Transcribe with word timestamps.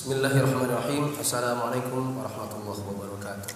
Bismillahirrahmanirrahim. 0.00 1.12
Assalamualaikum 1.20 2.16
warahmatullahi 2.16 2.80
wabarakatuh. 2.88 3.52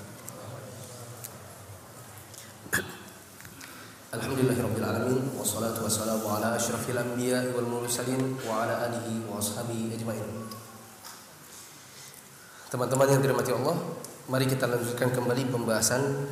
Alhamdulillahirabbil 4.12 4.84
alamin 4.84 5.24
wassalatu 5.40 5.88
wassalamu 5.88 6.28
ala 6.28 6.52
asyrafil 6.52 7.00
anbiya'i 7.00 7.48
wal 7.56 7.64
mursalin 7.64 8.36
wa 8.44 8.60
ala 8.60 8.76
alihi 8.92 9.24
wa 9.24 9.40
ashabihi 9.40 9.96
ajmain. 9.96 10.28
Teman-teman 12.68 13.08
yang 13.08 13.24
dirahmati 13.24 13.52
Allah, 13.56 13.80
mari 14.28 14.44
kita 14.44 14.68
lanjutkan 14.68 15.16
kembali 15.16 15.48
pembahasan 15.48 16.28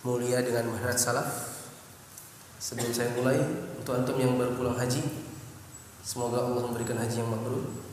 mulia 0.00 0.40
dengan 0.40 0.72
manhaj 0.72 0.96
salaf. 0.96 1.28
Sebelum 2.56 2.88
saya 2.88 3.12
mulai, 3.20 3.36
untuk 3.76 4.00
antum 4.00 4.16
yang 4.16 4.32
baru 4.32 4.56
pulang 4.56 4.80
haji, 4.80 5.04
semoga 6.00 6.40
Allah 6.40 6.72
memberikan 6.72 6.96
haji 6.96 7.20
yang 7.20 7.28
mabrur. 7.28 7.91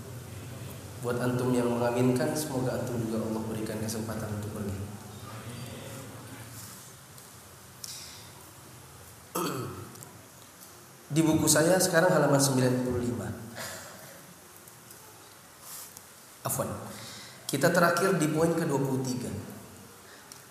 Buat 0.99 1.23
antum 1.23 1.55
yang 1.55 1.71
mengaminkan 1.71 2.35
Semoga 2.35 2.75
antum 2.75 2.99
juga 2.99 3.23
Allah 3.23 3.39
berikan 3.47 3.79
kesempatan 3.79 4.27
untuk 4.35 4.51
pergi. 4.51 4.79
Di 11.15 11.21
buku 11.23 11.47
saya 11.47 11.79
sekarang 11.79 12.11
halaman 12.11 12.37
95 12.37 12.85
Afwan 16.45 16.69
Kita 17.49 17.73
terakhir 17.73 18.19
di 18.21 18.29
poin 18.29 18.53
ke-23 18.53 19.25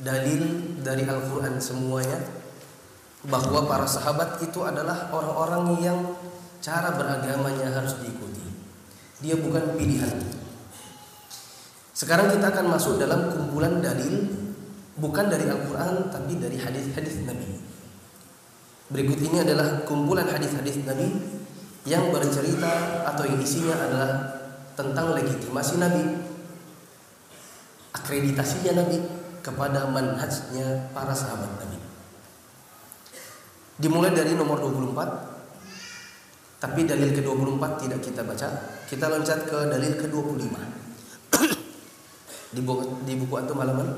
Dalil 0.02 0.42
dari 0.82 1.04
Al-Quran 1.06 1.62
semuanya 1.62 2.18
Bahwa 3.28 3.68
para 3.70 3.86
sahabat 3.86 4.42
itu 4.42 4.64
adalah 4.66 5.12
orang-orang 5.14 5.78
yang 5.78 6.00
Cara 6.58 6.90
beragamanya 6.90 7.70
harus 7.70 8.02
diikuti. 8.02 8.42
Dia 9.22 9.38
bukan 9.38 9.78
pilihan 9.78 10.37
sekarang 11.98 12.30
kita 12.30 12.54
akan 12.54 12.78
masuk 12.78 13.02
dalam 13.02 13.34
kumpulan 13.34 13.82
dalil 13.82 14.30
bukan 15.02 15.26
dari 15.26 15.50
Al-Qur'an 15.50 16.14
tapi 16.14 16.38
dari 16.38 16.54
hadis-hadis 16.54 17.26
Nabi. 17.26 17.58
Berikut 18.94 19.18
ini 19.18 19.42
adalah 19.42 19.82
kumpulan 19.82 20.30
hadis-hadis 20.30 20.78
Nabi 20.86 21.10
yang 21.90 22.14
bercerita 22.14 23.02
atau 23.02 23.26
yang 23.26 23.42
isinya 23.42 23.74
adalah 23.74 24.10
tentang 24.78 25.18
legitimasi 25.18 25.74
Nabi, 25.82 26.22
akreditasinya 27.90 28.78
Nabi 28.78 29.02
kepada 29.42 29.90
manhajnya 29.90 30.94
para 30.94 31.10
sahabat 31.10 31.66
Nabi. 31.66 31.82
Dimulai 33.82 34.14
dari 34.14 34.38
nomor 34.38 34.62
24 34.62 36.62
tapi 36.62 36.86
dalil 36.86 37.10
ke-24 37.10 37.62
tidak 37.82 38.00
kita 38.06 38.22
baca, 38.22 38.48
kita 38.86 39.10
loncat 39.10 39.50
ke 39.50 39.58
dalil 39.66 39.98
ke-25 39.98 40.78
di 42.52 42.60
buku, 42.64 43.04
di 43.04 43.12
buku 43.16 43.34
antum 43.36 43.60
halaman? 43.60 43.88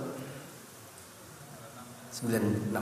96. 2.10 2.74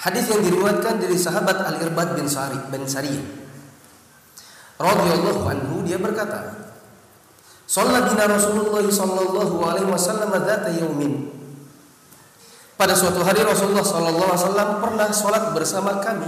Hadis 0.00 0.24
yang 0.32 0.40
diriwayatkan 0.40 0.94
dari 0.96 1.16
sahabat 1.18 1.60
Al-Irbad 1.60 2.16
bin 2.16 2.24
Sari 2.24 2.56
bin 2.72 2.88
Sariyah 2.88 3.26
radhiyallahu 4.80 5.44
anhu 5.44 5.84
dia 5.84 6.00
berkata 6.00 6.72
Shalla 7.68 8.00
Rasulullah 8.08 8.80
sallallahu 8.80 9.60
alaihi 9.60 9.86
wasallam 9.92 10.32
dzata 10.32 10.72
yaumin 10.72 11.28
Pada 12.80 12.96
suatu 12.96 13.20
hari 13.20 13.44
Rasulullah 13.44 13.84
sallallahu 13.84 14.24
alaihi 14.32 14.40
wasallam 14.40 14.68
pernah 14.80 15.08
salat 15.12 15.52
bersama 15.52 16.00
kami. 16.00 16.24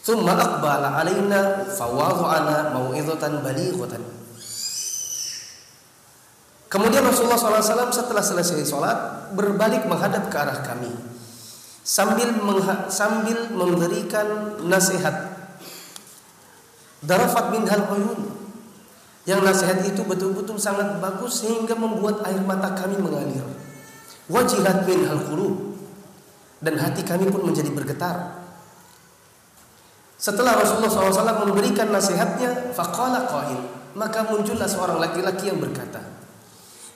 Thumma 0.00 0.32
aqbala 0.32 0.96
alaina 0.96 1.68
fawadha'ana 1.76 2.72
mau'izatan 2.72 3.44
balighatan 3.44 4.00
Kemudian 6.66 7.06
Rasulullah 7.06 7.38
SAW 7.38 7.94
setelah 7.94 8.24
selesai 8.24 8.66
sholat 8.66 8.98
berbalik 9.38 9.86
menghadap 9.86 10.26
ke 10.26 10.36
arah 10.36 10.66
kami 10.66 10.90
sambil 11.86 12.34
sambil 12.90 13.38
memberikan 13.54 14.58
nasihat. 14.66 15.38
Darafat 17.06 17.54
bin 17.54 17.62
hal 17.70 17.86
yang 19.26 19.46
nasihat 19.46 19.78
itu 19.86 20.02
betul-betul 20.02 20.58
sangat 20.58 20.98
bagus 20.98 21.46
sehingga 21.46 21.78
membuat 21.78 22.26
air 22.26 22.42
mata 22.42 22.74
kami 22.74 22.98
mengalir. 22.98 23.46
Wajilat 24.26 24.82
bin 24.82 25.06
hal 25.06 25.22
dan 26.62 26.74
hati 26.82 27.06
kami 27.06 27.30
pun 27.30 27.46
menjadi 27.46 27.70
bergetar. 27.70 28.42
Setelah 30.16 30.56
Rasulullah 30.56 30.88
SAW 30.88 31.44
memberikan 31.46 31.92
nasihatnya, 31.92 32.72
faqala 32.72 33.28
qail, 33.28 33.60
maka 33.92 34.24
muncullah 34.24 34.64
seorang 34.64 34.96
laki-laki 34.96 35.52
yang 35.52 35.60
berkata, 35.60 36.00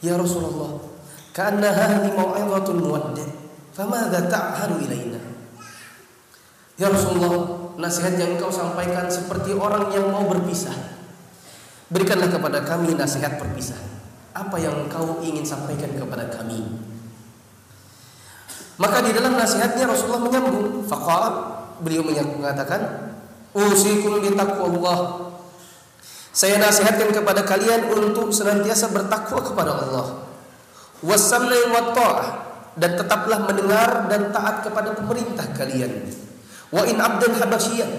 Ya 0.01 0.17
Rasulullah, 0.17 0.81
karena 1.37 1.69
hadhi 1.77 2.09
mau'izatun 2.17 2.77
muwaddi' 2.81 3.29
famadha 3.77 4.25
ta'haru 4.33 4.81
ilaina? 4.81 5.21
Ya 6.81 6.89
Rasulullah, 6.89 7.77
nasihat 7.77 8.17
yang 8.17 8.41
engkau 8.41 8.49
sampaikan 8.49 9.13
seperti 9.13 9.53
orang 9.53 9.93
yang 9.93 10.09
mau 10.09 10.25
berpisah. 10.25 10.73
Berikanlah 11.93 12.33
kepada 12.33 12.65
kami 12.65 12.97
nasihat 12.97 13.37
perpisah. 13.37 13.77
Apa 14.33 14.57
yang 14.57 14.89
engkau 14.89 15.21
ingin 15.21 15.45
sampaikan 15.45 15.93
kepada 15.93 16.33
kami? 16.33 16.65
Maka 18.81 19.05
di 19.05 19.13
dalam 19.13 19.37
nasihatnya 19.37 19.85
Rasulullah 19.85 20.25
menyambung, 20.25 20.89
faqala 20.89 21.29
beliau 21.85 22.01
mengatakan, 22.09 23.13
"Usikum 23.53 24.25
bi 24.25 24.33
taqwallah 24.33 25.30
saya 26.31 26.63
nasihatkan 26.63 27.11
kepada 27.11 27.43
kalian 27.43 27.91
untuk 27.91 28.31
senantiasa 28.31 28.95
bertakwa 28.95 29.43
kepada 29.43 29.73
Allah. 29.75 30.07
Wasamna 31.03 31.59
wa 31.75 31.91
ta'ah 31.91 32.29
dan 32.79 32.95
tetaplah 32.95 33.51
mendengar 33.51 34.07
dan 34.07 34.31
taat 34.31 34.63
kepada 34.63 34.95
pemerintah 34.95 35.49
kalian. 35.59 36.07
Wa 36.71 36.87
in 36.87 37.03
abdan 37.03 37.35
habasyiyah 37.35 37.91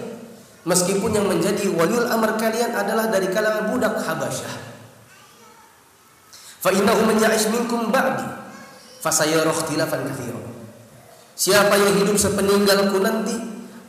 meskipun 0.64 1.12
yang 1.12 1.28
menjadi 1.28 1.68
waliul 1.74 2.08
amr 2.08 2.38
kalian 2.38 2.72
adalah 2.72 3.10
dari 3.10 3.28
kalangan 3.34 3.74
budak 3.74 4.00
Habasyah. 4.00 4.54
Fa 6.62 6.70
innahu 6.70 7.10
man 7.10 7.18
ya'ish 7.18 7.50
minkum 7.50 7.90
ba'di 7.90 8.26
fasayara 9.02 9.50
ikhtilafan. 9.50 10.08
Siapa 11.34 11.74
yang 11.74 12.06
hidup 12.06 12.16
sepeninggalku 12.22 13.02
nanti 13.02 13.34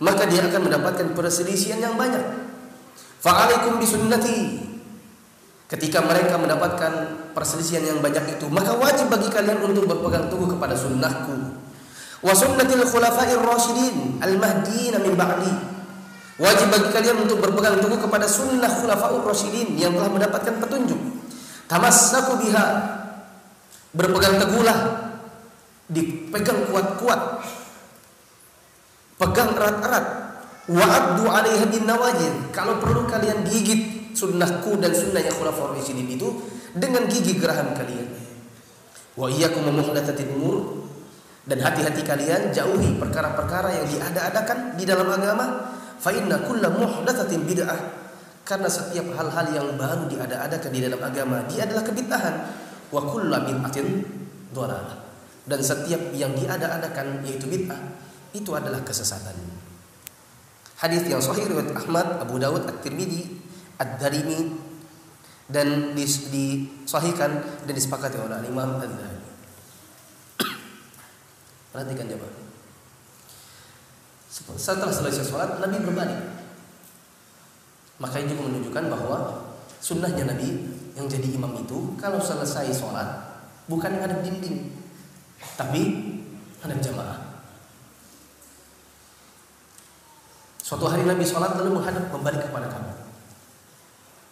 maka 0.03 0.27
dia 0.27 0.43
akan 0.49 0.67
mendapatkan 0.67 1.15
perselisihan 1.15 1.79
yang 1.79 1.95
banyak. 1.95 2.42
Fa'alaikum 3.23 3.79
bisunnati. 3.79 4.59
Ketika 5.71 6.03
mereka 6.05 6.37
mendapatkan 6.37 6.93
perselisihan 7.33 7.81
yang 7.87 8.03
banyak 8.03 8.37
itu, 8.37 8.51
maka 8.51 8.77
wajib 8.77 9.09
bagi 9.09 9.31
kalian 9.31 9.63
untuk 9.63 9.89
berpegang 9.89 10.27
teguh 10.29 10.59
kepada 10.59 10.75
sunnahku. 10.77 11.33
Wa 12.21 12.35
sunnatil 12.35 12.83
khulafa'ir 12.83 13.41
rasyidin 13.41 14.21
al-mahdiyina 14.21 15.01
min 15.01 15.15
ba'di. 15.15 15.53
Wajib 16.43 16.69
bagi 16.75 16.91
kalian 16.91 17.25
untuk 17.25 17.39
berpegang 17.41 17.79
teguh 17.79 18.03
kepada 18.03 18.27
sunnah 18.27 18.69
khulafa'ur 18.69 19.23
rasyidin 19.23 19.79
yang 19.79 19.95
telah 19.95 20.11
mendapatkan 20.11 20.59
petunjuk. 20.59 21.01
Tamassaku 21.71 22.43
biha. 22.43 22.67
Berpegang 23.95 24.43
teguhlah. 24.43 24.79
Dipegang 25.89 26.69
kuat-kuat. 26.69 27.47
Pegang 29.17 29.55
erat-erat 29.55 30.22
Wa'addu 30.71 31.27
alaiha 31.27 31.67
bin 31.67 31.83
nawajid. 31.91 32.55
Kalau 32.55 32.79
perlu 32.79 33.03
kalian 33.11 33.43
gigit 33.43 34.15
sunnahku 34.15 34.79
dan 34.79 34.95
sunnahnya 34.95 35.35
khulafaur 35.35 35.75
rasyidin 35.75 36.07
itu 36.07 36.29
dengan 36.79 37.03
gigi 37.11 37.35
geraham 37.35 37.75
kalian. 37.75 38.07
Wa 39.19 39.27
iyyakum 39.27 39.67
muhdatsatil 39.75 40.31
umur 40.39 40.87
dan 41.51 41.59
hati-hati 41.59 42.07
kalian 42.07 42.55
jauhi 42.55 42.95
perkara-perkara 43.03 43.75
yang 43.83 43.87
diada-adakan 43.91 44.79
di 44.79 44.85
dalam 44.87 45.11
agama. 45.11 45.75
Fa 45.99 46.15
inna 46.15 46.39
kulla 46.47 46.71
muhdatsatin 46.71 47.43
bid'ah. 47.43 47.81
Karena 48.43 48.67
setiap 48.67 49.07
hal-hal 49.19 49.47
yang 49.55 49.67
baru 49.75 50.07
diada-adakan 50.11 50.71
di 50.71 50.81
dalam 50.83 50.99
agama 51.03 51.43
dia 51.51 51.67
adalah 51.67 51.83
kebid'ahan. 51.83 52.35
Wa 52.95 53.03
kullu 53.03 53.35
bid'atin 53.35 53.87
dhalalah. 54.55 54.99
Dan 55.43 55.59
setiap 55.59 56.15
yang 56.15 56.39
diada-adakan 56.39 57.27
yaitu 57.27 57.51
bid'ah 57.51 57.83
itu 58.31 58.55
adalah 58.55 58.79
kesesatan. 58.87 59.62
Hadis 60.83 61.07
yang 61.07 61.23
sahih 61.23 61.47
riwayat 61.47 61.79
Ahmad, 61.79 62.19
Abu 62.19 62.43
Dawud, 62.43 62.67
At-Tirmidzi, 62.67 63.39
Ad-Darimi 63.79 64.51
dan 65.47 65.95
disahihkan 65.95 67.63
dan 67.63 67.71
disepakati 67.71 68.19
oleh 68.19 68.43
Imam 68.51 68.83
Az-Zahabi. 68.83 69.31
Perhatikan 71.71 72.11
dia 72.11 72.19
Setelah 74.59 74.91
selesai 74.91 75.23
sholat, 75.23 75.63
Nabi 75.63 75.87
berbalik. 75.87 76.19
Maka 78.03 78.19
ini 78.19 78.35
menunjukkan 78.35 78.91
bahwa 78.91 79.39
sunnahnya 79.79 80.35
Nabi 80.35 80.67
yang 80.99 81.07
jadi 81.07 81.31
imam 81.39 81.63
itu 81.63 81.95
kalau 81.95 82.19
selesai 82.19 82.75
sholat 82.75 83.07
bukan 83.71 84.03
ada 84.03 84.19
dinding, 84.19 84.75
tapi 85.55 86.11
ada 86.59 86.75
jamaah. 86.75 87.22
Suatu 90.73 90.89
hari 90.89 91.05
Nabi 91.05 91.21
sholat 91.21 91.53
lalu 91.61 91.77
menghadap 91.77 92.09
kembali 92.09 92.49
kepada 92.49 92.65
kami. 92.73 92.97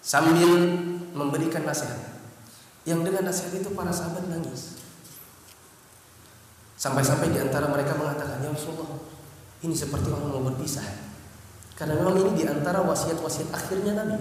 sambil 0.01 0.49
memberikan 1.13 1.69
nasihat. 1.69 2.01
Yang 2.89 3.13
dengan 3.13 3.29
nasihat 3.29 3.61
itu 3.61 3.69
para 3.77 3.93
sahabat 3.93 4.25
nangis. 4.25 4.81
Sampai-sampai 6.81 7.29
di 7.29 7.45
antara 7.45 7.69
mereka 7.69 7.93
mengatakan, 7.93 8.41
"Ya 8.41 8.49
Rasulullah, 8.49 8.89
ini 9.61 9.77
seperti 9.77 10.09
orang 10.09 10.33
mau 10.33 10.49
berpisah." 10.49 10.89
Karena 11.77 12.01
memang 12.01 12.17
ini 12.25 12.33
di 12.33 12.45
antara 12.49 12.81
wasiat-wasiat 12.89 13.53
akhirnya 13.53 14.01
Nabi. 14.01 14.17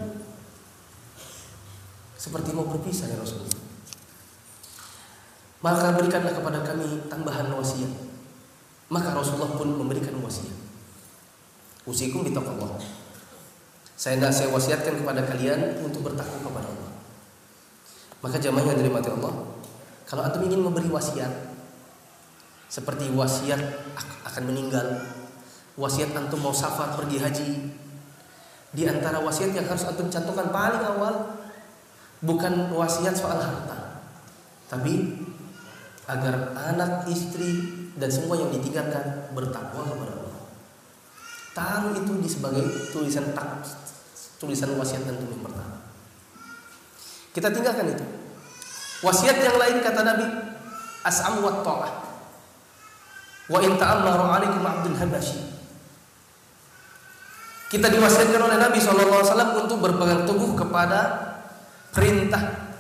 Seperti 2.20 2.52
mau 2.52 2.68
berpisah 2.68 3.08
ya 3.08 3.16
Rasulullah. 3.16 3.64
Maka 5.64 5.96
berikanlah 5.96 6.36
kepada 6.36 6.68
kami 6.68 7.08
tambahan 7.08 7.48
wasiat. 7.56 7.96
Maka 8.92 9.16
Rasulullah 9.16 9.56
pun 9.56 9.72
memberikan 9.72 10.20
wasiat. 10.20 10.59
Usikum 11.90 12.22
bitaqwallah. 12.22 12.78
Saya 13.98 14.22
tidak 14.22 14.32
saya 14.32 14.54
wasiatkan 14.54 15.02
kepada 15.02 15.26
kalian 15.26 15.82
untuk 15.82 16.06
bertakwa 16.06 16.38
kepada 16.38 16.70
Allah. 16.70 16.92
Maka 18.22 18.38
jamaah 18.38 18.70
yang 18.70 18.78
dirahmati 18.78 19.10
Allah, 19.10 19.34
kalau 20.06 20.22
antum 20.22 20.46
ingin 20.46 20.62
memberi 20.62 20.88
wasiat 20.88 21.50
seperti 22.70 23.10
wasiat 23.10 23.58
akan 24.30 24.44
meninggal, 24.46 25.02
wasiat 25.74 26.14
antum 26.14 26.46
mau 26.46 26.54
safar 26.54 26.94
pergi 26.94 27.18
haji, 27.18 27.50
di 28.70 28.86
antara 28.86 29.18
wasiat 29.26 29.58
yang 29.58 29.66
harus 29.66 29.90
antum 29.90 30.08
cantumkan 30.14 30.54
paling 30.54 30.84
awal 30.86 31.42
bukan 32.22 32.70
wasiat 32.70 33.18
soal 33.18 33.42
harta, 33.42 34.06
tapi 34.70 35.26
agar 36.06 36.54
anak, 36.54 37.10
istri 37.10 37.66
dan 37.98 38.10
semua 38.14 38.38
yang 38.38 38.54
ditinggalkan 38.54 39.34
bertakwa 39.34 39.86
kepada 39.90 40.12
Allah. 40.14 40.19
Taruh 41.60 41.92
itu 41.92 42.14
di 42.24 42.30
sebagai 42.32 42.64
tulisan 42.96 43.36
tak 43.36 43.68
tulisan 44.40 44.72
wasiat 44.80 45.04
dan 45.04 45.20
yang 45.20 45.44
pertama. 45.44 45.76
Kita 47.36 47.52
tinggalkan 47.52 47.92
itu. 47.92 48.06
Wasiat 49.04 49.44
yang 49.44 49.60
lain 49.60 49.84
kata 49.84 50.08
Nabi, 50.08 50.24
as'am 51.04 51.44
wa 51.44 51.60
ta'ah. 51.60 51.92
Wa 53.52 53.60
in 53.60 53.76
ta'ammaru 53.76 54.24
'alaikum 54.24 54.64
'abdul 54.64 54.96
habashi. 55.04 55.40
Kita 57.68 57.92
diwasiatkan 57.92 58.40
oleh 58.40 58.56
Nabi 58.56 58.80
SAW 58.80 59.60
untuk 59.60 59.84
berpegang 59.84 60.24
teguh 60.24 60.56
kepada 60.56 61.00
perintah 61.92 62.72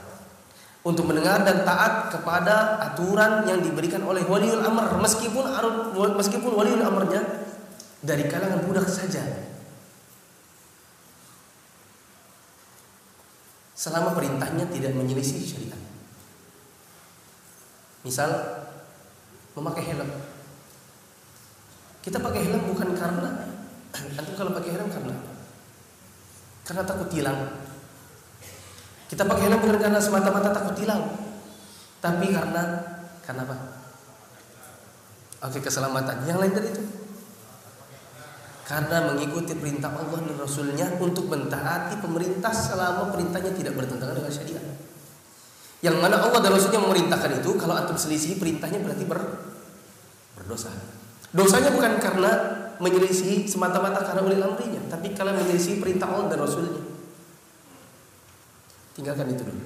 untuk 0.87 1.03
mendengar 1.03 1.43
dan 1.43 1.67
taat 1.67 2.15
kepada 2.15 2.79
aturan 2.79 3.43
yang 3.43 3.59
diberikan 3.59 4.01
oleh 4.07 4.23
waliul 4.23 4.63
amr 4.63 4.95
meskipun 5.03 5.45
meskipun 6.15 6.51
waliul 6.55 6.81
amrnya 6.81 7.48
dari 7.99 8.31
kalangan 8.31 8.63
budak 8.63 8.87
saja 8.87 9.49
selama 13.79 14.11
perintahnya 14.11 14.67
tidak 14.67 14.91
menyelisih 14.91 15.39
syariat. 15.39 15.79
Misal 18.03 18.31
memakai 19.55 19.83
helm. 19.91 20.09
Kita 22.03 22.19
pakai 22.19 22.41
helm 22.47 22.63
bukan 22.71 22.95
karena 22.95 23.31
antum 23.95 24.35
kalau 24.35 24.51
pakai 24.55 24.71
helm 24.75 24.87
karena 24.91 25.15
karena 26.67 26.83
takut 26.83 27.09
hilang. 27.11 27.39
Kita 29.07 29.23
pakai 29.23 29.43
helm 29.47 29.59
bukan 29.63 29.79
karena 29.79 29.99
semata-mata 29.99 30.51
takut 30.51 30.75
hilang, 30.79 31.07
tapi 32.03 32.35
karena 32.35 32.63
karena 33.23 33.41
apa? 33.47 33.57
Oke 35.47 35.63
keselamatan. 35.63 36.27
Yang 36.27 36.37
lain 36.39 36.53
dari 36.55 36.67
itu 36.75 36.98
karena 38.69 39.09
mengikuti 39.09 39.57
perintah 39.57 39.89
Allah 39.89 40.21
dan 40.21 40.37
Rasulnya 40.37 40.93
untuk 41.01 41.25
mentaati 41.25 41.97
pemerintah 42.05 42.53
selama 42.53 43.09
perintahnya 43.09 43.49
tidak 43.57 43.73
bertentangan 43.73 44.13
dengan 44.13 44.29
syariat. 44.29 44.61
Yang 45.81 45.97
mana 45.97 46.21
Allah 46.21 46.37
dan 46.37 46.53
Rasulnya 46.53 46.77
memerintahkan 46.85 47.41
itu, 47.41 47.49
kalau 47.57 47.73
antum 47.73 47.97
selisih 47.97 48.37
perintahnya 48.37 48.85
berarti 48.85 49.09
ber, 49.09 49.25
berdosa. 50.37 50.69
Dosanya 51.33 51.73
bukan 51.73 51.97
karena 51.97 52.31
menyelisih 52.77 53.49
semata-mata 53.49 54.05
karena 54.05 54.21
ulil 54.21 54.45
amrinya, 54.45 54.85
tapi 54.85 55.17
kalau 55.17 55.33
menyelisih 55.33 55.81
perintah 55.81 56.05
Allah 56.05 56.29
dan 56.29 56.37
Rasulnya. 56.37 56.83
Tinggalkan 58.93 59.33
itu 59.33 59.49
dulu. 59.49 59.63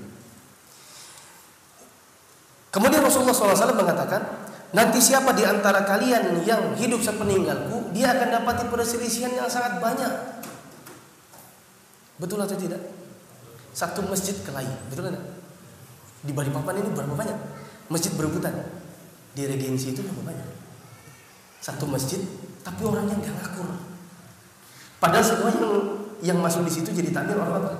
Kemudian 2.72 3.04
Rasulullah 3.04 3.36
SAW 3.36 3.76
mengatakan, 3.76 4.43
Nanti 4.74 4.98
siapa 4.98 5.38
di 5.38 5.46
antara 5.46 5.86
kalian 5.86 6.42
yang 6.50 6.74
hidup 6.74 6.98
sepeninggalku, 6.98 7.94
dia 7.94 8.10
akan 8.10 8.42
dapat 8.42 8.66
perselisihan 8.74 9.30
yang 9.30 9.46
sangat 9.46 9.78
banyak. 9.78 10.10
Betul 12.18 12.42
atau 12.42 12.58
tidak? 12.58 12.82
Satu 13.70 14.02
masjid 14.10 14.34
kelahi, 14.42 14.74
betul 14.90 15.14
tidak? 15.14 15.22
Di 16.26 16.34
Balikpapan 16.34 16.82
ini 16.82 16.90
berapa 16.90 17.14
banyak? 17.14 17.38
Masjid 17.94 18.10
berebutan. 18.18 18.66
Di 19.38 19.46
regensi 19.46 19.94
itu 19.94 20.02
berapa 20.02 20.34
banyak? 20.34 20.50
Satu 21.62 21.86
masjid, 21.86 22.22
tapi 22.66 22.82
orangnya 22.82 23.14
nggak 23.14 23.36
ngakur. 23.46 23.70
Padahal 24.98 25.26
semua 25.26 25.54
yang 25.54 25.74
yang 26.24 26.38
masuk 26.42 26.66
di 26.66 26.74
situ 26.74 26.90
jadi 26.90 27.14
takmir 27.14 27.38
orang 27.38 27.62
apa? 27.62 27.72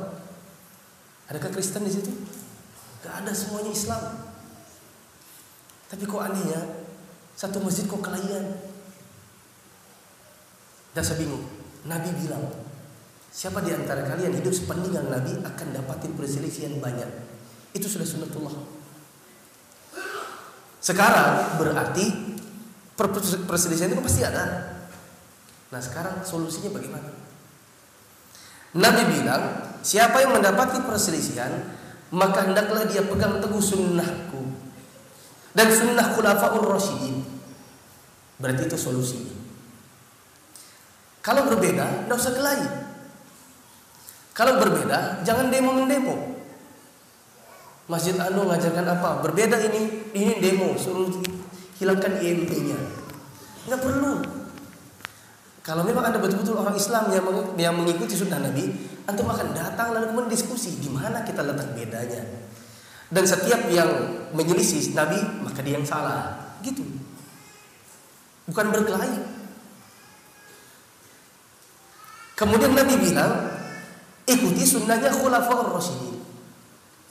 Adakah 1.34 1.50
Kristen 1.50 1.88
di 1.88 1.94
situ? 1.96 2.12
Gak 3.02 3.24
ada 3.24 3.32
semuanya 3.32 3.72
Islam. 3.72 4.04
Tapi 5.88 6.04
kok 6.04 6.20
anehnya 6.20 6.83
satu 7.34 7.58
masjid 7.62 7.90
kok 7.90 8.02
kelahian. 8.02 8.46
Dan 10.94 11.02
saya 11.02 11.18
bingung. 11.18 11.42
Nabi 11.90 12.14
bilang, 12.16 12.46
siapa 13.34 13.60
di 13.66 13.74
antara 13.74 14.06
kalian 14.06 14.38
hidup 14.40 14.54
sepeninggal 14.54 15.10
Nabi 15.10 15.42
akan 15.42 15.68
dapatin 15.74 16.14
perselisihan 16.14 16.78
banyak. 16.78 17.10
Itu 17.74 17.90
sudah 17.90 18.06
sunnatullah. 18.06 18.54
Sekarang 20.84 21.58
berarti 21.58 22.06
perselisihan 23.50 23.90
itu 23.90 24.04
pasti 24.06 24.22
ada. 24.22 24.78
Nah 25.74 25.82
sekarang 25.82 26.22
solusinya 26.22 26.70
bagaimana? 26.70 27.10
Nabi 28.78 29.02
bilang, 29.10 29.44
siapa 29.82 30.22
yang 30.22 30.38
mendapati 30.38 30.82
perselisihan, 30.86 31.50
maka 32.14 32.46
hendaklah 32.46 32.86
dia 32.86 33.02
pegang 33.06 33.42
teguh 33.42 33.62
sunnahku 33.62 34.33
dan 35.54 35.68
sunnah 35.70 36.14
khulafaur 36.18 36.66
rasyidin. 36.66 37.22
Berarti 38.42 38.68
itu 38.68 38.78
solusinya. 38.78 39.34
Kalau 41.24 41.48
berbeda, 41.48 42.04
tidak 42.04 42.18
usah 42.20 42.34
kelahi. 42.36 42.68
Kalau 44.36 44.60
berbeda, 44.60 45.24
jangan 45.24 45.48
demo 45.48 45.72
mendemo. 45.72 46.16
Masjid 47.88 48.18
Anu 48.20 48.50
ngajarkan 48.50 48.84
apa? 49.00 49.24
Berbeda 49.24 49.56
ini, 49.72 50.12
ini 50.12 50.42
demo, 50.44 50.76
suruh 50.76 51.08
hilangkan 51.80 52.20
IMP-nya. 52.20 52.76
Nggak 53.70 53.82
perlu. 53.82 54.14
Kalau 55.64 55.88
memang 55.88 56.12
ada 56.12 56.20
betul-betul 56.20 56.60
orang 56.60 56.76
Islam 56.76 57.08
yang 57.16 57.24
yang 57.56 57.74
mengikuti 57.80 58.20
sunnah 58.20 58.44
Nabi, 58.44 58.68
antum 59.08 59.32
akan 59.32 59.56
datang 59.56 59.96
lalu 59.96 60.12
kemudian 60.12 60.32
diskusi 60.36 60.76
di 60.76 60.92
mana 60.92 61.24
kita 61.24 61.40
letak 61.40 61.72
bedanya. 61.72 62.43
Dan 63.14 63.24
setiap 63.30 63.70
yang 63.70 63.90
menyelisih 64.34 64.98
Nabi 64.98 65.22
maka 65.46 65.62
dia 65.62 65.78
yang 65.78 65.86
salah. 65.86 66.58
Gitu. 66.66 66.82
Bukan 68.50 68.74
berkelahi. 68.74 69.22
Kemudian 72.34 72.74
Nabi 72.74 72.98
bilang, 72.98 73.54
ikuti 74.26 74.66
sunnahnya 74.66 75.14
khulafaur 75.14 75.78
rasyidin. 75.78 76.18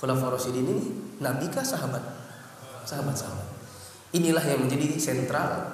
Khulafaur 0.02 0.34
rasyidin 0.34 0.66
ini 0.66 0.84
Nabi 1.22 1.46
kah 1.48 1.62
sahabat? 1.62 2.02
Sahabat-sahabat. 2.82 3.48
Inilah 4.12 4.42
yang 4.42 4.66
menjadi 4.66 4.98
sentral 4.98 5.70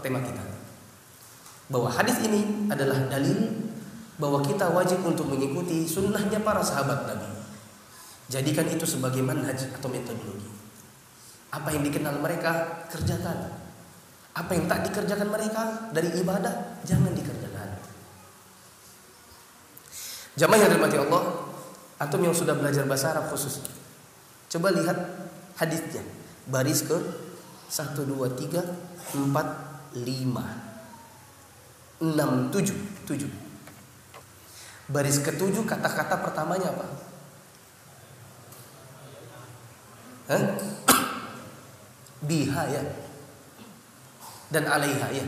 tema 0.00 0.22
kita. 0.22 0.40
Bahwa 1.68 1.90
hadis 1.92 2.22
ini 2.24 2.70
adalah 2.70 3.10
dalil 3.10 3.68
bahwa 4.16 4.40
kita 4.40 4.70
wajib 4.72 5.02
untuk 5.04 5.28
mengikuti 5.28 5.84
sunnahnya 5.84 6.40
para 6.40 6.62
sahabat 6.62 7.10
Nabi. 7.10 7.37
Jadikan 8.28 8.68
itu 8.68 8.84
sebagai 8.84 9.24
manhaj 9.24 9.72
atau 9.72 9.88
metodologi. 9.88 10.52
Apa 11.48 11.72
yang 11.72 11.80
dikenal 11.80 12.20
mereka, 12.20 12.84
kerjakan. 12.92 13.56
Apa 14.36 14.52
yang 14.52 14.68
tak 14.68 14.84
dikerjakan 14.88 15.32
mereka 15.32 15.88
dari 15.96 16.12
ibadah, 16.20 16.84
jangan 16.84 17.16
dikerjakan. 17.16 17.68
Jamaah 20.36 20.60
yang 20.60 20.70
dirahmati 20.76 20.98
Allah, 21.08 21.48
atau 21.98 22.16
yang 22.22 22.36
sudah 22.36 22.54
belajar 22.54 22.86
bahasa 22.86 23.10
Arab 23.10 23.32
khusus. 23.34 23.58
Coba 24.48 24.70
lihat 24.70 24.94
hadisnya. 25.58 26.06
Baris 26.48 26.86
ke 26.86 26.96
1 27.68 28.08
2 28.08 28.16
3 28.38 28.64
4 29.18 29.98
5 29.98 30.00
6 32.00 32.54
7 32.54 32.72
7. 33.04 33.28
Baris 34.88 35.20
ketujuh 35.20 35.68
kata-kata 35.68 36.24
pertamanya 36.24 36.72
apa? 36.72 37.07
Biha 42.28 42.62
ya. 42.68 42.82
Dan 44.52 44.64
alaiha 44.68 45.08
ya. 45.12 45.24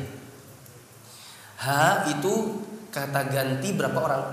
Ha 1.60 2.08
itu 2.08 2.60
kata 2.92 3.20
ganti 3.32 3.68
berapa 3.72 3.96
orang? 4.00 4.24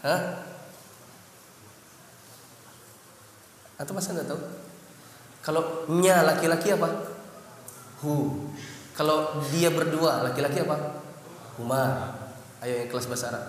Hah? 0.00 0.20
Atau 3.80 3.92
masa 3.96 4.14
nggak 4.14 4.28
tahu? 4.28 4.40
Kalau 5.40 5.62
nya 6.00 6.22
laki-laki 6.22 6.74
apa? 6.74 6.88
Hu. 8.04 8.44
Kalau 8.94 9.40
dia 9.48 9.72
berdua 9.72 10.26
laki-laki 10.30 10.62
apa? 10.62 11.00
Huma. 11.56 12.14
Ayo 12.60 12.84
yang 12.84 12.88
kelas 12.92 13.08
bahasa 13.08 13.32
Arab. 13.32 13.44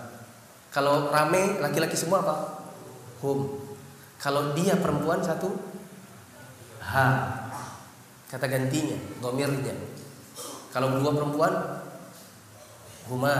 Kalau 0.72 1.12
rame 1.12 1.60
laki-laki 1.60 1.94
semua 1.94 2.24
apa? 2.24 2.64
Hum. 3.20 3.61
Kalau 4.22 4.54
dia 4.54 4.78
perempuan 4.78 5.18
satu 5.18 5.50
ha. 6.78 7.06
Kata 8.30 8.46
gantinya, 8.46 8.96
domirnya. 9.18 9.74
Kalau 10.70 10.94
dua 11.02 11.10
perempuan 11.10 11.52
huma. 13.10 13.34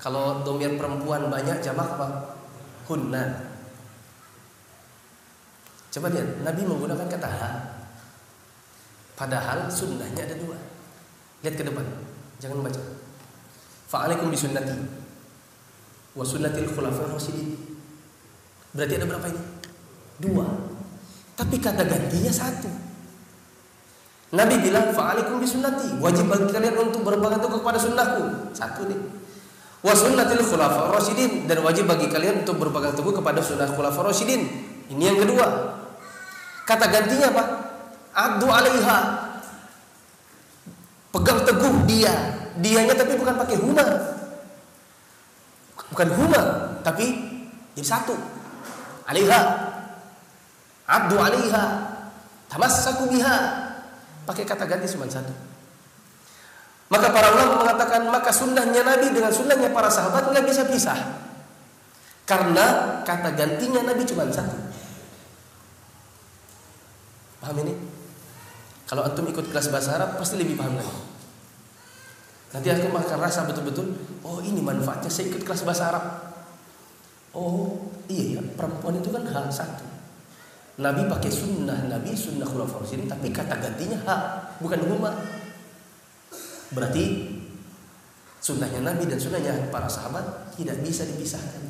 Kalau 0.00 0.40
domir 0.40 0.80
perempuan 0.80 1.28
banyak 1.28 1.60
jamak 1.60 2.00
apa? 2.00 2.36
Hunna. 2.88 3.52
Coba 5.92 6.12
lihat, 6.12 6.44
Nabi 6.44 6.62
menggunakan 6.64 7.08
kata 7.12 7.28
ha. 7.28 7.50
Padahal 9.16 9.68
sunnahnya 9.68 10.28
ada 10.28 10.36
dua. 10.36 10.56
Lihat 11.44 11.54
ke 11.56 11.64
depan, 11.64 11.84
jangan 12.40 12.60
baca. 12.64 12.82
Fa'alaikum 13.86 14.28
bisunnati 14.32 14.76
wa 16.16 16.24
sunnatil 16.24 16.68
khulafa'ir 16.72 17.12
rasyidin. 17.12 17.56
Berarti 18.76 18.94
ada 19.00 19.06
berapa 19.08 19.26
ini? 19.32 19.55
Dua. 20.16 20.46
Tapi 21.36 21.56
kata 21.60 21.84
gantinya 21.84 22.32
satu. 22.32 22.70
Nabi 24.34 24.58
bilang 24.58 24.90
fa'alaikum 24.90 25.38
bisunnati, 25.38 26.02
wajib 26.02 26.26
bagi 26.26 26.50
kalian 26.50 26.74
untuk 26.80 27.06
berpegang 27.06 27.38
teguh 27.38 27.60
kepada 27.62 27.78
sunnahku. 27.78 28.50
Satu 28.56 28.88
nih. 28.90 29.00
Wa 29.86 29.94
sunnatil 29.94 30.42
khulafa'ir 30.42 30.90
rasyidin 30.90 31.46
dan 31.46 31.62
wajib 31.62 31.86
bagi 31.86 32.10
kalian 32.10 32.42
untuk 32.42 32.58
berpegang 32.58 32.96
teguh 32.96 33.14
kepada 33.14 33.38
sunnah 33.38 33.70
rasyidin. 33.70 34.42
Ini 34.90 35.02
yang 35.14 35.18
kedua. 35.22 35.46
Kata 36.66 36.90
gantinya 36.90 37.30
apa? 37.30 37.44
Adu 38.16 38.48
alaiha. 38.50 38.98
Pegang 41.14 41.38
teguh 41.46 41.74
dia. 41.86 42.12
Dianya 42.58 42.96
tapi 42.96 43.14
bukan 43.14 43.36
pakai 43.36 43.56
huma. 43.62 43.84
Bukan 45.92 46.08
huma, 46.18 46.42
tapi 46.82 47.06
jadi 47.78 47.86
satu. 47.86 48.16
Alaiha. 49.06 49.40
Adu 50.86 51.18
alaiha. 51.18 51.64
Tamassaku 52.46 53.10
biha. 53.10 53.36
Pakai 54.26 54.46
kata 54.46 54.66
ganti 54.66 54.86
cuma 54.90 55.06
satu. 55.06 55.34
Maka 56.86 57.10
para 57.10 57.34
ulama 57.34 57.66
mengatakan 57.66 58.06
maka 58.06 58.30
sunnahnya 58.30 58.86
Nabi 58.86 59.10
dengan 59.10 59.34
sunnahnya 59.34 59.74
para 59.74 59.90
sahabat 59.90 60.30
nggak 60.30 60.46
bisa 60.46 60.62
pisah. 60.70 60.98
Karena 62.26 62.98
kata 63.02 63.34
gantinya 63.34 63.86
Nabi 63.86 64.06
cuma 64.06 64.26
satu. 64.30 64.54
Paham 67.42 67.58
ini? 67.62 67.74
Kalau 68.86 69.02
antum 69.06 69.26
ikut 69.26 69.50
kelas 69.50 69.70
bahasa 69.70 69.98
Arab 69.98 70.18
pasti 70.18 70.38
lebih 70.38 70.58
paham 70.58 70.78
lagi. 70.78 70.94
Nanti 72.54 72.70
aku 72.70 72.90
akan 72.90 73.18
rasa 73.18 73.46
betul-betul, 73.46 73.94
oh 74.22 74.38
ini 74.42 74.62
manfaatnya 74.62 75.10
saya 75.10 75.30
ikut 75.30 75.42
kelas 75.42 75.62
bahasa 75.66 75.90
Arab. 75.90 76.04
Oh 77.34 77.90
iya 78.10 78.38
ya, 78.38 78.42
perempuan 78.54 78.98
itu 78.98 79.10
kan 79.10 79.22
hal 79.26 79.46
satu. 79.50 79.85
Nabi 80.76 81.08
pakai 81.08 81.32
sunnah 81.32 81.88
Nabi, 81.88 82.12
sunnah 82.12 82.44
khulafah 82.44 82.84
sini, 82.84 83.08
tapi 83.08 83.32
kata 83.32 83.56
gantinya 83.56 83.96
hak, 84.04 84.22
bukan 84.60 84.80
huma. 84.84 85.08
Berarti 86.68 87.32
sunnahnya 88.44 88.84
Nabi 88.84 89.08
dan 89.08 89.16
sunnahnya 89.16 89.72
para 89.72 89.88
sahabat 89.88 90.52
tidak 90.52 90.76
bisa 90.84 91.08
dipisahkan. 91.08 91.64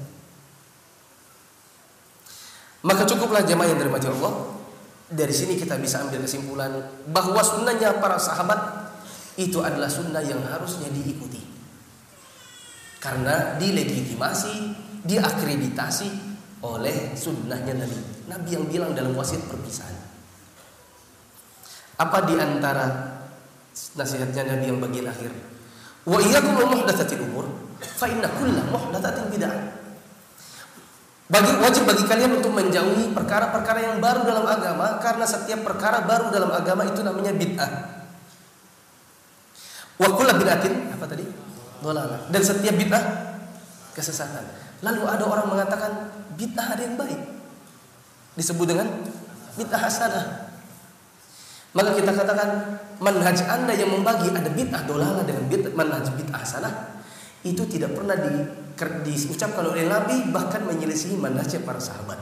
Maka 2.83 3.07
cukuplah 3.07 3.47
jemaah 3.47 3.71
yang 3.71 3.79
dirahmati 3.79 4.11
Allah 4.11 4.59
dari 5.07 5.31
sini 5.31 5.55
kita 5.55 5.79
bisa 5.79 6.03
ambil 6.03 6.27
kesimpulan 6.27 6.71
bahwa 7.07 7.39
sunnahnya 7.47 8.03
para 8.03 8.19
sahabat 8.19 8.91
itu 9.39 9.63
adalah 9.63 9.87
sunnah 9.87 10.23
yang 10.23 10.43
harusnya 10.51 10.91
diikuti. 10.91 11.39
Karena 12.99 13.55
dilegitimasi, 13.55 14.55
diakreditasi 15.07 16.26
oleh 16.75 17.15
sunnahnya 17.15 17.79
Nabi. 17.79 17.99
Nabi 18.27 18.49
yang 18.51 18.65
bilang 18.67 18.91
dalam 18.91 19.15
wasiat 19.15 19.47
perpisahan. 19.47 19.95
Apa 21.97 22.27
di 22.27 22.35
antara 22.35 22.85
nasihatnya 23.95 24.43
Nabi 24.57 24.65
yang 24.67 24.83
bagian 24.83 25.07
akhir? 25.07 25.31
Wa 26.07 26.19
iyyakum 26.19 26.59
muhdatsatil 26.59 27.23
umur 27.23 27.47
fa 27.79 28.11
inna 28.11 28.27
kulla 28.35 28.63
muhdatsatin 28.69 29.31
bid'ah. 29.31 29.55
Bagi 31.27 31.53
wajib 31.59 31.83
bagi 31.91 32.07
kalian 32.07 32.39
untuk 32.39 32.55
menjauhi 32.55 33.11
perkara-perkara 33.11 33.83
yang 33.83 33.99
baru 33.99 34.23
dalam 34.23 34.47
agama 34.47 35.03
karena 35.03 35.27
setiap 35.27 35.67
perkara 35.67 36.07
baru 36.07 36.31
dalam 36.31 36.55
agama 36.55 36.87
itu 36.87 37.03
namanya 37.03 37.35
bid'ah. 37.35 37.71
Wa 39.97 40.09
kullu 40.13 40.33
bid'atin 40.39 40.95
apa 40.95 41.05
tadi? 41.09 41.27
Dhalalah. 41.83 42.31
Dan 42.31 42.43
setiap 42.45 42.75
bid'ah 42.79 43.05
kesesatan. 43.97 44.66
Lalu 44.85 45.03
ada 45.09 45.25
orang 45.25 45.47
mengatakan 45.49 45.93
bid'ah 46.37 46.77
ada 46.77 46.83
yang 46.85 46.97
baik. 47.01 47.21
Disebut 48.37 48.67
dengan 48.69 48.89
bid'ah 49.57 49.81
hasanah. 49.81 50.27
Maka 51.77 51.93
kita 51.93 52.13
katakan 52.13 52.49
manhaj 53.01 53.41
Anda 53.49 53.73
yang 53.77 53.93
membagi 53.93 54.33
ada 54.33 54.49
bid'ah 54.49 54.83
dolala 54.85 55.25
dengan 55.25 55.49
bid'ah 55.49 55.73
manhaj 55.73 56.13
bid'ah 56.17 56.41
hasanah 56.41 56.75
itu 57.47 57.63
tidak 57.71 57.95
pernah 57.95 58.17
di 58.19 58.65
diucapkan 58.77 59.65
oleh 59.65 59.89
Nabi 59.89 60.29
bahkan 60.29 60.61
menyelisihi 60.67 61.17
manhaj 61.17 61.57
para 61.65 61.81
sahabat. 61.81 62.21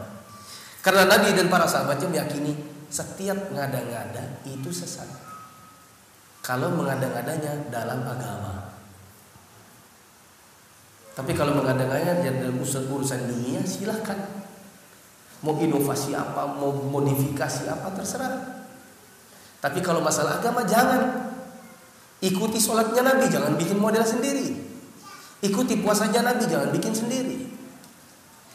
Karena 0.84 1.08
Nabi 1.08 1.34
dan 1.34 1.50
para 1.50 1.66
sahabatnya 1.66 2.06
meyakini 2.12 2.54
setiap 2.92 3.50
ngada-ngada 3.50 4.44
itu 4.46 4.70
sesat. 4.70 5.08
Kalau 6.44 6.70
mengada-ngadanya 6.76 7.72
dalam 7.72 8.04
agama. 8.04 8.63
Tapi 11.14 11.30
kalau 11.30 11.54
mengada-ngadanya 11.54 12.42
dalam 12.42 12.58
urusan 12.58 13.20
dunia 13.30 13.62
silahkan. 13.62 14.18
Mau 15.46 15.54
inovasi 15.60 16.16
apa, 16.16 16.56
mau 16.56 16.74
modifikasi 16.74 17.70
apa 17.70 17.94
terserah. 17.94 18.66
Tapi 19.62 19.78
kalau 19.78 20.02
masalah 20.02 20.42
agama 20.42 20.66
jangan. 20.66 21.30
Ikuti 22.24 22.56
sholatnya 22.56 23.04
Nabi, 23.04 23.28
jangan 23.28 23.52
bikin 23.54 23.76
model 23.78 24.00
sendiri. 24.00 24.56
Ikuti 25.44 25.84
puasanya 25.84 26.24
Nabi, 26.24 26.48
jangan 26.48 26.72
bikin 26.72 26.96
sendiri. 26.96 27.36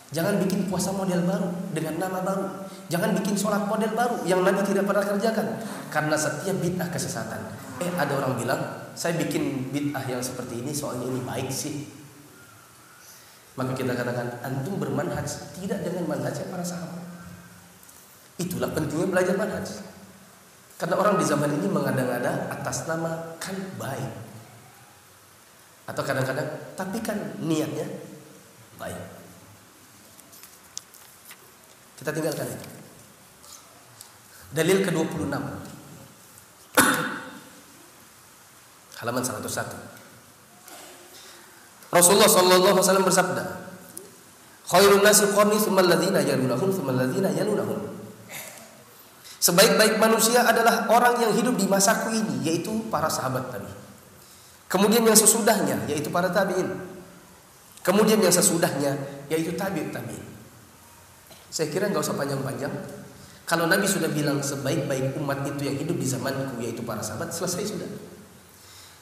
Jangan 0.10 0.42
bikin 0.42 0.66
puasa 0.66 0.90
model 0.90 1.22
baru 1.22 1.54
dengan 1.70 2.02
nama 2.02 2.26
baru. 2.26 2.66
Jangan 2.90 3.14
bikin 3.22 3.38
sholat 3.38 3.70
model 3.70 3.94
baru 3.94 4.26
yang 4.26 4.42
Nabi 4.42 4.66
tidak 4.66 4.90
pernah 4.90 5.06
kerjakan. 5.06 5.48
Karena 5.94 6.18
setiap 6.18 6.58
bid'ah 6.58 6.90
kesesatan. 6.90 7.42
Eh 7.78 7.94
ada 7.94 8.18
orang 8.18 8.34
bilang, 8.42 8.62
saya 8.98 9.14
bikin 9.22 9.70
bid'ah 9.70 10.02
yang 10.10 10.26
seperti 10.26 10.66
ini 10.66 10.74
soalnya 10.74 11.06
ini 11.06 11.22
baik 11.22 11.54
sih. 11.54 11.99
Maka 13.60 13.76
kita 13.76 13.92
katakan, 13.92 14.40
antum 14.40 14.80
bermanhaj 14.80 15.28
tidak 15.60 15.84
dengan 15.84 16.08
manhajnya 16.08 16.48
para 16.48 16.64
sahabat. 16.64 17.04
Itulah 18.40 18.72
pentingnya 18.72 19.12
belajar 19.12 19.36
manhaj. 19.36 19.84
Karena 20.80 20.96
orang 20.96 21.20
di 21.20 21.28
zaman 21.28 21.60
ini 21.60 21.68
mengada-ngada 21.68 22.48
atas 22.56 22.88
nama 22.88 23.36
kan 23.36 23.52
baik. 23.76 24.16
Atau 25.92 26.08
kadang-kadang 26.08 26.48
tapi 26.80 27.04
kan 27.04 27.20
niatnya 27.44 27.84
baik. 28.80 29.04
Kita 32.00 32.16
tinggalkan 32.16 32.48
itu. 32.48 32.68
Dalil 34.56 34.88
ke-26. 34.88 35.36
Halaman 39.04 39.20
101. 39.20 39.99
Rasulullah 41.90 42.30
sallallahu 42.30 42.78
alaihi 42.78 42.86
wasallam 42.86 43.06
bersabda, 43.06 43.44
"Khairun 44.70 45.02
nasi 45.02 45.26
qarni 45.34 45.58
tsumma 45.58 45.82
alladziina 45.82 46.22
yalunahum 46.22 46.70
tsumma 46.70 46.94
alladziina 46.94 47.34
yalunahum." 47.34 47.98
Sebaik-baik 49.40 49.98
manusia 49.98 50.46
adalah 50.46 50.86
orang 50.92 51.18
yang 51.24 51.32
hidup 51.34 51.56
di 51.58 51.66
masaku 51.66 52.12
ini, 52.14 52.46
yaitu 52.46 52.70
para 52.92 53.08
sahabat 53.08 53.50
tadi. 53.50 53.72
Kemudian 54.70 55.02
yang 55.02 55.18
sesudahnya 55.18 55.90
yaitu 55.90 56.14
para 56.14 56.30
tabi'in. 56.30 56.70
Kemudian 57.82 58.22
yang 58.22 58.30
sesudahnya 58.30 58.94
yaitu 59.34 59.58
tabi'in. 59.58 59.90
Saya 61.50 61.74
kira 61.74 61.90
nggak 61.90 62.06
usah 62.06 62.14
panjang-panjang. 62.14 62.70
Kalau 63.50 63.66
Nabi 63.66 63.90
sudah 63.90 64.14
bilang 64.14 64.46
sebaik-baik 64.46 65.18
umat 65.18 65.42
itu 65.42 65.66
yang 65.66 65.74
hidup 65.82 65.98
di 65.98 66.06
zamanku 66.06 66.62
yaitu 66.62 66.86
para 66.86 67.02
sahabat, 67.02 67.34
selesai 67.34 67.74
sudah. 67.74 67.90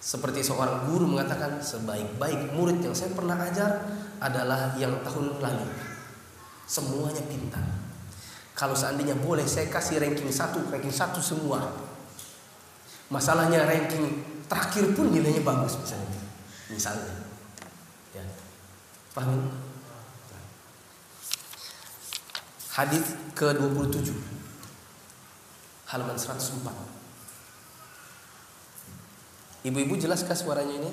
Seperti 0.08 0.40
seorang 0.40 0.88
guru 0.88 1.04
mengatakan 1.04 1.60
sebaik-baik 1.60 2.56
murid 2.56 2.80
yang 2.80 2.96
saya 2.96 3.12
pernah 3.12 3.36
ajar 3.36 3.84
adalah 4.24 4.72
yang 4.80 5.04
tahun 5.04 5.44
lalu. 5.44 5.68
Semuanya 6.64 7.20
pintar. 7.28 7.68
Kalau 8.56 8.72
seandainya 8.72 9.20
boleh 9.20 9.44
saya 9.44 9.68
kasih 9.68 10.00
ranking 10.00 10.32
satu, 10.32 10.64
ranking 10.72 10.96
satu 10.96 11.20
semua. 11.20 11.60
Masalahnya 13.12 13.68
ranking 13.68 14.24
terakhir 14.48 14.96
pun 14.96 15.12
nilainya 15.12 15.44
bagus 15.44 15.76
misalnya 15.76 16.20
misalnya 16.72 17.16
ya 18.16 18.24
paham 19.12 19.52
Hadis 22.78 23.10
ke-27 23.34 24.14
halaman 25.90 26.14
104. 26.14 26.97
Ibu-ibu 29.68 30.00
jelaskah 30.00 30.32
suaranya 30.32 30.80
ini? 30.80 30.92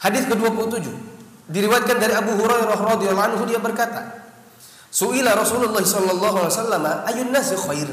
Hadis 0.00 0.24
ke-27 0.30 0.86
diriwayatkan 1.52 1.98
dari 2.00 2.14
Abu 2.16 2.32
Hurairah 2.40 2.80
radhiyallahu 2.80 3.28
anhu 3.36 3.44
dia 3.44 3.60
berkata, 3.60 4.24
Suila 4.88 5.36
Rasulullah 5.36 5.84
sallallahu 5.84 6.36
alaihi 6.40 6.54
wasallam 6.56 6.84
ayun 7.04 7.28
nasi 7.28 7.58
khair. 7.60 7.90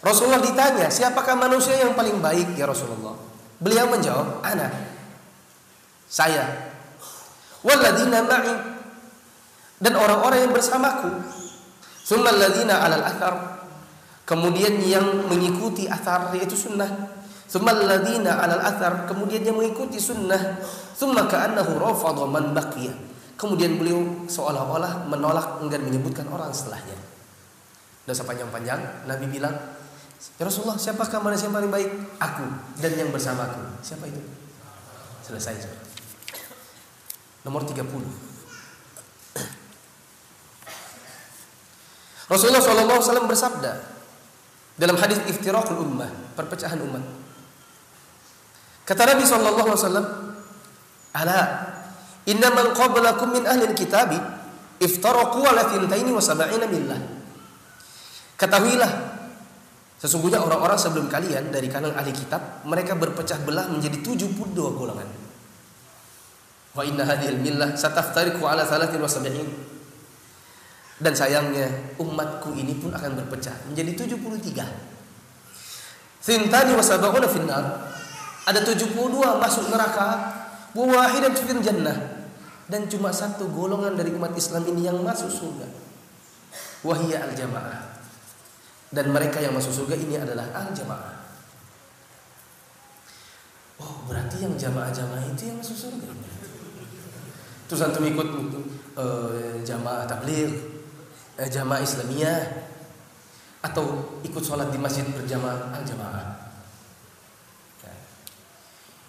Rasulullah 0.00 0.40
ditanya, 0.40 0.88
siapakah 0.88 1.36
manusia 1.36 1.76
yang 1.76 1.92
paling 1.92 2.16
baik 2.22 2.56
ya 2.56 2.64
Rasulullah? 2.64 3.12
Beliau 3.60 3.92
menjawab, 3.92 4.40
ana. 4.40 4.72
Saya. 6.08 6.72
Walladina 7.62 8.24
ma'i 8.26 8.54
dan 9.82 9.94
orang-orang 9.98 10.48
yang 10.48 10.52
bersamaku. 10.54 11.41
Tsumma 12.02 12.34
alladina 12.34 12.82
'alal 12.82 13.04
athar. 13.06 13.34
Kemudian 14.22 14.78
yang 14.82 15.26
mengikuti 15.26 15.90
athar 15.90 16.30
yaitu 16.34 16.54
sunnah. 16.54 16.88
Thumma 17.52 17.76
alladziina 17.76 18.40
'alal 18.40 18.64
athar, 18.64 19.04
kemudian 19.04 19.44
dia 19.44 19.52
mengikuti 19.52 20.00
sunnah. 20.00 20.56
Thumma 20.96 21.28
ka'annahu 21.28 21.76
rafadha 21.76 22.24
man 22.24 22.56
baqiya. 22.56 22.96
Kemudian 23.36 23.76
beliau 23.76 24.24
seolah-olah 24.24 25.04
menolak 25.04 25.60
enggan 25.60 25.84
menyebutkan 25.84 26.24
orang 26.32 26.48
setelahnya. 26.48 26.96
Dan 28.08 28.14
sepanjang-panjang 28.16 29.04
Nabi 29.04 29.28
bilang, 29.28 29.52
"Ya 30.40 30.48
Rasulullah, 30.48 30.80
siapakah 30.80 31.20
manusia 31.20 31.52
yang 31.52 31.60
paling 31.60 31.68
baik? 31.68 31.90
Aku 32.16 32.46
dan 32.80 32.92
yang 32.96 33.12
bersamaku." 33.12 33.60
Siapa 33.84 34.08
itu? 34.08 34.22
Selesai. 35.28 35.68
Nomor 37.44 37.68
30. 37.68 38.31
Rasulullah 42.32 42.64
SAW 42.64 43.28
bersabda 43.28 43.72
dalam 44.80 44.96
hadis 44.96 45.20
iftiraqul 45.28 45.84
ummah, 45.84 46.08
perpecahan 46.32 46.80
umat. 46.80 47.04
Kata 48.88 49.04
Nabi 49.04 49.24
sallallahu 49.28 49.68
alaihi 49.68 49.84
wasallam, 49.84 50.06
"Ala 51.12 51.40
inna 52.24 52.48
man 52.56 52.72
qablakum 52.72 53.36
min 53.36 53.44
ahli 53.44 53.68
kitabi 53.76 54.16
iftaraqu 54.80 55.44
ala 55.44 55.68
thintaini 55.68 56.08
wa 56.08 56.24
sab'ina 56.24 56.64
millah." 56.64 57.00
Ketahuilah 58.40 58.92
sesungguhnya 60.00 60.42
orang-orang 60.42 60.80
sebelum 60.80 61.06
kalian 61.06 61.52
dari 61.52 61.68
kalangan 61.70 62.00
ahli 62.00 62.10
kitab 62.10 62.66
mereka 62.66 62.96
berpecah 62.96 63.38
belah 63.44 63.68
menjadi 63.68 64.02
72 64.02 64.56
golongan. 64.56 65.06
Wa 66.72 66.82
inna 66.82 67.04
hadhil 67.04 67.38
millah 67.38 67.76
sataftariqu 67.76 68.40
ala 68.42 68.64
73. 68.64 69.71
Dan 71.02 71.18
sayangnya 71.18 71.66
umatku 71.98 72.54
ini 72.54 72.78
pun 72.78 72.94
akan 72.94 73.18
berpecah 73.18 73.66
menjadi 73.66 74.06
73. 74.06 76.22
Thintani 76.22 76.78
wa 76.78 76.84
sab'una 76.86 77.26
finnar 77.26 77.90
ada 78.42 78.60
72 78.62 78.94
masuk 79.38 79.70
neraka, 79.70 80.08
wa 80.74 80.84
wahidan 80.86 81.34
fil 81.34 81.62
jannah. 81.62 82.26
Dan 82.66 82.86
cuma 82.86 83.10
satu 83.10 83.50
golongan 83.50 83.98
dari 83.98 84.14
umat 84.14 84.34
Islam 84.34 84.66
ini 84.70 84.86
yang 84.86 84.98
masuk 85.02 85.30
surga. 85.30 85.66
Wahia 86.82 87.26
al-jamaah. 87.26 88.02
Dan 88.90 89.14
mereka 89.14 89.38
yang 89.38 89.54
masuk 89.54 89.74
surga 89.74 89.94
ini 89.98 90.18
adalah 90.18 90.50
al-jamaah. 90.54 91.14
Oh, 93.82 94.06
berarti 94.06 94.46
yang 94.46 94.54
jamaah-jamaah 94.54 95.26
itu 95.34 95.50
yang 95.50 95.58
masuk 95.58 95.74
surga. 95.74 96.06
Terus 97.66 97.82
antum 97.82 98.04
ikut 98.04 98.28
uh, 98.98 99.58
jamaah 99.64 100.06
tabligh, 100.06 100.71
uh, 101.38 101.48
jamaah 101.48 101.80
Islamiyah 101.80 102.40
atau 103.62 104.18
ikut 104.26 104.42
sholat 104.42 104.74
di 104.74 104.78
masjid 104.80 105.06
berjamaah 105.06 105.70
al-jamaah. 105.78 106.42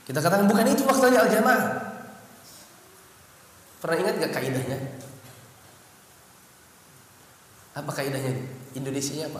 Kita 0.03 0.19
katakan 0.19 0.51
bukan 0.51 0.67
itu 0.67 0.83
maksudnya 0.83 1.23
al-jamaah. 1.23 1.63
Pernah 3.79 3.97
ingat 4.03 4.15
gak 4.19 4.33
kaidahnya? 4.35 4.79
Apa 7.73 7.91
kaidahnya? 7.91 8.35
Indonesia 8.75 9.31
apa? 9.31 9.39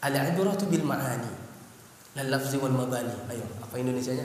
Al-ibratu 0.00 0.64
bil 0.72 0.80
ma'ani. 0.80 1.28
Lal 2.16 2.28
lafzi 2.32 2.56
wal 2.56 2.72
mabani. 2.72 3.12
Ayo, 3.28 3.44
apa 3.60 3.76
Indonesianya? 3.76 4.24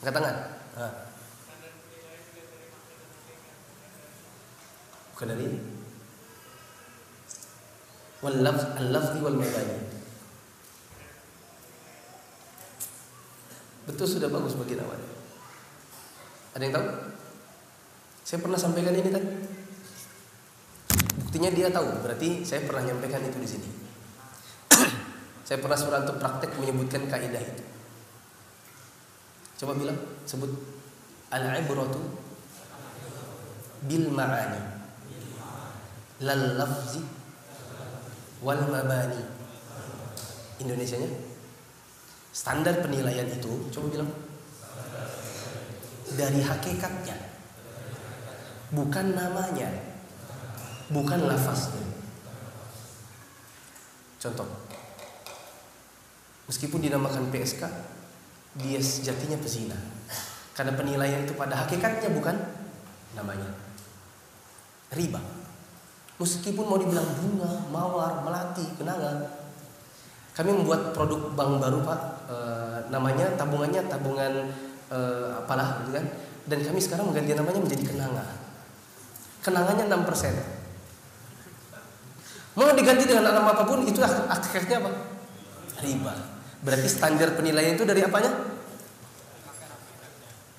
Angkat 0.00 0.12
tangan. 0.16 0.36
Bukan 5.12 5.26
dari 5.28 5.48
wal 8.24 8.38
lafz 8.40 9.20
wal. 9.20 9.36
Betul 13.84 14.06
sudah 14.08 14.32
bagus 14.32 14.56
bagi 14.56 14.80
awal. 14.80 14.96
Ada 16.56 16.62
yang 16.64 16.72
tahu? 16.72 16.86
Saya 18.24 18.38
pernah 18.40 18.56
sampaikan 18.56 18.96
ini 18.96 19.12
tadi. 19.12 19.28
Buktinya 21.20 21.52
dia 21.52 21.68
tahu, 21.68 22.00
berarti 22.00 22.40
saya 22.48 22.64
pernah 22.64 22.88
nyampaikan 22.88 23.20
itu 23.28 23.36
di 23.36 23.48
sini. 23.48 23.68
saya 25.46 25.60
pernah 25.60 25.76
suruh 25.76 26.00
untuk 26.00 26.16
praktek 26.16 26.56
menyebutkan 26.56 27.04
kaidah 27.12 27.42
itu. 27.44 27.64
Coba 29.60 29.76
bilang, 29.76 30.00
sebut 30.24 30.48
al-ibratu 31.28 32.00
bil 33.84 34.08
ma'ani 34.08 34.60
lal 36.24 36.42
lafzi 36.56 37.23
wal 38.44 38.60
mabani. 38.68 39.24
Indonesianya? 40.60 41.08
Standar 42.34 42.84
penilaian 42.84 43.26
itu, 43.26 43.70
coba 43.72 43.86
bilang 43.88 44.10
dari 46.14 46.44
hakikatnya, 46.44 47.16
bukan 48.74 49.16
namanya, 49.16 49.70
bukan 50.92 51.24
lafaznya. 51.24 51.86
Contoh, 54.18 54.46
meskipun 56.50 56.82
dinamakan 56.82 57.30
PSK, 57.30 57.62
dia 58.60 58.78
sejatinya 58.82 59.38
pezina. 59.38 59.78
Karena 60.54 60.74
penilaian 60.78 61.26
itu 61.26 61.34
pada 61.34 61.66
hakikatnya 61.66 62.14
bukan 62.14 62.36
namanya. 63.18 63.50
Riba. 64.94 65.43
Meskipun 66.14 66.64
mau 66.70 66.78
dibilang 66.78 67.06
bunga, 67.18 67.66
mawar, 67.74 68.22
melati, 68.22 68.62
kenangan, 68.78 69.26
kami 70.34 70.50
membuat 70.54 70.94
produk 70.94 71.34
bank 71.34 71.58
baru 71.58 71.82
Pak, 71.82 72.00
e, 72.30 72.36
namanya 72.90 73.34
tabungannya 73.34 73.82
tabungan 73.90 74.46
e, 74.90 74.98
apalah 75.34 75.82
gitu 75.82 75.98
kan. 75.98 76.06
Dan 76.46 76.58
kami 76.62 76.78
sekarang 76.78 77.10
mengganti 77.10 77.34
namanya 77.34 77.58
menjadi 77.58 77.82
kenanga. 77.82 78.22
Kenangannya 79.42 79.90
6%. 79.90 80.64
Mau 82.54 82.70
diganti 82.70 83.10
dengan 83.10 83.34
nama 83.34 83.50
apa 83.50 83.66
pun 83.66 83.82
itu 83.82 83.98
akhirnya 84.02 84.78
apa? 84.78 84.90
Riba. 85.82 86.14
Berarti 86.62 86.88
standar 86.88 87.34
penilaian 87.34 87.74
itu 87.74 87.82
dari 87.82 88.06
apanya? 88.06 88.30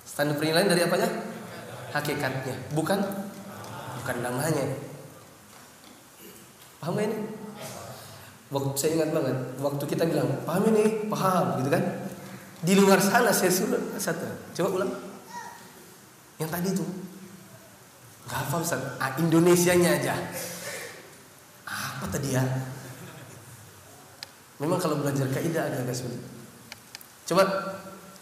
Standar 0.03 0.35
penilaian 0.35 0.67
dari 0.67 0.83
apanya? 0.83 1.07
Hakikatnya, 1.95 2.75
bukan 2.75 2.99
bukan 4.03 4.17
namanya. 4.19 4.85
Paham 6.86 7.02
ini? 7.02 7.17
Waktu 8.54 8.78
saya 8.78 8.91
ingat 9.02 9.10
banget, 9.10 9.34
waktu 9.58 9.84
kita 9.89 10.06
bilang 10.06 10.30
paham 10.45 10.69
ini, 10.69 11.10
paham, 11.10 11.58
gitu 11.58 11.74
kan? 11.74 11.82
Di 12.62 12.78
luar 12.78 13.02
sana 13.02 13.34
saya 13.34 13.50
suruh 13.50 13.98
satu, 13.98 14.54
coba 14.54 14.69
ulang. 14.69 14.93
Yang 16.38 16.50
tadi 16.54 16.67
itu, 16.78 16.86
nggak 18.30 18.38
hafal 18.38 18.62
Ustaz. 18.62 19.02
Ah, 19.02 19.17
Indonesianya 19.17 19.98
aja. 19.98 20.13
Apa 21.65 22.06
tadi 22.06 22.38
ya? 22.38 22.45
Memang 24.62 24.78
kalau 24.78 25.02
belajar 25.02 25.26
kaidah 25.34 25.65
agak-agak 25.65 25.98
sulit. 25.98 26.21
Coba 27.26 27.50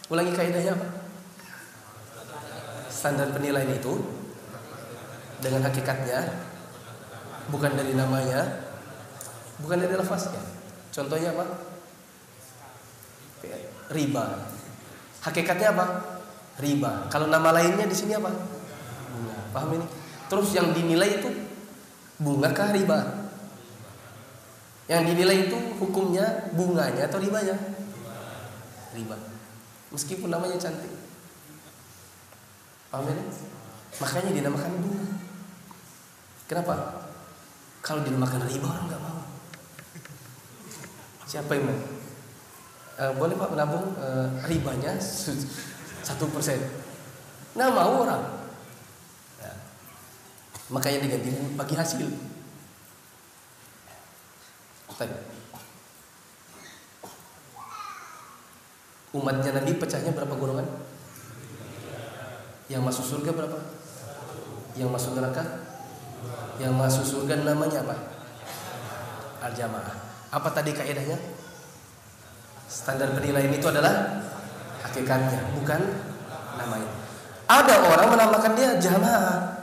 ulangi 0.08 0.32
kaidahnya 0.32 0.72
apa? 0.72 0.88
Standar 2.88 3.28
penilaian 3.28 3.76
itu 3.76 3.92
dengan 5.44 5.68
hakikatnya 5.68 6.43
bukan 7.48 7.72
dari 7.76 7.92
namanya 7.92 8.64
bukan 9.60 9.78
dari 9.80 9.94
lafaznya. 9.96 10.40
Contohnya 10.94 11.34
apa? 11.34 11.44
Riba. 13.92 14.24
Hakikatnya 15.20 15.74
apa? 15.76 15.86
Riba. 16.62 17.10
Kalau 17.10 17.28
nama 17.28 17.50
lainnya 17.52 17.84
di 17.84 17.96
sini 17.96 18.14
apa? 18.16 18.30
Bunga. 19.10 19.36
Paham 19.52 19.70
ini? 19.76 19.86
Terus 20.30 20.48
yang 20.56 20.72
dinilai 20.72 21.20
itu 21.20 21.30
bunga 22.22 22.54
kah 22.54 22.72
riba? 22.72 23.28
Yang 24.88 25.02
dinilai 25.12 25.36
itu 25.48 25.56
hukumnya 25.80 26.52
bunganya 26.52 27.08
atau 27.08 27.18
ribanya? 27.20 27.56
Riba. 28.94 29.16
Meskipun 29.92 30.30
namanya 30.30 30.56
cantik. 30.56 30.92
Paham 32.88 33.10
ya? 33.10 33.14
Makanya 34.00 34.30
dinamakan 34.30 34.72
bunga. 34.80 35.06
Kenapa? 36.46 37.03
Kalau 37.84 38.00
dinamakan 38.00 38.48
riba 38.48 38.64
orang 38.64 38.88
nggak 38.88 39.02
mau. 39.04 39.20
Siapa 41.28 41.52
yang 41.52 41.68
mau? 41.68 41.78
Uh, 42.94 43.12
boleh 43.20 43.36
pak 43.36 43.52
menabung 43.52 43.92
uh, 44.00 44.28
ribanya 44.48 44.96
satu 46.08 46.24
persen? 46.32 46.64
Nggak 47.52 47.74
mau 47.76 48.08
orang. 48.08 48.24
Ya. 49.36 49.52
Makanya 50.72 51.04
diganti 51.04 51.28
bagi 51.60 51.74
hasil. 51.76 52.08
Tanya. 54.96 55.20
Umatnya 59.12 59.60
Nabi 59.60 59.76
pecahnya 59.76 60.16
berapa 60.16 60.32
golongan? 60.40 60.66
Yang 62.72 62.82
masuk 62.88 63.04
surga 63.04 63.30
berapa? 63.36 63.58
Yang 64.72 64.88
masuk 64.88 65.12
neraka? 65.20 65.63
Yang 66.62 66.72
masuk 66.74 67.04
surga 67.04 67.42
namanya 67.42 67.82
apa? 67.82 67.96
Al-jamaah. 69.50 69.94
Apa 70.34 70.48
tadi 70.50 70.74
kaidahnya? 70.74 71.18
Standar 72.70 73.14
penilaian 73.14 73.52
itu 73.54 73.66
adalah 73.70 74.22
hakikatnya, 74.82 75.54
bukan 75.58 75.80
namanya. 76.58 76.90
Ada 77.44 77.74
orang 77.86 78.08
menamakan 78.14 78.52
dia 78.56 78.70
jamaah. 78.80 79.54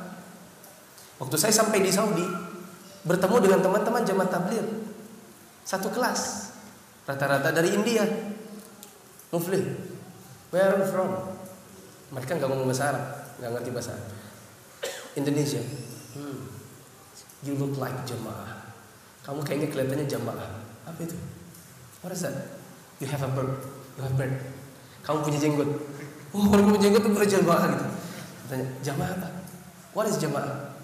Waktu 1.17 1.36
saya 1.38 1.54
sampai 1.54 1.82
di 1.82 1.91
Saudi, 1.91 2.26
bertemu 3.06 3.36
dengan 3.41 3.60
teman-teman 3.65 4.06
jamaah 4.06 4.30
tabligh. 4.30 4.67
Satu 5.65 5.89
kelas. 5.89 6.54
Rata-rata 7.06 7.50
dari 7.50 7.74
India. 7.74 8.06
Muflih. 9.34 9.65
Where 10.52 10.76
are 10.76 10.80
you 10.84 10.88
from? 10.91 11.10
Mereka 12.12 12.36
nggak 12.36 12.50
ngomong 12.52 12.67
bahasa 12.67 12.91
Arab, 12.91 13.06
nggak 13.39 13.50
ngerti 13.56 13.69
bahasa. 13.71 13.93
Indonesia. 15.15 15.63
Hmm. 16.13 16.52
You 17.41 17.58
look 17.58 17.80
like 17.82 17.95
jamaah. 18.06 18.62
Kamu 19.21 19.41
kayaknya 19.45 19.67
kelihatannya 19.71 20.08
jamaah. 20.10 20.50
Apa 20.86 21.00
itu? 21.06 21.17
What 22.02 22.13
is 22.13 22.26
that? 22.26 22.62
You 23.02 23.08
have 23.10 23.21
a 23.21 23.30
bird. 23.30 23.54
You 23.97 24.02
have 24.06 24.15
bird. 24.17 24.34
Kamu 25.02 25.26
punya 25.26 25.39
jenggot. 25.41 25.69
Oh, 26.34 26.45
orang 26.54 26.69
punya 26.69 26.89
jenggot 26.89 27.02
itu 27.06 27.12
berjamaah 27.13 27.65
gitu. 27.74 27.86
Tanya, 28.50 28.65
jamaah 28.86 29.12
apa? 29.17 29.30
What 29.93 30.06
is 30.10 30.17
jamaah? 30.21 30.78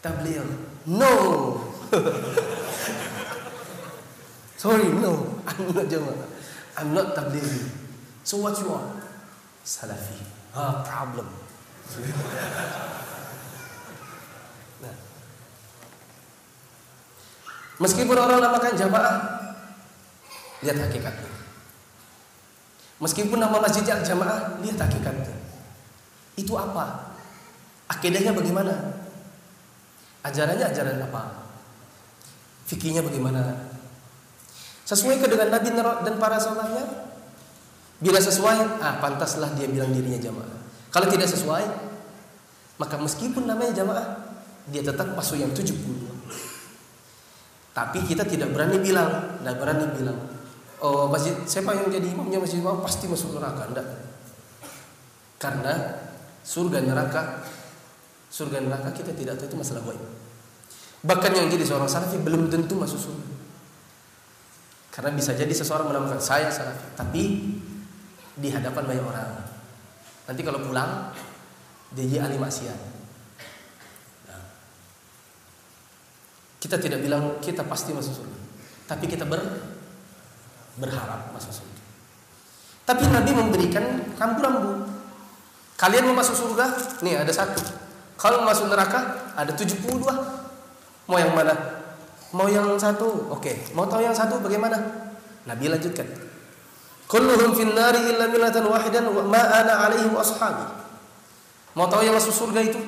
Tabligh. 0.00 0.40
No. 0.88 1.14
Sorry, 4.60 4.88
no. 4.92 5.40
I'm 5.48 5.72
not 5.72 5.86
jamaah. 5.88 6.28
I'm 6.76 6.90
not 6.96 7.12
tabligh. 7.16 7.68
So 8.24 8.40
what 8.40 8.56
you 8.60 8.72
are? 8.72 8.88
Salafi. 9.64 10.20
Ah, 10.56 10.80
problem. 10.84 11.28
Meskipun 17.80 18.12
orang 18.12 18.44
namakan 18.44 18.76
jamaah, 18.76 19.16
lihat 20.60 20.76
hakikatnya. 20.76 21.32
Meskipun 23.00 23.40
nama 23.40 23.56
masjidnya 23.56 24.04
jamaah, 24.04 24.60
lihat 24.60 24.76
hakikatnya. 24.76 25.32
Itu 26.36 26.60
apa? 26.60 27.16
Akidahnya 27.88 28.36
bagaimana? 28.36 29.00
Ajarannya 30.20 30.68
ajaran 30.68 31.00
apa? 31.00 31.48
Fikihnya 32.68 33.00
bagaimana? 33.00 33.72
Sesuai 34.84 35.16
dengan 35.24 35.48
Nabi 35.48 35.72
dan 35.72 36.14
para 36.20 36.36
sahabatnya? 36.36 36.84
Bila 38.00 38.20
sesuai, 38.20 38.80
ah 38.84 39.00
pantaslah 39.00 39.56
dia 39.56 39.68
bilang 39.68 39.92
dirinya 39.92 40.20
jamaah. 40.20 40.60
Kalau 40.92 41.08
tidak 41.08 41.28
sesuai, 41.32 41.64
maka 42.76 42.96
meskipun 43.00 43.48
namanya 43.48 43.72
jamaah, 43.76 44.06
dia 44.68 44.84
tetap 44.84 45.12
masuk 45.16 45.40
yang 45.40 45.52
70. 45.52 45.72
Tapi 47.70 48.02
kita 48.02 48.26
tidak 48.26 48.50
berani 48.50 48.82
bilang, 48.82 49.38
tidak 49.40 49.56
berani 49.62 49.86
bilang, 49.94 50.18
oh 50.82 51.06
masjid 51.06 51.34
siapa 51.46 51.70
yang 51.76 51.86
jadi 51.86 52.10
imamnya 52.10 52.42
masjid 52.42 52.58
imam 52.58 52.82
pasti 52.82 53.06
masuk 53.06 53.38
neraka, 53.38 53.70
enggak. 53.70 53.86
Karena 55.38 55.72
surga 56.42 56.82
neraka, 56.82 57.46
surga 58.28 58.58
neraka 58.60 58.90
kita 58.90 59.14
tidak 59.14 59.38
tahu 59.38 59.54
itu 59.54 59.56
masalah 59.56 59.82
gaib. 59.86 60.02
Bahkan 61.00 61.30
yang 61.32 61.46
jadi 61.48 61.64
seorang 61.64 61.88
salafi 61.88 62.20
belum 62.20 62.52
tentu 62.52 62.76
masuk 62.76 62.98
surga. 62.98 63.28
Karena 64.90 65.10
bisa 65.14 65.32
jadi 65.32 65.54
seseorang 65.54 65.88
menamakan 65.88 66.20
saya 66.20 66.50
salafi, 66.50 66.86
tapi 66.98 67.22
di 68.36 68.48
hadapan 68.50 68.82
banyak 68.84 69.06
orang. 69.06 69.30
Nanti 70.26 70.42
kalau 70.42 70.60
pulang 70.60 71.14
dia 71.94 72.04
jadi 72.06 72.26
ahli 72.26 72.36
maksiat. 72.36 72.99
Kita 76.60 76.76
tidak 76.76 77.00
bilang 77.00 77.40
kita 77.40 77.64
pasti 77.64 77.96
masuk 77.96 78.20
surga, 78.20 78.38
tapi 78.84 79.08
kita 79.08 79.24
ber, 79.24 79.40
berharap 80.76 81.32
masuk 81.32 81.56
surga. 81.56 81.80
Tapi 82.84 83.08
Nabi 83.08 83.30
memberikan 83.32 83.84
rambu-rambu. 84.20 84.84
Kalian 85.80 86.12
mau 86.12 86.20
masuk 86.20 86.36
surga? 86.36 87.00
Nih 87.00 87.16
ada 87.16 87.32
satu. 87.32 87.64
Kalau 88.20 88.44
masuk 88.44 88.68
neraka 88.68 89.32
ada 89.32 89.48
72. 89.56 89.80
Mau 91.08 91.16
yang 91.16 91.32
mana? 91.32 91.56
Mau 92.36 92.44
yang 92.50 92.76
satu? 92.76 93.32
Oke. 93.32 93.72
Mau 93.72 93.88
tahu 93.88 94.04
yang 94.04 94.12
satu 94.12 94.42
bagaimana? 94.44 94.76
Nabi 95.48 95.72
lanjutkan. 95.72 96.04
Kulluhum 97.08 97.56
fin 97.56 97.72
nari 97.72 98.12
illa 98.12 98.28
millatan 98.28 98.68
wahidan 98.68 99.08
wa 99.10 99.24
ma 99.24 99.40
ana 99.40 99.88
alaihi 99.88 100.12
wa 100.12 100.20
ashabi. 100.20 100.62
Mau 101.78 101.86
tahu 101.86 102.04
yang 102.04 102.14
masuk 102.14 102.34
surga 102.34 102.60
itu? 102.62 102.78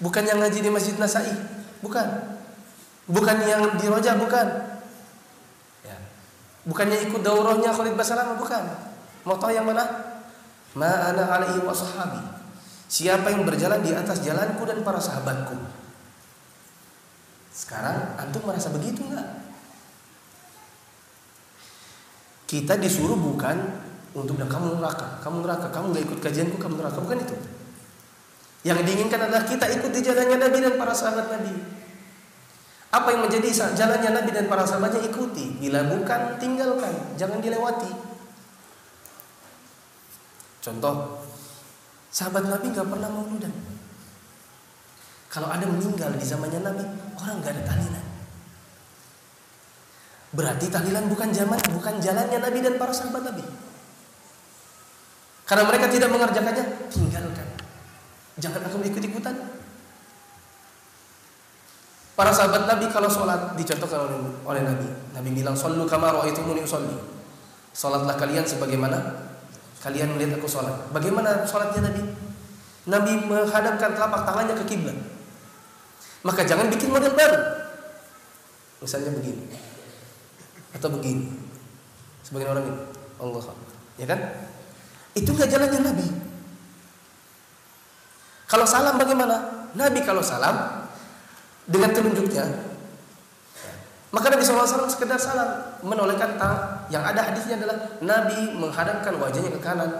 Bukan 0.00 0.28
yang 0.28 0.38
ngaji 0.44 0.60
di 0.60 0.68
Masjid 0.68 0.92
Nasai, 1.00 1.32
bukan. 1.80 2.35
Bukan 3.06 3.36
yang 3.46 3.78
di 3.78 3.86
Roja, 3.86 4.18
bukan. 4.18 4.46
Ya. 5.86 5.96
Bukannya 6.66 7.06
ikut 7.06 7.22
daurahnya 7.22 7.70
Khalid 7.70 7.94
Basalam, 7.94 8.34
bukan. 8.34 8.62
Mau 9.22 9.38
tahu 9.38 9.54
yang 9.54 9.66
mana? 9.66 9.86
Ma 10.74 11.10
ana 11.10 11.22
alaihi 11.38 11.62
wa 11.62 11.70
ashabi. 11.70 12.18
Siapa 12.86 13.30
yang 13.30 13.46
berjalan 13.46 13.82
di 13.82 13.90
atas 13.94 14.22
jalanku 14.22 14.62
dan 14.66 14.82
para 14.82 14.98
sahabatku. 14.98 15.58
Sekarang 17.50 18.14
antum 18.20 18.44
merasa 18.46 18.70
begitu 18.70 19.02
enggak? 19.06 19.42
Kita 22.46 22.78
disuruh 22.78 23.18
bukan 23.18 23.58
untuk 24.14 24.38
dan 24.38 24.46
kamu 24.46 24.78
neraka, 24.78 25.18
kamu 25.18 25.42
neraka, 25.42 25.66
kamu 25.74 25.90
nggak 25.90 26.04
ikut 26.06 26.18
kajianku, 26.22 26.56
kamu 26.62 26.78
neraka, 26.78 26.98
bukan 27.02 27.18
itu. 27.26 27.36
Yang 28.62 28.78
diinginkan 28.86 29.20
adalah 29.26 29.42
kita 29.46 29.66
ikut 29.78 29.90
di 29.90 30.00
jalannya 30.02 30.36
Nabi 30.38 30.58
dan 30.62 30.74
para 30.78 30.94
sahabat 30.94 31.26
Nabi. 31.26 31.54
Apa 32.96 33.12
yang 33.12 33.28
menjadi 33.28 33.76
jalannya 33.76 34.10
Nabi 34.16 34.30
dan 34.32 34.48
para 34.48 34.64
sahabatnya 34.64 35.04
ikuti. 35.04 35.60
Bila 35.60 35.84
bukan, 35.84 36.40
tinggalkan, 36.40 36.96
jangan 37.20 37.44
dilewati. 37.44 37.92
Contoh, 40.64 41.20
sahabat 42.08 42.48
Nabi 42.48 42.72
nggak 42.72 42.88
pernah 42.88 43.12
mauludan. 43.12 43.52
Kalau 45.28 45.52
ada 45.52 45.68
meninggal 45.68 46.16
di 46.16 46.24
zamannya 46.24 46.64
Nabi, 46.64 46.84
orang 47.20 47.36
nggak 47.44 47.52
ada 47.52 47.62
tahlilan. 47.68 48.04
Berarti 50.32 50.66
tahlilan 50.72 51.04
bukan 51.12 51.28
zaman, 51.36 51.60
bukan 51.76 51.94
jalannya 52.00 52.38
Nabi 52.40 52.58
dan 52.64 52.80
para 52.80 52.96
sahabat 52.96 53.28
Nabi. 53.28 53.44
Karena 55.44 55.68
mereka 55.68 55.86
tidak 55.92 56.08
mengerjakannya, 56.08 56.64
tinggalkan. 56.88 57.48
Jangan 58.40 58.64
akan 58.64 58.88
ikut-ikutan. 58.88 59.55
Para 62.16 62.32
sahabat 62.32 62.64
Nabi 62.64 62.88
kalau 62.88 63.12
sholat 63.12 63.52
dicontohkan 63.60 64.08
oleh, 64.08 64.16
oleh 64.48 64.62
Nabi. 64.64 64.88
Nabi 65.12 65.28
bilang, 65.36 65.52
"Sallu 65.52 65.84
kama 65.84 66.08
ra'aitumuni 66.16 66.64
usolli." 66.64 66.96
Sholatlah 67.76 68.16
kalian 68.16 68.48
sebagaimana 68.48 68.96
kalian 69.84 70.16
melihat 70.16 70.40
aku 70.40 70.48
sholat. 70.48 70.88
Bagaimana 70.96 71.44
sholatnya 71.44 71.92
Nabi? 71.92 72.02
Nabi 72.88 73.12
menghadapkan 73.28 73.92
telapak 73.92 74.24
tangannya 74.24 74.56
ke 74.56 74.64
kiblat. 74.64 74.96
Maka 76.24 76.40
jangan 76.48 76.72
bikin 76.72 76.88
model 76.88 77.12
baru. 77.12 77.36
Misalnya 78.80 79.12
begini 79.12 79.44
atau 80.76 80.92
begini 80.92 81.32
sebagian 82.20 82.52
orang 82.52 82.64
ini 82.68 82.80
Allah 83.16 83.42
ya 83.96 84.06
kan 84.06 84.20
itu 85.16 85.30
nggak 85.32 85.48
jalannya 85.48 85.80
Nabi 85.80 86.06
kalau 88.44 88.68
salam 88.68 89.00
bagaimana 89.00 89.36
Nabi 89.72 90.04
kalau 90.04 90.20
salam 90.20 90.75
dengan 91.66 91.90
telunjuknya 91.90 92.44
maka 94.14 94.26
Nabi 94.32 94.42
SAW 94.46 94.88
sekedar 94.88 95.18
salam 95.18 95.76
menolehkan 95.82 96.38
tang 96.38 96.86
yang 96.88 97.02
ada 97.02 97.20
hadisnya 97.20 97.58
adalah 97.58 97.76
Nabi 98.00 98.54
menghadapkan 98.54 99.12
wajahnya 99.18 99.50
ke 99.52 99.60
kanan 99.60 99.90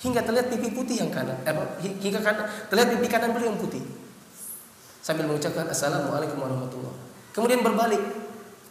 hingga 0.00 0.22
terlihat 0.22 0.52
pipi 0.52 0.70
putih 0.70 1.02
yang 1.02 1.10
kanan 1.10 1.34
eh, 1.48 1.54
hingga 1.80 2.20
kanan, 2.20 2.46
terlihat 2.68 2.88
pipi 2.94 3.06
kanan 3.08 3.32
beliau 3.34 3.50
yang 3.50 3.60
putih. 3.60 3.82
Sambil 5.00 5.24
mengucapkan 5.24 5.64
assalamualaikum 5.66 6.36
warahmatullah 6.36 6.94
kemudian 7.32 7.64
berbalik 7.64 8.02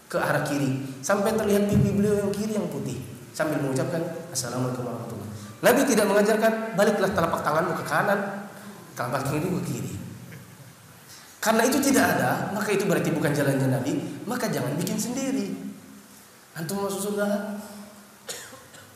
ke 0.06 0.18
arah 0.22 0.46
kiri 0.46 1.02
sampai 1.02 1.34
terlihat 1.34 1.66
pipi 1.66 1.90
beliau 1.98 2.16
yang 2.22 2.32
kiri 2.32 2.54
yang 2.56 2.70
putih. 2.70 3.02
Sambil 3.34 3.60
mengucapkan 3.60 4.00
assalamualaikum 4.30 4.86
warahmatullahi 4.86 5.32
Nabi 5.60 5.82
tidak 5.90 6.06
mengajarkan 6.08 6.54
baliklah 6.78 7.12
telapak 7.12 7.42
tanganmu 7.44 7.74
ke 7.76 7.84
kanan 7.84 8.20
Telapak 9.00 9.32
kiri 9.32 9.48
ke 9.48 9.62
kiri. 9.64 9.94
Karena 11.40 11.64
itu 11.64 11.80
tidak 11.80 12.20
ada, 12.20 12.52
maka 12.52 12.76
itu 12.76 12.84
berarti 12.84 13.16
bukan 13.16 13.32
jalannya 13.32 13.72
Nabi, 13.72 13.96
maka 14.28 14.52
jangan 14.52 14.76
bikin 14.76 15.00
sendiri. 15.00 15.56
Antum 16.52 16.84
masuk 16.84 17.00
surga? 17.00 17.56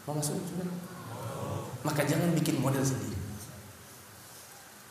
Mau 0.03 0.19
masuk 0.19 0.36
surga? 0.36 0.67
Maka 1.88 2.03
jangan 2.03 2.36
bikin 2.36 2.60
model 2.60 2.84
sendiri. 2.84 3.15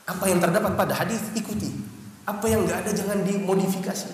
Apa 0.08 0.24
yang 0.32 0.40
terdapat 0.40 0.72
pada 0.72 0.96
hadis 0.96 1.20
ikuti. 1.36 1.76
Apa 2.24 2.48
yang 2.48 2.64
nggak 2.64 2.88
ada 2.88 2.90
jangan 2.96 3.20
dimodifikasi. 3.20 4.08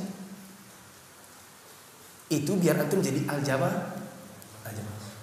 Itu 2.35 2.59
biar 2.59 2.75
antum 2.83 2.99
jadi 2.99 3.23
aljamaah. 3.23 4.03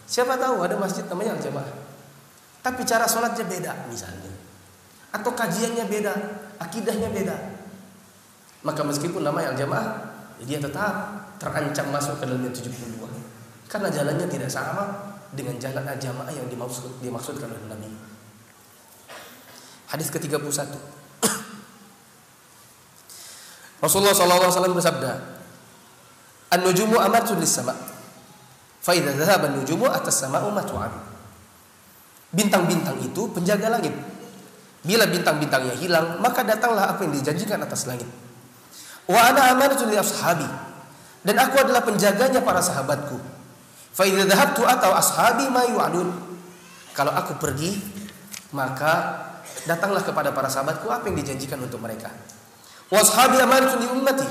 Siapa 0.08 0.40
tahu 0.40 0.64
ada 0.64 0.80
masjid 0.80 1.04
namanya 1.12 1.36
aljamaah. 1.36 1.68
Tapi 2.64 2.82
cara 2.88 3.04
sholatnya 3.12 3.44
beda 3.44 3.92
misalnya. 3.92 4.32
Atau 5.12 5.36
kajiannya 5.36 5.84
beda, 5.92 6.14
akidahnya 6.64 7.12
beda 7.12 7.36
maka 8.66 8.82
meskipun 8.82 9.22
namanya 9.22 9.54
al-jamaah 9.54 9.88
dia 10.42 10.58
tetap 10.58 10.94
terancam 11.38 11.86
masuk 11.94 12.18
ke 12.18 12.26
dalam 12.26 12.42
72 12.50 13.06
karena 13.70 13.88
jalannya 13.94 14.26
tidak 14.26 14.50
sama 14.50 15.14
dengan 15.36 15.60
jalan 15.62 15.86
al-jamaah 15.86 16.34
yang 16.34 16.50
dimaksud 16.50 17.04
dimaksudkan 17.04 17.52
oleh 17.52 17.66
Nabi. 17.70 17.90
Hadis 19.92 20.10
ke-31. 20.10 20.42
Rasulullah 23.84 24.16
SAW 24.16 24.74
bersabda, 24.74 25.12
"An-nujumu 26.56 26.98
amatun 26.98 27.38
lis-sama. 27.38 27.76
Fa 28.82 28.96
idza 28.98 29.14
dhahaba 29.14 29.52
an-nujumu 29.54 29.92
atas 29.92 30.26
sama'u 30.26 30.50
matu'an." 30.50 30.92
Bintang-bintang 32.34 32.98
itu 33.04 33.30
penjaga 33.32 33.70
langit. 33.72 33.94
Bila 34.86 35.06
bintang-bintangnya 35.10 35.74
hilang, 35.78 36.22
maka 36.22 36.44
datanglah 36.46 36.92
apa 36.92 37.06
yang 37.06 37.14
dijanjikan 37.16 37.62
atas 37.62 37.88
langit. 37.90 38.08
Wa 39.06 39.34
ana 39.34 39.54
amanatu 39.54 39.86
li 39.90 39.98
ashabi. 39.98 40.46
Dan 41.26 41.36
aku 41.42 41.56
adalah 41.62 41.82
penjaganya 41.82 42.42
para 42.42 42.62
sahabatku. 42.62 43.18
Fa 43.96 44.04
idza 44.06 44.26
dhahabtu 44.30 44.62
atau 44.66 44.92
ashabi 44.94 45.50
ma 45.50 45.66
yu'adun. 45.66 46.10
Kalau 46.94 47.12
aku 47.14 47.38
pergi, 47.42 47.76
maka 48.54 49.24
datanglah 49.66 50.06
kepada 50.06 50.30
para 50.34 50.50
sahabatku 50.50 50.90
apa 50.90 51.10
yang 51.10 51.18
dijanjikan 51.22 51.62
untuk 51.62 51.82
mereka. 51.82 52.14
Wa 52.90 53.02
ashabi 53.02 53.42
amanatu 53.42 53.82
li 53.82 53.88
ummati. 53.90 54.28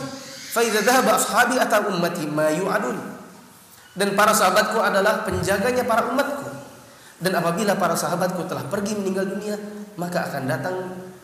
Fa 0.55 0.63
idza 0.63 0.83
dhahaba 0.87 1.19
ashabi 1.19 1.59
atau 1.59 1.91
ummati 1.95 2.27
ma 2.31 2.51
yu'adun. 2.51 2.99
Dan 3.95 4.19
para 4.19 4.35
sahabatku 4.35 4.83
adalah 4.83 5.23
penjaganya 5.23 5.87
para 5.87 6.11
umatku. 6.11 6.51
Dan 7.23 7.39
apabila 7.39 7.79
para 7.79 7.95
sahabatku 7.95 8.43
telah 8.51 8.67
pergi 8.67 8.99
meninggal 8.99 9.23
dunia, 9.39 9.55
maka 9.95 10.27
akan 10.27 10.51
datang 10.51 10.77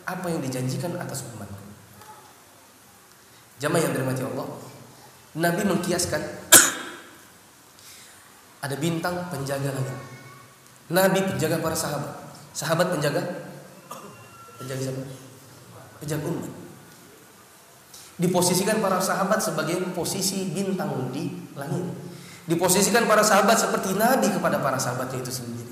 apa 0.07 0.25
yang 0.31 0.39
dijanjikan 0.39 0.95
atas 0.95 1.27
umatku. 1.35 1.50
Jamaah 3.61 3.81
yang 3.85 3.93
dirahmati 3.93 4.25
Allah. 4.25 4.47
Nabi 5.37 5.61
mengkiaskan 5.69 6.17
ada 8.65 8.75
bintang 8.81 9.29
penjaga 9.29 9.69
langit. 9.69 9.97
Nabi 10.89 11.19
penjaga 11.29 11.61
para 11.61 11.77
sahabat. 11.77 12.13
Sahabat 12.57 12.89
penjaga 12.89 13.21
penjaga 14.57 14.81
siapa? 14.89 15.01
Penjaga 16.01 16.25
umat. 16.25 16.51
Diposisikan 18.17 18.81
para 18.81 18.97
sahabat 18.97 19.39
sebagai 19.41 19.77
posisi 19.93 20.49
bintang 20.49 21.13
di 21.13 21.53
langit. 21.53 21.85
Diposisikan 22.49 23.05
para 23.05 23.21
sahabat 23.21 23.61
seperti 23.61 23.93
Nabi 23.93 24.33
kepada 24.33 24.57
para 24.57 24.81
sahabatnya 24.81 25.21
itu 25.21 25.29
sendiri. 25.29 25.69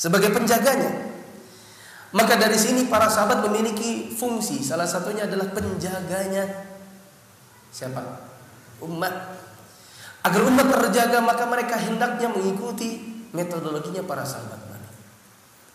Sebagai 0.00 0.32
penjaganya. 0.32 1.12
Maka 2.12 2.36
dari 2.36 2.56
sini 2.56 2.88
para 2.88 3.08
sahabat 3.08 3.44
memiliki 3.44 4.16
fungsi. 4.16 4.60
Salah 4.60 4.84
satunya 4.84 5.24
adalah 5.24 5.48
penjaganya 5.52 6.71
Siapa? 7.72 8.00
Umat. 8.84 9.14
Agar 10.22 10.40
umat 10.46 10.66
terjaga 10.70 11.18
maka 11.18 11.48
mereka 11.48 11.74
hendaknya 11.80 12.30
mengikuti 12.30 13.10
metodologinya 13.32 14.04
para 14.06 14.22
sahabat 14.22 14.60
Nabi. 14.70 14.90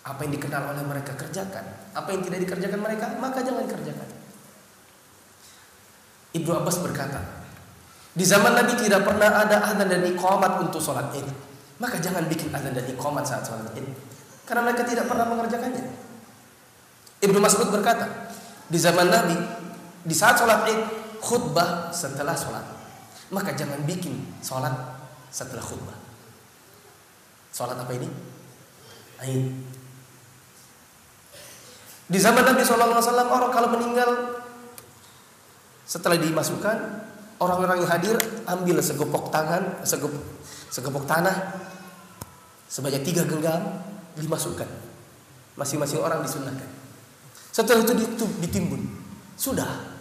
Apa 0.08 0.20
yang 0.24 0.32
dikenal 0.40 0.72
oleh 0.72 0.86
mereka 0.88 1.18
kerjakan, 1.20 1.66
apa 1.92 2.10
yang 2.16 2.22
tidak 2.24 2.40
dikerjakan 2.48 2.80
mereka 2.80 3.12
maka 3.20 3.44
jangan 3.44 3.68
kerjakan. 3.68 4.08
Ibnu 6.38 6.52
Abbas 6.54 6.80
berkata, 6.80 7.20
di 8.18 8.26
zaman 8.26 8.54
Nabi 8.54 8.74
tidak 8.78 9.04
pernah 9.04 9.30
ada 9.30 9.62
adzan 9.68 9.90
dan 9.90 10.06
iqamat 10.06 10.64
untuk 10.64 10.82
sholat 10.82 11.14
id. 11.18 11.28
Maka 11.78 12.02
jangan 12.02 12.26
bikin 12.26 12.54
adzan 12.54 12.74
dan 12.74 12.86
iqamat 12.90 13.26
saat 13.26 13.46
sholat 13.46 13.74
id. 13.78 13.86
Karena 14.48 14.66
mereka 14.66 14.88
tidak 14.88 15.06
pernah 15.06 15.26
mengerjakannya. 15.30 15.86
Ibnu 17.22 17.38
Mas'ud 17.42 17.70
berkata, 17.74 18.30
di 18.70 18.78
zaman 18.82 19.10
Nabi, 19.10 19.38
di 20.06 20.16
saat 20.18 20.38
sholat 20.38 20.66
id, 20.66 20.82
khutbah 21.22 21.90
setelah 21.94 22.34
sholat. 22.34 22.64
Maka 23.34 23.52
jangan 23.54 23.84
bikin 23.84 24.24
sholat 24.40 24.74
setelah 25.34 25.64
khutbah. 25.64 25.98
Sholat 27.52 27.76
apa 27.76 27.92
ini? 27.96 28.10
Ain. 29.24 29.52
Di 32.08 32.20
zaman 32.24 32.46
Nabi 32.48 32.64
SAW 32.64 33.04
orang 33.28 33.52
kalau 33.52 33.70
meninggal 33.76 34.10
setelah 35.84 36.16
dimasukkan 36.16 36.78
orang-orang 37.44 37.84
yang 37.84 37.92
hadir 37.92 38.16
ambil 38.48 38.80
segepok 38.80 39.28
tangan, 39.28 39.84
segepok, 39.84 40.24
segepok 40.72 41.04
tanah 41.04 41.36
sebanyak 42.72 43.04
tiga 43.04 43.28
genggam 43.28 43.84
dimasukkan. 44.16 44.68
Masing-masing 45.58 46.00
orang 46.00 46.22
disunahkan. 46.22 46.70
Setelah 47.50 47.82
itu 47.82 48.24
ditimbun. 48.38 48.86
Sudah 49.34 49.97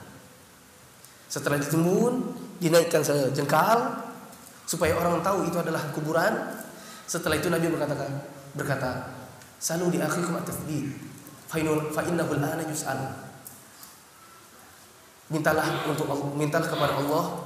setelah 1.27 1.59
ditimbun, 1.59 2.23
dinaikkan 2.63 3.03
sejengkal 3.03 4.07
supaya 4.67 4.95
orang 4.99 5.23
tahu 5.23 5.47
itu 5.47 5.59
adalah 5.59 5.83
kuburan. 5.91 6.33
Setelah 7.07 7.39
itu 7.39 7.51
Nabi 7.51 7.71
berkata 7.71 7.95
berkata, 8.55 8.91
"Salu 9.59 9.91
di 9.91 9.99
akhikum 10.03 10.35
at-tathbit, 10.39 10.87
fa 11.51 12.03
innahu 12.03 12.31
al-ana 12.35 12.63
yus'al." 12.67 13.27
Mintalah 15.27 15.87
untuk 15.91 16.07
Allah, 16.07 16.31
mintalah 16.39 16.69
kepada 16.71 17.03
Allah 17.03 17.43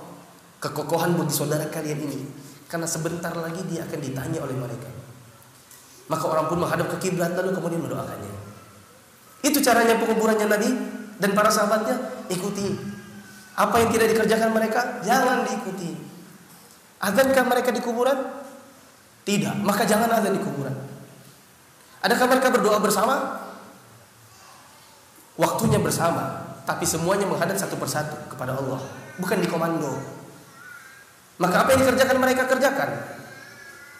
kekokohan 0.61 1.17
bagi 1.17 1.33
saudara 1.33 1.65
kalian 1.73 1.97
ini 2.05 2.21
karena 2.69 2.85
sebentar 2.85 3.33
lagi 3.33 3.65
dia 3.65 3.89
akan 3.89 4.01
ditanya 4.05 4.39
oleh 4.45 4.53
mereka. 4.53 4.89
Maka 6.13 6.25
orang 6.29 6.53
pun 6.53 6.61
menghadap 6.61 6.93
ke 6.97 7.09
kiblat 7.09 7.33
lalu 7.33 7.57
kemudian 7.57 7.81
mendoakannya. 7.81 8.35
Itu 9.41 9.65
caranya 9.65 9.97
penguburannya 9.97 10.45
Nabi 10.45 10.69
dan 11.17 11.33
para 11.33 11.49
sahabatnya 11.49 12.29
ikuti 12.29 12.90
apa 13.61 13.77
yang 13.85 13.93
tidak 13.93 14.17
dikerjakan 14.17 14.51
mereka 14.57 15.05
jangan 15.05 15.45
diikuti. 15.45 15.93
Azankah 17.01 17.45
mereka 17.45 17.69
di 17.73 17.81
kuburan? 17.85 18.17
Tidak, 19.25 19.61
maka 19.61 19.85
jangan 19.85 20.09
azan 20.09 20.33
di 20.33 20.41
kuburan. 20.41 20.73
Adakah 22.01 22.27
mereka 22.33 22.49
berdoa 22.49 22.81
bersama? 22.81 23.45
Waktunya 25.37 25.77
bersama, 25.81 26.57
tapi 26.65 26.89
semuanya 26.89 27.29
menghadap 27.29 27.57
satu 27.57 27.77
persatu 27.77 28.17
kepada 28.33 28.57
Allah, 28.57 28.81
bukan 29.21 29.41
di 29.41 29.49
komando. 29.49 29.93
Maka 31.41 31.65
apa 31.65 31.77
yang 31.77 31.85
dikerjakan 31.85 32.17
mereka 32.21 32.49
kerjakan. 32.49 32.91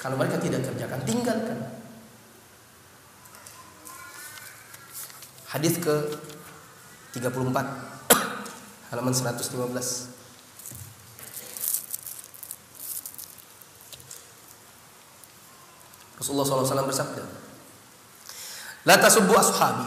Kalau 0.01 0.17
mereka 0.17 0.41
tidak 0.41 0.65
kerjakan, 0.65 1.01
tinggalkan. 1.05 1.59
Hadis 5.53 5.77
ke 5.81 5.95
34 7.17 8.00
halaman 8.91 9.15
115 9.15 9.55
Rasulullah 16.21 16.45
SAW 16.45 16.91
bersabda 16.91 17.23
La 18.85 18.99
tasubbu 18.99 19.33
ashabi 19.39 19.87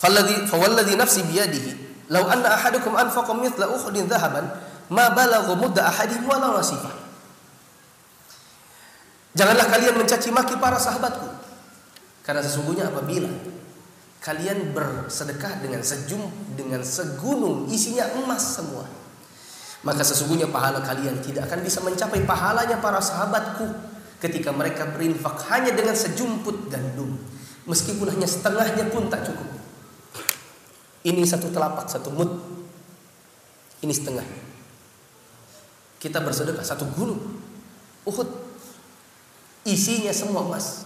Falladhi 0.00 0.48
fawalladhi 0.48 0.96
nafsi 0.96 1.22
biyadihi 1.28 1.72
Lau 2.08 2.24
anna 2.26 2.56
ahadukum 2.56 2.96
anfaqa 2.96 3.36
mithla 3.36 3.68
ukhudin 3.70 4.08
dhahaban 4.08 4.48
Ma 4.88 5.12
balaghu 5.12 5.54
mudda 5.60 5.84
ahadihim 5.84 6.24
walau 6.24 6.56
nasifah 6.56 6.96
Janganlah 9.36 9.68
kalian 9.68 9.94
mencaci 10.00 10.32
maki 10.32 10.56
para 10.56 10.80
sahabatku 10.80 11.28
Karena 12.24 12.40
sesungguhnya 12.40 12.88
apabila 12.88 13.28
kalian 14.28 14.76
bersedekah 14.76 15.64
dengan 15.64 15.80
sejum 15.80 16.20
dengan 16.52 16.84
segunung 16.84 17.64
isinya 17.72 18.04
emas 18.20 18.60
semua. 18.60 18.84
Maka 19.88 20.04
sesungguhnya 20.04 20.52
pahala 20.52 20.84
kalian 20.84 21.24
tidak 21.24 21.48
akan 21.48 21.64
bisa 21.64 21.80
mencapai 21.80 22.28
pahalanya 22.28 22.76
para 22.76 23.00
sahabatku 23.00 23.64
ketika 24.20 24.52
mereka 24.52 24.84
berinfak 24.84 25.48
hanya 25.48 25.72
dengan 25.72 25.96
sejumput 25.96 26.68
gandum. 26.68 27.16
Meskipun 27.64 28.12
hanya 28.12 28.28
setengahnya 28.28 28.92
pun 28.92 29.08
tak 29.08 29.24
cukup. 29.24 29.48
Ini 31.08 31.24
satu 31.24 31.48
telapak 31.48 31.88
satu 31.88 32.12
mut. 32.12 32.28
Ini 33.80 33.92
setengahnya 33.96 34.44
kita 36.04 36.20
bersedekah 36.20 36.68
satu 36.68 36.84
gunung. 36.92 37.40
Uhud. 38.04 38.28
Isinya 39.64 40.12
semua 40.12 40.44
emas. 40.44 40.84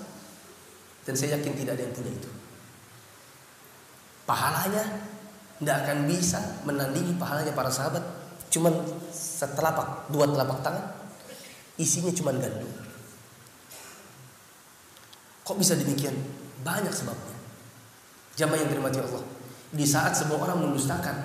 Dan 1.02 1.18
saya 1.18 1.42
yakin 1.42 1.58
tidak 1.58 1.74
ada 1.74 1.82
yang 1.90 1.94
punya 1.98 2.14
itu 2.14 2.41
pahalanya 4.28 4.84
tidak 5.62 5.76
akan 5.86 5.98
bisa 6.10 6.38
menandingi 6.66 7.14
pahalanya 7.18 7.54
para 7.54 7.70
sahabat. 7.70 8.02
Cuman 8.50 8.74
setelapak, 9.14 10.10
dua 10.10 10.26
telapak 10.26 10.58
tangan, 10.60 10.84
isinya 11.78 12.10
cuma 12.10 12.34
gandum. 12.34 12.68
Kok 15.46 15.56
bisa 15.58 15.78
demikian? 15.78 16.14
Banyak 16.66 16.90
sebabnya. 16.90 17.36
Jamaah 18.34 18.58
yang 18.58 18.68
dirahmati 18.74 18.98
Allah. 19.02 19.22
Di 19.72 19.86
saat 19.86 20.12
semua 20.18 20.42
orang 20.42 20.66
mendustakan 20.66 21.16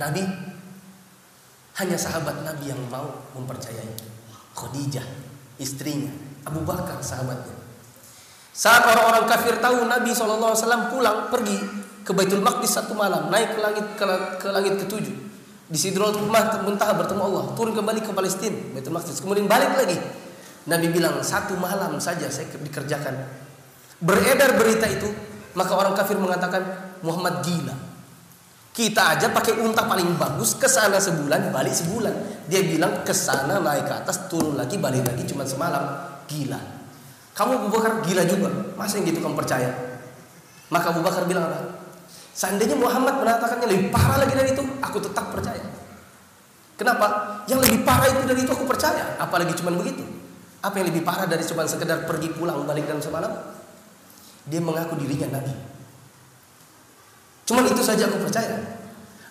Nabi, 0.00 0.22
hanya 1.74 1.98
sahabat 1.98 2.46
Nabi 2.46 2.70
yang 2.70 2.80
mau 2.86 3.10
mempercayai. 3.34 4.14
Khadijah, 4.54 5.06
istrinya, 5.58 6.10
Abu 6.46 6.62
Bakar, 6.62 7.02
sahabatnya. 7.02 7.58
Saat 8.54 8.86
orang-orang 8.86 9.26
kafir 9.26 9.58
tahu 9.58 9.90
Nabi 9.90 10.14
SAW 10.14 10.54
pulang 10.94 11.26
pergi 11.26 11.83
ke 12.04 12.12
Baitul 12.12 12.44
Maqdis 12.44 12.76
satu 12.76 12.92
malam, 12.92 13.32
naik 13.32 13.56
ke 13.56 13.60
langit 13.64 13.86
ke, 13.96 14.04
ke 14.38 14.48
langit 14.52 14.76
ketujuh. 14.84 15.16
Di 15.64 15.78
Sidratul 15.80 16.28
Muntaha 16.28 16.92
bertemu 16.92 17.22
Allah, 17.24 17.44
turun 17.56 17.72
kembali 17.72 18.04
ke 18.04 18.12
Palestina, 18.12 18.76
Baitul 18.76 18.92
Maqdis, 18.92 19.24
kemudian 19.24 19.48
balik 19.48 19.72
lagi. 19.72 19.96
Nabi 20.68 20.92
bilang 20.92 21.20
satu 21.24 21.56
malam 21.56 21.96
saja 22.00 22.28
saya 22.28 22.48
dikerjakan. 22.52 23.14
Beredar 24.04 24.60
berita 24.60 24.84
itu, 24.88 25.08
maka 25.56 25.72
orang 25.72 25.96
kafir 25.96 26.20
mengatakan 26.20 26.62
Muhammad 27.00 27.40
gila. 27.40 27.76
Kita 28.74 29.14
aja 29.14 29.30
pakai 29.30 29.62
unta 29.62 29.86
paling 29.86 30.18
bagus 30.18 30.58
ke 30.58 30.66
sana 30.66 30.98
sebulan, 30.98 31.54
balik 31.54 31.72
sebulan. 31.72 32.44
Dia 32.50 32.60
bilang 32.66 33.06
ke 33.06 33.14
sana 33.14 33.62
naik 33.62 33.86
ke 33.86 33.94
atas, 34.04 34.28
turun 34.28 34.58
lagi, 34.58 34.76
balik 34.76 35.06
lagi 35.06 35.24
cuma 35.30 35.46
semalam. 35.46 35.84
Gila. 36.26 36.58
Kamu 37.34 37.50
Abu 37.64 37.68
Bakar 37.70 38.02
gila 38.02 38.22
juga. 38.26 38.50
Masa 38.74 38.98
yang 38.98 39.10
gitu 39.10 39.22
kamu 39.22 39.34
percaya? 39.38 39.70
Maka 40.70 40.90
Abu 40.90 41.02
Bakar 41.06 41.26
bilang? 41.26 41.50
Seandainya 42.34 42.74
Muhammad 42.74 43.22
mengatakannya 43.22 43.70
lebih 43.70 43.94
parah 43.94 44.26
lagi 44.26 44.34
dari 44.34 44.50
itu, 44.50 44.62
aku 44.82 44.98
tetap 44.98 45.30
percaya. 45.30 45.62
Kenapa? 46.74 47.38
Yang 47.46 47.70
lebih 47.70 47.80
parah 47.86 48.10
itu 48.10 48.26
dari 48.26 48.42
itu 48.42 48.50
aku 48.50 48.66
percaya. 48.66 49.14
Apalagi 49.22 49.54
cuma 49.54 49.70
begitu. 49.70 50.02
Apa 50.58 50.82
yang 50.82 50.90
lebih 50.90 51.06
parah 51.06 51.30
dari 51.30 51.46
cuma 51.46 51.62
sekedar 51.70 52.02
pergi 52.02 52.34
pulang 52.34 52.66
balik 52.66 52.90
dalam 52.90 52.98
semalam? 52.98 53.30
Dia 54.50 54.58
mengaku 54.58 54.98
dirinya 54.98 55.38
Nabi. 55.38 55.54
Cuma 57.46 57.62
itu 57.62 57.82
saja 57.86 58.10
aku 58.10 58.18
percaya. 58.26 58.58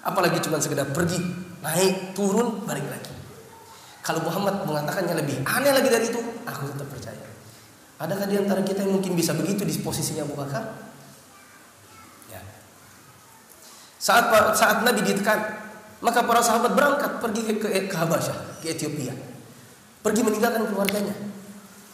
Apalagi 0.04 0.40
cuma 0.40 0.64
sekedar 0.64 0.88
pergi, 0.96 1.20
naik, 1.60 2.16
turun, 2.16 2.64
balik 2.64 2.88
lagi. 2.88 3.12
Kalau 4.00 4.24
Muhammad 4.24 4.64
mengatakannya 4.64 5.16
lebih 5.20 5.44
aneh 5.44 5.72
lagi 5.76 5.90
dari 5.92 6.08
itu, 6.08 6.20
aku 6.48 6.72
tetap 6.72 6.88
percaya. 6.88 7.24
Adakah 8.00 8.28
di 8.28 8.36
antara 8.36 8.64
kita 8.64 8.84
yang 8.88 9.00
mungkin 9.00 9.16
bisa 9.16 9.36
begitu 9.36 9.64
di 9.68 9.76
posisinya 9.80 10.28
Abu 10.28 10.36
Bakar? 10.36 10.93
Saat 14.04 14.28
saat 14.60 14.84
Nabi 14.84 15.00
ditekan, 15.00 15.40
maka 16.04 16.20
para 16.28 16.44
sahabat 16.44 16.76
berangkat 16.76 17.24
pergi 17.24 17.42
ke, 17.48 17.54
ke, 17.56 17.68
ke 17.88 17.96
Habasyah, 17.96 18.60
ke 18.60 18.76
Ethiopia. 18.76 19.16
Pergi 20.04 20.20
meninggalkan 20.28 20.68
keluarganya. 20.68 21.16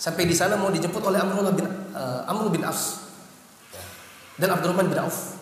Sampai 0.01 0.25
di 0.25 0.33
sana 0.33 0.57
mau 0.57 0.73
dijemput 0.73 1.05
oleh 1.05 1.21
Amrullah 1.21 1.53
bin 1.53 1.69
uh, 1.93 2.25
Amr 2.25 2.49
bin 2.49 2.65
As 2.65 3.05
dan 4.41 4.49
Abdurrahman 4.57 4.89
bin 4.89 4.97
Auf 4.97 5.37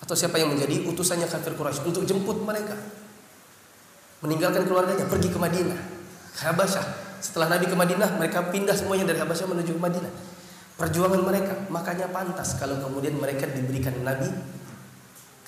atau 0.00 0.16
siapa 0.16 0.40
yang 0.42 0.50
menjadi 0.50 0.82
utusannya 0.90 1.30
kafir 1.30 1.54
Quraisy 1.54 1.86
untuk 1.86 2.02
jemput 2.02 2.42
mereka. 2.42 2.74
Meninggalkan 4.26 4.66
keluarganya 4.66 5.06
pergi 5.06 5.30
ke 5.30 5.38
Madinah, 5.38 5.80
ke 6.34 6.40
Habasyah. 6.50 6.86
Setelah 7.22 7.56
Nabi 7.56 7.70
ke 7.70 7.76
Madinah, 7.78 8.18
mereka 8.18 8.48
pindah 8.50 8.74
semuanya 8.74 9.12
dari 9.12 9.22
Habasyah 9.22 9.46
menuju 9.46 9.76
ke 9.76 9.80
Madinah. 9.80 10.12
Perjuangan 10.80 11.20
mereka, 11.20 11.54
makanya 11.68 12.08
pantas 12.10 12.56
kalau 12.58 12.80
kemudian 12.80 13.14
mereka 13.20 13.44
diberikan 13.46 13.94
Nabi 14.00 14.28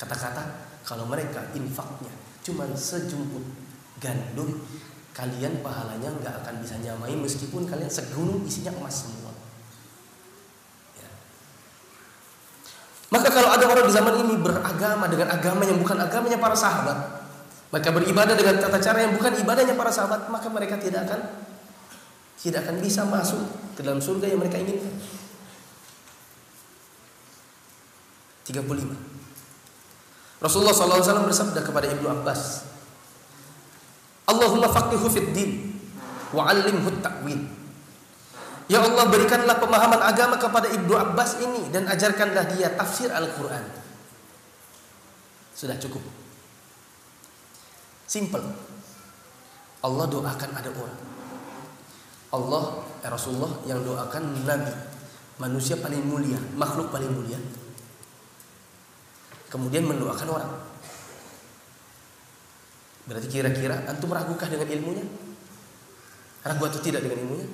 Kata-kata 0.03 0.43
kalau 0.83 1.07
mereka 1.07 1.39
infaknya 1.55 2.11
cuma 2.43 2.67
sejumput 2.75 3.47
gandum, 4.03 4.59
kalian 5.15 5.63
pahalanya 5.63 6.11
nggak 6.19 6.43
akan 6.43 6.59
bisa 6.59 6.75
nyamai 6.83 7.15
meskipun 7.15 7.71
kalian 7.71 7.87
segunung 7.87 8.43
isinya 8.43 8.75
emas 8.75 9.07
semua. 9.07 9.31
Ya. 10.99 11.07
Maka 13.15 13.31
kalau 13.31 13.55
ada 13.55 13.63
orang 13.63 13.87
di 13.87 13.95
zaman 13.95 14.15
ini 14.27 14.35
beragama 14.43 15.07
dengan 15.07 15.31
agama 15.31 15.63
yang 15.63 15.79
bukan 15.79 15.95
agamanya 16.03 16.43
para 16.43 16.59
sahabat, 16.59 16.99
mereka 17.71 17.95
beribadah 17.95 18.35
dengan 18.35 18.59
tata 18.59 18.83
cara 18.83 19.07
yang 19.07 19.15
bukan 19.15 19.39
ibadahnya 19.39 19.79
para 19.79 19.95
sahabat, 19.95 20.27
maka 20.27 20.51
mereka 20.51 20.83
tidak 20.83 21.07
akan 21.07 21.21
tidak 22.43 22.67
akan 22.67 22.83
bisa 22.83 23.07
masuk 23.07 23.39
ke 23.79 23.87
dalam 23.87 24.03
surga 24.03 24.35
yang 24.35 24.43
mereka 24.43 24.59
inginkan. 24.59 24.99
35 28.43 29.12
Rasulullah 30.43 30.75
SAW 30.75 31.23
bersabda 31.31 31.63
kepada 31.63 31.87
Ibnu 31.87 32.11
Abbas, 32.11 32.67
Allahumma 34.27 34.67
faqihu 34.75 35.07
fid 35.07 35.31
din 35.31 35.79
wa 36.35 36.51
'allimhu 36.51 36.91
ta'wil. 36.99 37.47
Ya 38.67 38.83
Allah 38.83 39.07
berikanlah 39.07 39.63
pemahaman 39.63 40.03
agama 40.03 40.35
kepada 40.43 40.67
Ibnu 40.67 40.95
Abbas 40.99 41.39
ini 41.39 41.71
dan 41.71 41.87
ajarkanlah 41.87 42.51
dia 42.59 42.75
tafsir 42.75 43.15
Al-Qur'an. 43.15 43.63
Sudah 45.55 45.79
cukup. 45.79 46.03
Simple. 48.11 48.43
Allah 49.83 50.07
doakan 50.11 50.51
ada 50.59 50.71
orang. 50.75 51.01
Allah 52.33 52.65
eh, 53.05 53.11
Rasulullah 53.13 53.53
yang 53.69 53.83
doakan 53.85 54.43
Nabi, 54.43 54.73
manusia 55.39 55.79
paling 55.79 56.03
mulia, 56.03 56.41
makhluk 56.59 56.91
paling 56.91 57.13
mulia 57.13 57.39
kemudian 59.53 59.85
mendoakan 59.85 60.29
orang. 60.33 60.53
Berarti 63.05 63.29
kira-kira 63.29 63.85
antum 63.85 64.09
ragukah 64.09 64.49
dengan 64.49 64.65
ilmunya? 64.65 65.05
Ragu 66.41 66.63
atau 66.65 66.81
tidak 66.81 67.05
dengan 67.05 67.21
ilmunya? 67.21 67.45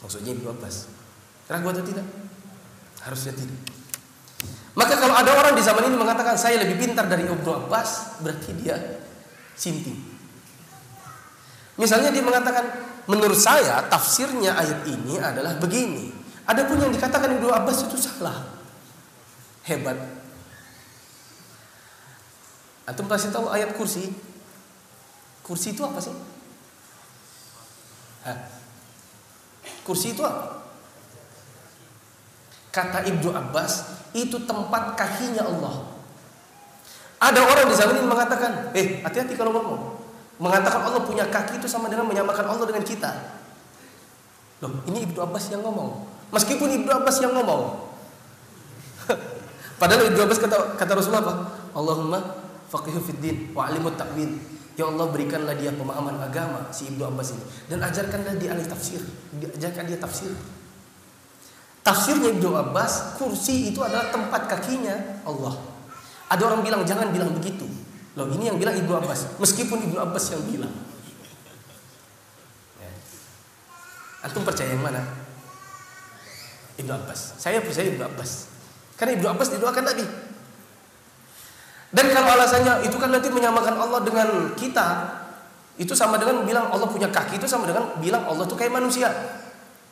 Maksudnya 0.00 0.32
Ibnu 0.32 0.48
Abbas. 0.48 0.88
Ragu 1.52 1.66
atau 1.68 1.84
tidak? 1.84 2.06
Harusnya 3.04 3.36
tidak. 3.36 3.58
Maka 4.74 4.96
kalau 4.96 5.14
ada 5.14 5.30
orang 5.36 5.54
di 5.54 5.62
zaman 5.62 5.86
ini 5.92 5.96
mengatakan 6.00 6.34
saya 6.40 6.64
lebih 6.64 6.80
pintar 6.80 7.04
dari 7.04 7.28
Ibnu 7.28 7.68
Abbas, 7.68 8.18
berarti 8.24 8.50
dia 8.56 8.80
sinting. 9.54 10.00
Misalnya 11.76 12.08
dia 12.14 12.24
mengatakan 12.24 12.64
menurut 13.10 13.36
saya 13.36 13.84
tafsirnya 13.90 14.56
ayat 14.56 14.86
ini 14.88 15.20
adalah 15.20 15.58
begini. 15.60 16.14
Adapun 16.48 16.80
yang 16.80 16.92
dikatakan 16.94 17.36
Ibnu 17.36 17.50
Abbas 17.50 17.86
itu 17.90 17.98
salah 17.98 18.53
hebat. 19.64 19.96
Antum 22.84 23.08
pasti 23.08 23.32
tahu 23.32 23.48
ayat 23.48 23.72
kursi. 23.76 24.12
Kursi 25.44 25.72
itu 25.72 25.84
apa 25.84 26.00
sih? 26.00 26.12
Hah? 28.24 28.38
Kursi 29.84 30.16
itu 30.16 30.24
apa? 30.24 30.64
Kata 32.72 33.04
Ibnu 33.06 33.30
Abbas, 33.32 34.02
itu 34.16 34.34
tempat 34.44 34.96
kakinya 34.96 35.44
Allah. 35.46 35.94
Ada 37.20 37.40
orang 37.40 37.70
di 37.70 37.76
zaman 37.76 37.94
ini 38.00 38.08
mengatakan, 38.08 38.74
eh 38.76 39.00
hati-hati 39.04 39.36
kalau 39.36 39.52
ngomong. 39.54 39.80
Mengatakan 40.42 40.82
Allah 40.82 41.06
punya 41.06 41.24
kaki 41.30 41.62
itu 41.62 41.70
sama 41.70 41.86
dengan 41.86 42.10
menyamakan 42.10 42.44
Allah 42.50 42.66
dengan 42.66 42.82
kita. 42.82 43.12
Loh, 44.64 44.82
ini 44.90 45.06
Ibnu 45.06 45.22
Abbas 45.22 45.52
yang 45.52 45.62
ngomong. 45.62 46.04
Meskipun 46.34 46.68
Ibnu 46.82 46.90
Abbas 46.90 47.22
yang 47.22 47.32
ngomong, 47.36 47.83
Padahal 49.84 50.08
Ibnu 50.08 50.20
Abbas 50.24 50.40
kata, 50.40 50.80
kata 50.80 50.92
Rasulullah 50.96 51.20
apa? 51.28 51.34
Allahumma 51.76 52.16
faqihu 52.72 53.04
fid 53.04 53.20
din 53.20 53.36
wa 53.52 53.68
alimu 53.68 53.92
ta'wil. 53.92 54.32
Ya 54.80 54.88
Allah 54.88 55.12
berikanlah 55.12 55.52
dia 55.60 55.76
pemahaman 55.76 56.24
agama 56.24 56.72
si 56.72 56.88
Ibnu 56.88 57.04
Abbas 57.04 57.36
ini 57.36 57.44
dan 57.68 57.84
ajarkanlah 57.84 58.32
dia 58.40 58.56
ahli 58.56 58.64
tafsir. 58.64 59.04
Ajarkan 59.36 59.84
dia 59.84 60.00
tafsir. 60.00 60.32
Tafsirnya 61.84 62.32
Ibnu 62.32 62.48
Abbas, 62.56 63.20
kursi 63.20 63.76
itu 63.76 63.84
adalah 63.84 64.08
tempat 64.08 64.48
kakinya 64.48 65.20
Allah. 65.28 65.52
Ada 66.32 66.48
orang 66.48 66.64
bilang 66.64 66.80
jangan 66.88 67.12
bilang 67.12 67.36
begitu. 67.36 67.68
Loh 68.16 68.24
ini 68.32 68.48
yang 68.48 68.56
bilang 68.56 68.72
Ibnu 68.72 68.88
Abbas, 68.88 69.36
meskipun 69.36 69.84
Ibnu 69.84 70.00
Abbas 70.00 70.32
yang 70.32 70.42
bilang. 70.48 70.72
Ya. 72.80 72.88
Antum 74.24 74.48
percaya 74.48 74.72
yang 74.72 74.80
mana? 74.80 75.04
Ibnu 76.80 76.88
Abbas. 76.88 77.36
Saya 77.36 77.60
percaya 77.60 77.92
Ibnu 77.92 78.00
Abbas. 78.00 78.53
Karena 78.94 79.12
Ibnu 79.18 79.26
Abbas 79.26 79.48
didoakan 79.54 79.84
Nabi. 79.84 80.06
Dan 81.94 82.06
kalau 82.10 82.28
alasannya 82.34 82.82
itu 82.86 82.96
kan 82.98 83.10
nanti 83.14 83.30
menyamakan 83.30 83.78
Allah 83.78 84.02
dengan 84.02 84.28
kita, 84.58 84.86
itu 85.78 85.94
sama 85.94 86.18
dengan 86.18 86.42
bilang 86.42 86.70
Allah 86.70 86.86
punya 86.86 87.10
kaki 87.10 87.38
itu 87.38 87.46
sama 87.46 87.66
dengan 87.70 87.94
bilang 87.98 88.26
Allah 88.26 88.46
itu 88.46 88.54
kayak 88.58 88.74
manusia. 88.74 89.10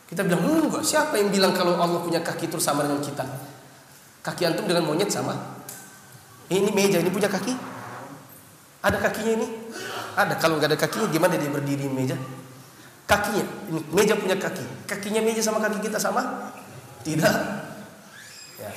Kita 0.07 0.27
bilang 0.27 0.43
enggak, 0.45 0.85
siapa 0.85 1.15
yang 1.19 1.31
bilang 1.31 1.55
kalau 1.55 1.79
Allah 1.79 2.03
punya 2.03 2.19
kaki 2.21 2.51
itu 2.51 2.59
sama 2.59 2.87
dengan 2.87 3.03
kita? 3.03 3.25
Kaki 4.23 4.43
antum 4.47 4.67
dengan 4.67 4.87
monyet 4.87 5.11
sama? 5.11 5.35
Ini 6.53 6.71
meja 6.75 6.99
ini 6.99 7.11
punya 7.11 7.31
kaki? 7.31 7.55
Ada 8.83 8.99
kakinya 8.99 9.33
ini? 9.43 9.47
Ada. 10.19 10.37
Kalau 10.43 10.59
nggak 10.59 10.75
ada 10.75 10.79
kakinya 10.79 11.07
gimana 11.07 11.39
dia 11.39 11.49
berdiri 11.49 11.87
di 11.87 11.91
meja? 11.91 12.19
Kakinya, 13.07 13.45
ini 13.71 13.81
meja 13.95 14.15
punya 14.19 14.37
kaki. 14.39 14.91
Kakinya 14.91 15.23
meja 15.23 15.43
sama 15.43 15.63
kaki 15.63 15.79
kita 15.81 15.99
sama? 16.03 16.51
Tidak. 17.03 17.37
Ya. 18.59 18.71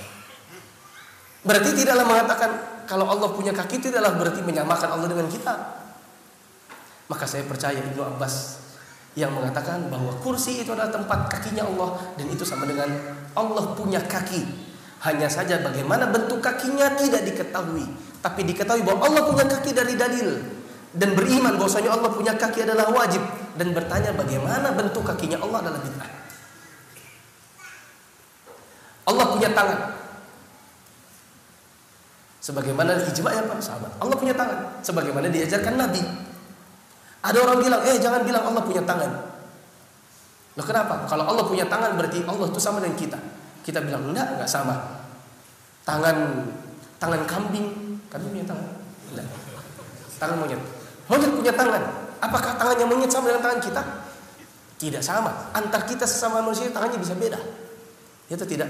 Berarti 1.46 1.70
tidaklah 1.78 2.06
mengatakan 2.10 2.52
kalau 2.90 3.06
Allah 3.06 3.30
punya 3.30 3.54
kaki 3.54 3.78
tidaklah 3.78 4.18
berarti 4.18 4.42
menyamakan 4.42 4.90
Allah 4.98 5.08
dengan 5.10 5.30
kita. 5.30 5.54
Maka 7.06 7.26
saya 7.30 7.46
percaya 7.46 7.78
Ibnu 7.78 8.02
Abbas 8.02 8.66
yang 9.14 9.30
mengatakan 9.32 9.88
bahwa 9.88 10.12
kursi 10.20 10.66
itu 10.66 10.74
adalah 10.74 10.90
tempat 10.90 11.30
kakinya 11.30 11.70
Allah 11.70 12.02
dan 12.18 12.26
itu 12.34 12.42
sama 12.42 12.66
dengan 12.66 12.90
Allah 13.38 13.78
punya 13.78 14.02
kaki. 14.02 14.66
Hanya 15.06 15.30
saja 15.30 15.62
bagaimana 15.62 16.10
bentuk 16.10 16.42
kakinya 16.42 16.98
tidak 16.98 17.22
diketahui, 17.30 17.86
tapi 18.26 18.42
diketahui 18.42 18.82
bahwa 18.82 19.06
Allah 19.06 19.22
punya 19.30 19.46
kaki 19.46 19.70
dari 19.70 19.94
dalil 19.94 20.42
dan 20.98 21.14
beriman 21.14 21.62
bahwasanya 21.62 21.94
Allah 21.94 22.10
punya 22.10 22.34
kaki 22.34 22.66
adalah 22.66 22.90
wajib 22.90 23.22
dan 23.54 23.70
bertanya 23.70 24.18
bagaimana 24.18 24.74
bentuk 24.74 25.06
kakinya 25.06 25.38
Allah 25.46 25.62
adalah 25.62 25.80
bid'ah. 25.84 26.12
Allah 29.06 29.26
punya 29.30 29.50
tangan. 29.54 29.80
Sebagaimana 32.46 33.02
ijma'nya 33.10 33.50
para 33.50 33.58
sahabat. 33.58 33.98
Allah 33.98 34.14
punya 34.22 34.38
tangan 34.38 34.78
sebagaimana 34.86 35.34
diajarkan 35.34 35.82
Nabi. 35.82 35.98
Ada 37.26 37.42
orang 37.42 37.58
bilang, 37.58 37.82
"Eh, 37.90 37.98
jangan 37.98 38.22
bilang 38.22 38.46
Allah 38.46 38.62
punya 38.62 38.86
tangan." 38.86 39.10
Loh 40.54 40.62
kenapa? 40.62 41.10
Kalau 41.10 41.26
Allah 41.26 41.42
punya 41.50 41.66
tangan 41.66 41.98
berarti 41.98 42.22
Allah 42.22 42.46
itu 42.46 42.62
sama 42.62 42.86
dengan 42.86 43.02
kita. 43.02 43.18
Kita 43.66 43.82
bilang, 43.82 44.14
"Enggak, 44.14 44.38
enggak 44.38 44.46
sama." 44.46 44.78
Tangan 45.90 46.46
tangan 47.02 47.26
kambing, 47.26 47.98
kambing 48.14 48.30
punya 48.30 48.46
tangan? 48.46 48.70
Enggak. 49.10 49.28
Tangan 50.22 50.38
monyet. 50.38 50.62
Monyet 51.10 51.32
punya 51.34 51.54
tangan. 51.58 51.82
Apakah 52.22 52.62
tangannya 52.62 52.86
monyet 52.86 53.10
sama 53.10 53.34
dengan 53.34 53.42
tangan 53.42 53.58
kita? 53.66 53.82
Tidak 54.78 55.02
sama. 55.02 55.50
Antar 55.50 55.82
kita 55.90 56.06
sesama 56.06 56.46
manusia 56.46 56.70
tangannya 56.70 57.02
bisa 57.02 57.18
beda. 57.18 57.42
Ya 58.30 58.38
atau 58.38 58.46
tidak? 58.46 58.70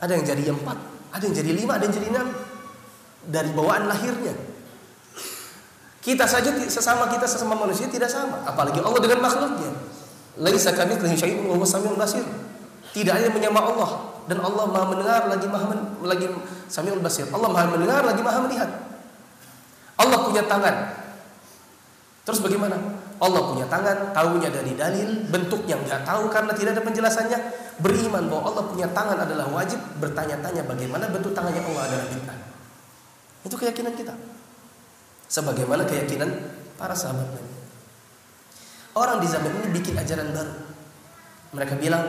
Ada 0.00 0.16
yang 0.16 0.24
jadi 0.24 0.42
empat, 0.48 0.78
ada 1.12 1.22
yang 1.28 1.36
jadi 1.36 1.50
lima, 1.52 1.76
ada 1.76 1.84
yang 1.84 1.94
jadi 1.94 2.08
enam. 2.08 2.51
Dari 3.28 3.50
bawaan 3.54 3.86
lahirnya. 3.86 4.34
Kita 6.02 6.26
saja 6.26 6.50
sesama 6.66 7.06
kita 7.06 7.30
sesama 7.30 7.54
manusia 7.54 7.86
tidak 7.86 8.10
sama, 8.10 8.42
apalagi 8.42 8.82
Allah 8.82 8.98
dengan 8.98 9.22
makhluknya. 9.22 9.70
Laisa 10.42 10.74
kamitslihi 10.74 11.14
syai'un 11.14 11.46
wa 11.46 11.54
huwa 11.54 11.68
samiul 11.68 11.94
basir. 11.94 12.26
Tidak 12.90 13.12
ada 13.14 13.30
yang 13.30 13.36
menyama 13.38 13.62
Allah 13.62 13.90
dan 14.26 14.38
Allah 14.38 14.64
Maha 14.70 14.84
mendengar 14.94 15.22
lagi 15.26 15.46
Maha 15.50 15.66
lagi 16.06 16.26
Samiul 16.70 17.02
Basir. 17.02 17.26
Allah 17.32 17.50
Maha 17.50 17.74
mendengar 17.74 18.02
lagi 18.06 18.22
Maha 18.22 18.38
melihat. 18.46 18.70
Allah 19.98 20.18
punya 20.26 20.42
tangan. 20.46 20.74
Terus 22.22 22.38
bagaimana? 22.38 22.78
Allah 23.18 23.42
punya 23.50 23.66
tangan, 23.66 24.14
tahunya 24.14 24.50
dari 24.50 24.74
dalil, 24.74 25.26
bentuknya 25.30 25.78
nggak 25.78 26.06
tahu 26.06 26.30
karena 26.30 26.54
tidak 26.54 26.78
ada 26.78 26.82
penjelasannya. 26.86 27.38
Beriman 27.82 28.30
bahwa 28.30 28.50
Allah 28.50 28.64
punya 28.70 28.86
tangan 28.90 29.18
adalah 29.18 29.46
wajib, 29.50 29.78
bertanya-tanya 29.98 30.62
bagaimana 30.66 31.10
bentuk 31.10 31.34
tangannya 31.34 31.62
Allah 31.66 31.82
adalah 31.86 32.06
bid'ah. 32.10 32.51
Itu 33.42 33.54
keyakinan 33.58 33.94
kita. 33.98 34.14
Sebagaimana 35.26 35.82
keyakinan 35.88 36.30
para 36.78 36.94
sahabat 36.94 37.26
Nabi. 37.30 37.50
Orang 38.92 39.24
di 39.24 39.28
zaman 39.30 39.48
ini 39.48 39.68
bikin 39.72 39.96
ajaran 39.96 40.30
baru. 40.36 40.52
Mereka 41.56 41.80
bilang 41.80 42.04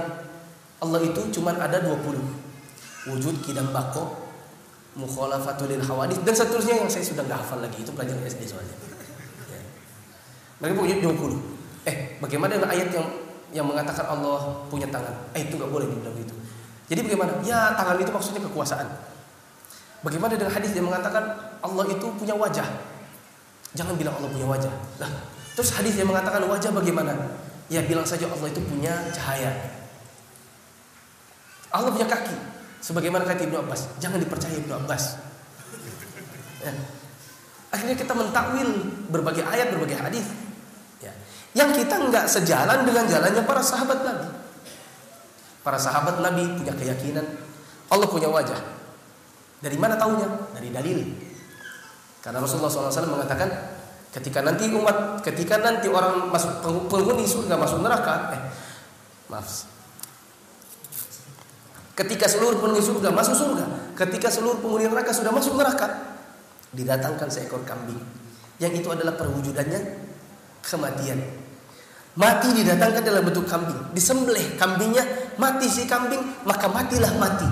Allah 0.83 0.99
itu 0.99 1.21
cuma 1.31 1.55
ada 1.55 1.79
20. 1.79 1.95
Wujud 3.07 3.35
kidam 3.43 3.71
bako, 3.71 4.31
mukhalafatul 4.95 5.71
hawadith 5.79 6.23
dan 6.23 6.35
seterusnya 6.35 6.83
yang 6.83 6.89
saya 6.91 7.03
sudah 7.07 7.23
nggak 7.23 7.39
hafal 7.39 7.59
lagi. 7.63 7.79
Itu 7.79 7.95
pelajaran 7.95 8.23
SD 8.27 8.43
soalnya. 8.51 8.75
Ya. 9.47 9.61
Mereka 10.59 10.75
punya 10.75 10.97
20. 10.99 11.39
Eh, 11.87 12.19
bagaimana 12.19 12.55
dengan 12.55 12.71
ayat 12.71 12.91
yang 12.91 13.07
yang 13.55 13.65
mengatakan 13.67 14.07
Allah 14.07 14.67
punya 14.67 14.87
tangan? 14.91 15.31
Eh, 15.35 15.47
itu 15.47 15.55
nggak 15.55 15.71
boleh 15.71 15.87
dibilang 15.87 16.15
itu. 16.19 16.35
Jadi 16.91 16.99
bagaimana? 17.07 17.31
Ya, 17.47 17.71
tangan 17.79 17.95
itu 17.95 18.11
maksudnya 18.11 18.43
kekuasaan. 18.43 18.87
Bagaimana 20.03 20.35
dengan 20.35 20.51
hadis 20.51 20.75
yang 20.75 20.91
mengatakan 20.91 21.23
Allah 21.63 21.85
itu 21.87 22.07
punya 22.19 22.35
wajah? 22.35 22.67
Jangan 23.71 23.95
bilang 23.95 24.19
Allah 24.19 24.29
punya 24.29 24.43
wajah. 24.43 24.73
Nah, 24.99 25.11
terus 25.55 25.71
hadis 25.71 25.95
yang 25.95 26.11
mengatakan 26.11 26.43
wajah 26.43 26.75
bagaimana? 26.75 27.15
Ya 27.71 27.79
bilang 27.87 28.03
saja 28.03 28.27
Allah 28.27 28.51
itu 28.51 28.59
punya 28.67 28.91
cahaya. 29.15 29.49
Allah 31.71 31.89
punya 31.89 32.05
kaki. 32.05 32.35
Sebagaimana 32.83 33.23
kata 33.23 33.47
Ibnu 33.47 33.63
Abbas, 33.63 33.95
jangan 34.03 34.19
dipercaya 34.19 34.59
Ibnu 34.59 34.75
Abbas. 34.75 35.15
Ya. 36.59 36.75
Akhirnya 37.71 37.95
kita 37.95 38.11
mentakwil 38.11 38.69
berbagai 39.07 39.47
ayat, 39.47 39.71
berbagai 39.71 39.97
hadis. 40.03 40.27
Ya. 40.99 41.15
Yang 41.55 41.81
kita 41.81 41.95
nggak 42.11 42.27
sejalan 42.27 42.83
dengan 42.83 43.07
jalannya 43.07 43.41
para 43.47 43.63
sahabat 43.63 44.03
Nabi. 44.03 44.27
Para 45.63 45.79
sahabat 45.79 46.19
Nabi 46.19 46.59
punya 46.59 46.75
keyakinan 46.75 47.23
Allah 47.87 48.07
punya 48.11 48.27
wajah. 48.27 48.82
Dari 49.63 49.79
mana 49.79 49.95
tahunya? 49.95 50.27
Dari 50.59 50.69
dalil. 50.75 50.99
Karena 52.19 52.43
Rasulullah 52.43 52.67
SAW 52.67 53.15
mengatakan 53.15 53.47
ketika 54.11 54.43
nanti 54.43 54.67
umat, 54.75 55.23
ketika 55.23 55.55
nanti 55.63 55.87
orang 55.87 56.27
masuk 56.27 56.59
penghuni 56.91 57.23
surga 57.23 57.55
masuk 57.55 57.79
neraka, 57.79 58.35
eh, 58.35 58.41
maaf. 59.31 59.71
Ketika 61.95 62.27
seluruh 62.27 62.59
penghuni 62.59 62.83
surga 62.83 63.07
masuk 63.15 63.35
surga, 63.39 63.95
ketika 63.95 64.27
seluruh 64.27 64.59
penghuni 64.59 64.91
neraka 64.91 65.15
sudah 65.15 65.31
masuk 65.31 65.55
neraka, 65.55 66.19
didatangkan 66.75 67.31
seekor 67.31 67.63
kambing. 67.63 67.99
Yang 68.59 68.83
itu 68.83 68.87
adalah 68.91 69.15
perwujudannya 69.15 69.79
kematian. 70.59 71.19
Mati 72.13 72.49
didatangkan 72.53 73.01
dalam 73.01 73.23
bentuk 73.25 73.49
kambing, 73.49 73.95
disembelih 73.95 74.59
kambingnya, 74.59 75.33
mati 75.39 75.65
si 75.65 75.89
kambing, 75.89 76.21
maka 76.45 76.69
matilah 76.69 77.09
mati. 77.17 77.47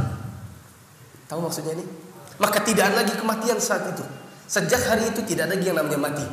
Tahu 1.26 1.39
maksudnya 1.41 1.80
ini? 1.80 2.01
Maka 2.42 2.58
tidak 2.66 2.89
ada 2.89 3.06
lagi 3.06 3.14
kematian 3.14 3.62
saat 3.62 3.94
itu. 3.94 4.02
Sejak 4.50 4.82
hari 4.89 5.14
itu 5.14 5.22
tidak 5.22 5.46
ada 5.46 5.54
lagi 5.54 5.70
yang 5.70 5.78
namanya 5.78 6.00
mati. 6.02 6.26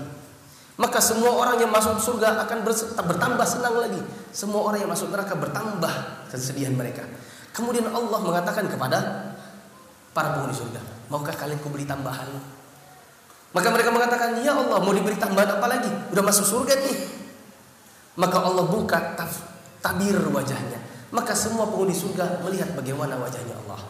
Maka 0.78 1.02
semua 1.02 1.34
orang 1.36 1.60
yang 1.60 1.68
masuk 1.68 2.00
surga 2.00 2.48
akan 2.48 2.64
bertambah 3.04 3.46
senang 3.46 3.76
lagi. 3.76 4.00
Semua 4.32 4.64
orang 4.72 4.80
yang 4.80 4.90
masuk 4.90 5.12
neraka 5.12 5.36
bertambah 5.36 5.92
kesedihan 6.32 6.72
mereka. 6.72 7.04
Kemudian 7.52 7.90
Allah 7.90 8.18
mengatakan 8.22 8.70
kepada 8.70 8.98
para 10.14 10.38
penghuni 10.38 10.54
surga, 10.54 10.80
maukah 11.10 11.34
kalian 11.34 11.58
kuberi 11.58 11.82
tambahan? 11.82 12.30
Maka 13.50 13.68
mereka 13.74 13.90
mengatakan, 13.90 14.38
ya 14.40 14.54
Allah 14.54 14.78
mau 14.78 14.94
diberi 14.94 15.18
tambahan 15.18 15.58
apa 15.58 15.66
lagi? 15.66 15.90
Udah 16.14 16.22
masuk 16.22 16.46
surga 16.46 16.78
nih. 16.78 16.98
Maka 18.18 18.38
Allah 18.46 18.64
buka 18.66 19.18
tabir 19.82 20.14
wajahnya. 20.14 20.78
Maka 21.10 21.34
semua 21.34 21.66
penghuni 21.66 21.96
surga 21.96 22.38
melihat 22.46 22.70
bagaimana 22.78 23.18
wajahnya 23.18 23.58
Allah. 23.66 23.82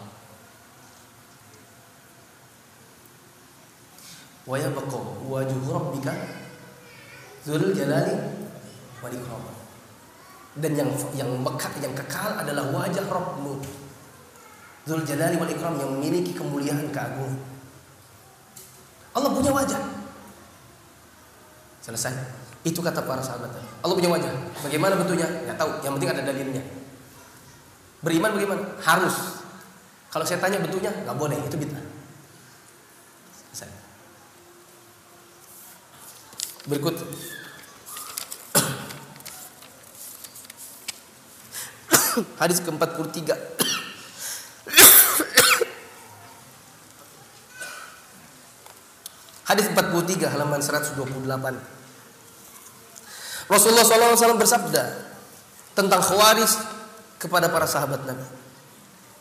Wa 4.49 4.57
yabqa 4.57 4.99
wajhu 5.28 5.68
rabbika 5.68 6.12
dzul 7.44 7.76
jalali 7.76 8.16
wal 9.05 9.12
ikram. 9.12 9.44
Dan 10.59 10.74
yang 10.74 10.90
yang 11.14 11.30
mekal 11.38 11.70
yang 11.78 11.94
kekal 11.94 12.34
adalah 12.34 12.66
wajah 12.74 13.07
Rabbmu. 13.07 13.62
Dzul 14.88 15.07
jalali 15.07 15.38
wal 15.38 15.53
ikram 15.53 15.78
yang 15.78 15.90
memiliki 15.94 16.34
kemuliaan 16.34 16.88
keagungan. 16.90 17.38
Allah 19.14 19.30
punya 19.30 19.55
wajah. 19.55 19.78
Selesai. 21.78 22.11
Itu 22.66 22.82
kata 22.82 23.07
para 23.07 23.22
sahabat. 23.22 23.55
Allah 23.55 23.94
punya 23.94 24.11
wajah. 24.11 24.32
Bagaimana 24.66 24.99
bentuknya? 24.99 25.30
Nggak 25.46 25.59
tahu. 25.62 25.70
Yang 25.86 25.92
penting 25.99 26.11
ada 26.11 26.22
dalilnya. 26.26 26.62
Beriman 28.03 28.30
bagaimana? 28.34 28.62
Harus. 28.82 29.46
Kalau 30.11 30.24
saya 30.26 30.42
tanya 30.42 30.59
bentuknya, 30.59 30.90
nggak 31.07 31.16
boleh. 31.18 31.38
Itu 31.46 31.55
bid'ah. 31.55 31.84
Selesai. 33.30 33.88
Berikut 36.69 37.01
Hadis 42.37 42.61
ke-43 42.61 43.33
Hadis 49.49 49.64
43 49.73 50.29
halaman 50.29 50.61
128 50.61 50.93
Rasulullah 53.49 53.87
SAW 53.89 54.37
bersabda 54.37 55.09
tentang 55.73 56.05
khawaris 56.05 56.53
kepada 57.16 57.49
para 57.49 57.64
sahabat 57.64 58.05
Nabi. 58.05 58.29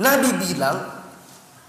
Nabi 0.03 0.29
bilang, 0.43 0.83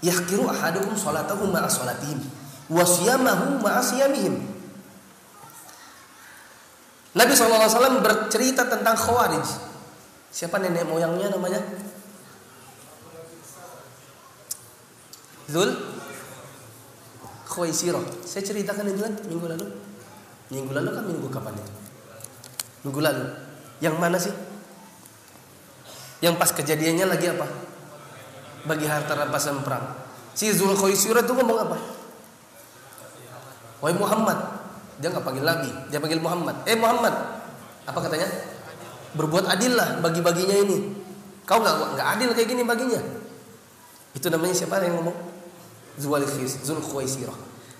"Yahkiru 0.03 0.51
ahadukum 0.51 0.91
salatahu 0.99 1.47
ma'a 1.47 1.71
salatihim 1.71 2.19
wa 2.67 2.83
siyamahu 2.83 3.63
ma'a 3.63 3.79
siyamihim." 3.79 4.58
Nabi 7.19 7.35
SAW 7.35 7.99
bercerita 7.99 8.63
tentang 8.63 8.95
Khawarij. 8.95 9.43
Siapa 10.31 10.55
nenek 10.55 10.87
moyangnya 10.87 11.35
namanya? 11.35 11.59
Zul 15.51 15.67
Khawaisiro. 17.43 17.99
Saya 18.23 18.47
ceritakan 18.47 18.87
itu 18.87 19.03
kan 19.03 19.13
minggu 19.27 19.45
lalu. 19.51 19.67
Minggu 20.47 20.71
lalu 20.71 20.89
kan 20.95 21.03
minggu 21.03 21.27
kapan 21.27 21.59
itu? 21.59 21.73
Minggu 22.87 23.01
lalu. 23.03 23.25
Yang 23.83 23.95
mana 23.99 24.15
sih? 24.15 24.31
Yang 26.23 26.35
pas 26.39 26.55
kejadiannya 26.55 27.03
lagi 27.03 27.35
apa? 27.35 27.47
Bagi 28.63 28.87
harta 28.87 29.19
rampasan 29.19 29.59
perang. 29.67 29.91
Si 30.31 30.47
Zulkhuwaisirah 30.55 31.27
itu 31.27 31.33
ngomong 31.35 31.57
apa? 31.67 31.77
Wahai 33.83 33.95
Muhammad, 33.95 34.39
dia 34.99 35.07
nggak 35.07 35.23
panggil 35.23 35.43
Nabi, 35.47 35.71
dia 35.87 35.99
panggil 36.03 36.19
Muhammad. 36.19 36.55
Eh 36.67 36.75
Muhammad, 36.75 37.15
apa 37.87 37.99
katanya? 38.03 38.27
Berbuat 39.15 39.47
adil 39.47 39.73
lah 39.73 39.97
bagi-baginya 40.03 40.55
ini. 40.59 40.77
Kau 41.47 41.63
nggak 41.63 41.97
nggak 41.97 42.07
adil 42.19 42.29
kayak 42.35 42.47
gini 42.51 42.61
baginya. 42.67 43.01
Itu 44.13 44.27
namanya 44.27 44.53
siapa 44.53 44.83
yang 44.83 44.99
ngomong? 45.01 45.17
Zulkhuwaisirah. 45.99 47.33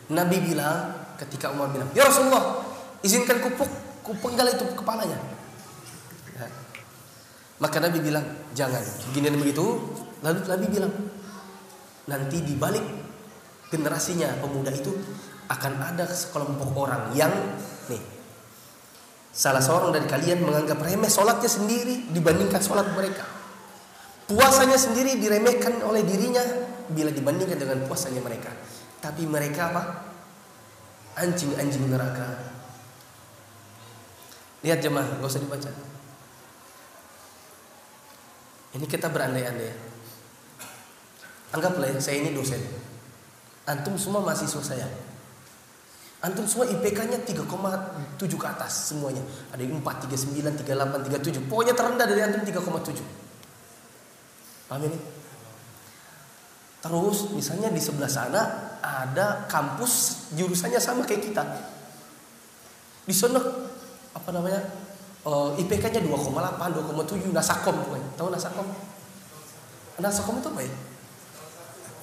Nabi 0.09 0.41
bilang 0.41 0.95
ketika 1.21 1.53
Umar 1.53 1.69
bilang, 1.69 1.91
"Ya 1.93 2.07
Rasulullah, 2.07 2.65
izinkan 3.05 3.43
kupuk 3.43 3.69
kupenggal 4.01 4.49
itu 4.49 4.65
kepalanya." 4.73 5.19
Ya. 6.33 6.47
Maka 7.61 7.77
Nabi 7.83 7.99
bilang, 8.01 8.25
"Jangan." 8.57 8.81
Gini 9.13 9.29
dan 9.29 9.37
begitu. 9.37 9.65
Lalu 10.25 10.39
Nabi 10.49 10.65
bilang, 10.71 10.93
"Nanti 12.09 12.41
di 12.41 12.57
balik 12.57 12.83
generasinya 13.69 14.33
pemuda 14.41 14.73
itu 14.73 14.91
akan 15.49 15.73
ada 15.81 16.05
sekelompok 16.05 16.69
orang 16.77 17.09
yang 17.17 17.33
nih 17.89 18.01
salah 19.33 19.61
seorang 19.61 19.89
dari 19.89 20.05
kalian 20.05 20.45
menganggap 20.45 20.77
remeh 20.77 21.09
sholatnya 21.09 21.49
sendiri 21.49 22.09
dibandingkan 22.13 22.61
sholat 22.61 22.85
mereka. 22.93 23.25
Puasanya 24.29 24.77
sendiri 24.77 25.17
diremehkan 25.17 25.81
oleh 25.81 26.05
dirinya 26.05 26.41
bila 26.93 27.09
dibandingkan 27.09 27.57
dengan 27.57 27.81
puasanya 27.89 28.21
mereka. 28.21 28.53
Tapi 29.01 29.25
mereka 29.25 29.73
apa? 29.73 29.83
Anjing-anjing 31.17 31.89
neraka. 31.89 32.53
Lihat 34.61 34.85
jemaah, 34.85 35.17
gak 35.17 35.29
usah 35.29 35.41
dibaca. 35.41 35.71
Ini 38.77 38.85
kita 38.85 39.09
berandai-andai. 39.09 39.73
Anggaplah 41.57 41.89
ya, 41.89 41.97
saya 41.97 42.21
ini 42.21 42.35
dosen. 42.37 42.61
Antum 43.65 43.97
semua 43.97 44.21
mahasiswa 44.21 44.61
saya. 44.61 45.08
Antum 46.19 46.43
semua 46.43 46.67
IPK-nya 46.67 47.23
3,7 47.23 47.47
ke 48.35 48.47
atas 48.47 48.91
semuanya. 48.91 49.23
Ada 49.55 49.63
yang 49.63 49.79
4, 49.79 50.03
39, 50.03 50.51
38, 50.67 51.07
37. 51.07 51.47
Pokoknya 51.47 51.71
terendah 51.71 52.03
dari 52.03 52.19
antum 52.19 52.43
3,7. 52.43 52.99
Paham 54.67 54.83
ini? 54.83 54.99
Terus 56.79 57.31
misalnya 57.31 57.71
di 57.71 57.79
sebelah 57.79 58.11
sana 58.11 58.41
ada 58.83 59.47
kampus 59.47 60.27
jurusannya 60.35 60.79
sama 60.79 61.07
kayak 61.07 61.31
kita. 61.31 61.43
Di 63.07 63.15
sana 63.15 63.39
apa 64.11 64.29
namanya? 64.35 64.63
Uh, 65.23 65.51
IPK-nya 65.59 65.99
2,8, 66.03 66.35
2,7 66.35 67.31
Nasakom 67.31 67.75
pokoknya. 67.75 68.07
Tahu 68.15 68.27
Nasakom? 68.31 68.67
Nasakom 69.99 70.35
itu 70.39 70.47
apa 70.51 70.61
ya? 70.63 70.73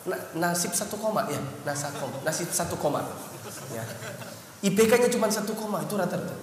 Na, 0.07 0.17
nasib 0.37 0.71
satu 0.77 1.01
koma 1.01 1.25
ya, 1.33 1.41
Nasakom. 1.65 2.13
Nasib 2.23 2.53
satu 2.53 2.77
koma. 2.77 3.01
Ya. 3.75 3.85
IPK-nya 4.67 5.11
cuma 5.13 5.31
satu 5.31 5.53
koma 5.55 5.83
itu 5.83 5.95
rata-rata. 5.95 6.35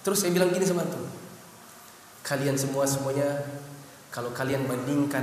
Terus 0.00 0.24
saya 0.24 0.32
bilang 0.32 0.50
gini 0.50 0.64
sama 0.64 0.86
tuh, 0.88 1.04
kalian 2.24 2.56
semua 2.56 2.88
semuanya 2.88 3.44
kalau 4.08 4.32
kalian 4.32 4.64
bandingkan 4.64 5.22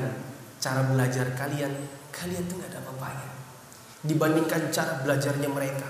cara 0.61 0.85
belajar 0.85 1.33
kalian, 1.33 1.73
kalian 2.13 2.43
tuh 2.45 2.61
nggak 2.61 2.71
ada 2.71 2.79
apa-apanya 2.85 3.37
dibandingkan 4.05 4.69
cara 4.69 5.01
belajarnya 5.01 5.49
mereka. 5.49 5.87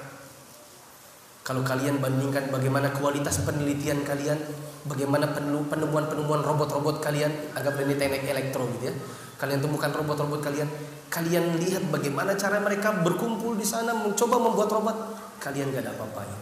Kalau 1.43 1.63
kalian 1.63 2.03
bandingkan 2.03 2.51
bagaimana 2.51 2.91
kualitas 2.91 3.39
penelitian 3.43 4.03
kalian, 4.03 4.35
bagaimana 4.83 5.31
penemuan-penemuan 5.31 6.43
robot-robot 6.43 6.99
kalian, 6.99 7.31
agak 7.55 7.79
ini 7.87 7.95
teknik 7.95 8.27
elektro 8.27 8.67
gitu 8.75 8.91
ya. 8.91 8.95
Kalian 9.39 9.63
temukan 9.63 9.87
robot-robot 9.95 10.43
kalian, 10.43 10.67
kalian 11.07 11.55
lihat 11.55 11.87
bagaimana 11.87 12.35
cara 12.35 12.59
mereka 12.59 12.99
berkumpul 12.99 13.55
di 13.55 13.63
sana 13.63 13.95
mencoba 13.95 14.35
membuat 14.43 14.69
robot, 14.75 14.97
kalian 15.41 15.73
gak 15.73 15.83
ada 15.85 15.91
apa-apanya. 15.93 16.37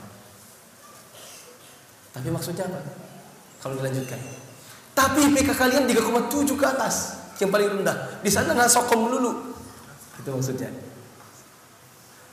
Tapi 2.16 2.28
maksudnya 2.32 2.66
apa? 2.68 2.80
Kalau 3.60 3.76
dilanjutkan. 3.80 4.20
Tapi 4.96 5.20
IPK 5.36 5.50
kalian 5.52 5.84
3,7 5.92 6.56
ke 6.56 6.66
atas, 6.66 6.96
yang 7.44 7.52
paling 7.52 7.68
rendah. 7.82 8.24
Di 8.24 8.32
sana 8.32 8.56
nggak 8.56 8.72
sokom 8.72 9.12
dulu. 9.12 9.52
Itu 10.24 10.32
maksudnya. 10.32 10.72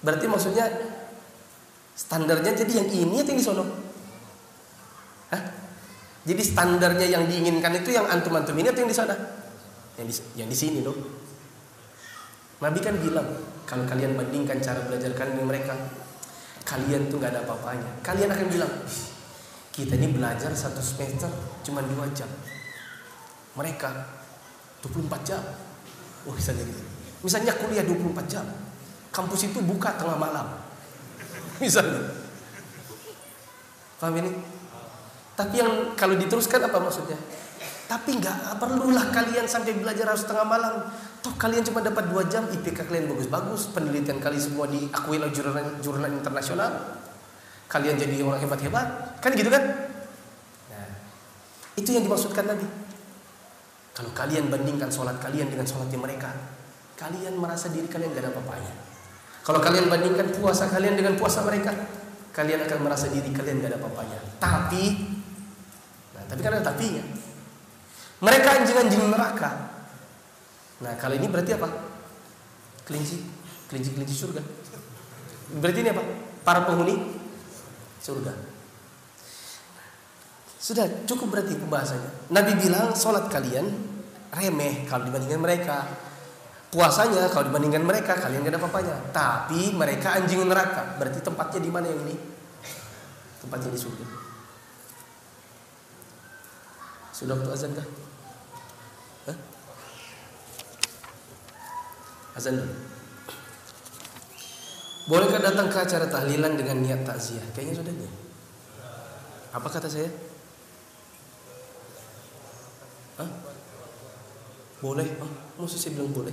Berarti 0.03 0.27
maksudnya 0.31 0.67
Standarnya 1.93 2.53
jadi 2.57 2.73
yang 2.83 2.89
ini 2.89 3.17
atau 3.21 3.31
yang 3.37 3.41
di 3.41 3.45
sono? 3.45 3.65
Jadi 6.23 6.43
standarnya 6.43 7.07
yang 7.11 7.27
diinginkan 7.27 7.83
itu 7.83 7.91
yang 7.93 8.07
antum-antum 8.07 8.55
ini 8.55 8.71
atau 8.71 8.87
yang 8.87 8.91
di 8.91 8.97
sana? 8.97 9.15
Yang 9.99 10.07
di, 10.07 10.15
yang 10.39 10.49
di 10.49 10.57
sini 10.57 10.79
dong. 10.81 10.95
Nabi 12.63 12.79
kan 12.79 12.95
bilang, 13.03 13.27
kalau 13.67 13.83
kalian 13.91 14.15
bandingkan 14.15 14.63
cara 14.63 14.87
belajar 14.87 15.11
kalian 15.19 15.35
dengan 15.35 15.51
mereka, 15.51 15.75
kalian 16.63 17.11
tuh 17.11 17.19
nggak 17.19 17.33
ada 17.35 17.41
apa-apanya. 17.45 17.91
Kalian 18.01 18.31
akan 18.31 18.47
bilang, 18.49 18.73
kita 19.73 19.97
ini 19.97 20.13
belajar 20.13 20.53
satu 20.53 20.79
semester 20.79 21.31
cuma 21.67 21.81
dua 21.83 22.09
jam. 22.13 22.29
Mereka 23.57 23.91
24 24.85 25.29
jam. 25.29 25.43
Oh, 26.25 26.35
misalnya 26.35 26.65
gitu. 26.67 26.83
Misalnya 27.23 27.53
kuliah 27.57 27.85
24 27.85 28.27
jam. 28.27 28.47
Kampus 29.13 29.53
itu 29.53 29.61
buka 29.61 29.93
tengah 30.01 30.17
malam 30.17 30.57
misalnya. 31.63 32.17
Paham 34.01 34.19
ini? 34.19 34.31
Tapi 35.37 35.55
yang 35.61 35.95
kalau 35.95 36.17
diteruskan 36.17 36.65
apa 36.65 36.79
maksudnya? 36.81 37.19
Tapi 37.93 38.17
nggak 38.17 38.57
perlulah 38.57 39.13
kalian 39.13 39.45
sampai 39.45 39.77
belajar 39.77 40.09
harus 40.09 40.25
tengah 40.25 40.49
malam. 40.49 40.89
Toh 41.21 41.37
kalian 41.37 41.61
cuma 41.61 41.85
dapat 41.85 42.09
dua 42.09 42.25
jam, 42.25 42.49
IPK 42.49 42.89
kalian 42.89 43.05
bagus-bagus, 43.05 43.69
penelitian 43.77 44.17
kalian 44.17 44.41
semua 44.41 44.65
diakui 44.65 45.21
oleh 45.21 45.29
jurnal, 45.29 45.77
jurnal 45.85 46.09
internasional. 46.09 46.73
Kalian 47.69 48.01
jadi 48.01 48.25
orang 48.25 48.41
hebat-hebat, 48.41 49.21
kan 49.21 49.37
gitu 49.37 49.53
kan? 49.53 49.61
Nah, 50.73 50.89
itu 51.77 51.93
yang 51.93 52.09
dimaksudkan 52.09 52.49
Nabi. 52.49 52.65
Kalau 53.93 54.09
kalian 54.17 54.49
bandingkan 54.49 54.89
sholat 54.89 55.21
kalian 55.21 55.53
dengan 55.53 55.69
sholatnya 55.69 56.01
mereka, 56.01 56.33
kalian 56.97 57.37
merasa 57.37 57.69
diri 57.69 57.93
kalian 57.93 58.17
gak 58.17 58.25
ada 58.25 58.33
apa-apanya. 58.33 58.73
Kalau 59.45 59.61
kalian 59.61 59.93
bandingkan 59.93 60.33
puasa 60.33 60.65
kalian 60.73 60.97
dengan 60.97 61.13
puasa 61.21 61.45
mereka, 61.45 61.77
kalian 62.33 62.65
akan 62.65 62.79
merasa 62.89 63.13
diri 63.13 63.29
kalian 63.37 63.61
gak 63.61 63.77
ada 63.77 63.79
apa-apanya. 63.85 64.19
Tapi, 64.41 64.85
nah 66.17 66.25
tapi 66.25 66.41
kan 66.41 66.57
ada 66.57 66.65
tapinya. 66.73 67.32
Mereka 68.23 68.49
anjing-anjing 68.63 69.03
neraka. 69.11 69.51
Nah 70.79 70.95
kalau 70.95 71.19
ini 71.19 71.27
berarti 71.27 71.59
apa? 71.59 71.67
Kelinci, 72.87 73.19
kelinci-kelinci 73.67 74.15
surga. 74.15 74.43
Berarti 75.59 75.79
ini 75.83 75.91
apa? 75.91 76.03
Para 76.47 76.63
penghuni 76.63 77.19
surga. 77.99 78.31
Sudah 80.63 80.87
cukup 81.03 81.35
berarti 81.35 81.59
pembahasannya. 81.59 82.31
Nabi 82.31 82.55
bilang 82.55 82.95
sholat 82.95 83.27
kalian 83.27 83.67
remeh 84.31 84.87
kalau 84.87 85.03
dibandingkan 85.11 85.43
mereka. 85.43 85.83
Puasanya 86.71 87.27
kalau 87.29 87.51
dibandingkan 87.51 87.83
mereka 87.83 88.17
kalian 88.17 88.47
gak 88.47 88.55
ada 88.55 88.61
apa-apanya. 88.63 88.97
Tapi 89.11 89.75
mereka 89.75 90.15
anjing 90.15 90.47
neraka. 90.47 90.95
Berarti 90.97 91.19
tempatnya 91.27 91.59
di 91.59 91.71
mana 91.75 91.91
yang 91.91 92.01
ini? 92.07 92.15
Tempatnya 93.43 93.75
di 93.75 93.81
surga. 93.83 94.07
Sudah 97.11 97.35
waktu 97.37 97.51
azan 97.51 97.75
kah? 97.75 98.02
Azan 102.33 102.57
dulu. 102.57 102.75
Bolehkah 105.03 105.43
datang 105.43 105.67
ke 105.67 105.79
acara 105.83 106.07
tahlilan 106.07 106.55
dengan 106.55 106.79
niat 106.79 107.03
takziah? 107.03 107.43
Kayaknya 107.53 107.75
sudah 107.83 107.93
nih. 107.93 108.13
Apa 109.53 109.69
kata 109.69 109.91
saya? 109.91 110.09
Hah? 113.19 113.31
Boleh? 114.79 115.07
Oh, 115.21 115.67
maksud 115.67 115.77
saya 115.77 115.99
bilang 115.99 116.15
boleh? 116.15 116.33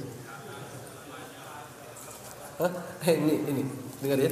Hah? 2.62 2.72
Eh, 3.10 3.16
ini 3.18 3.34
ini 3.50 3.62
dengar 4.00 4.22
ya. 4.22 4.32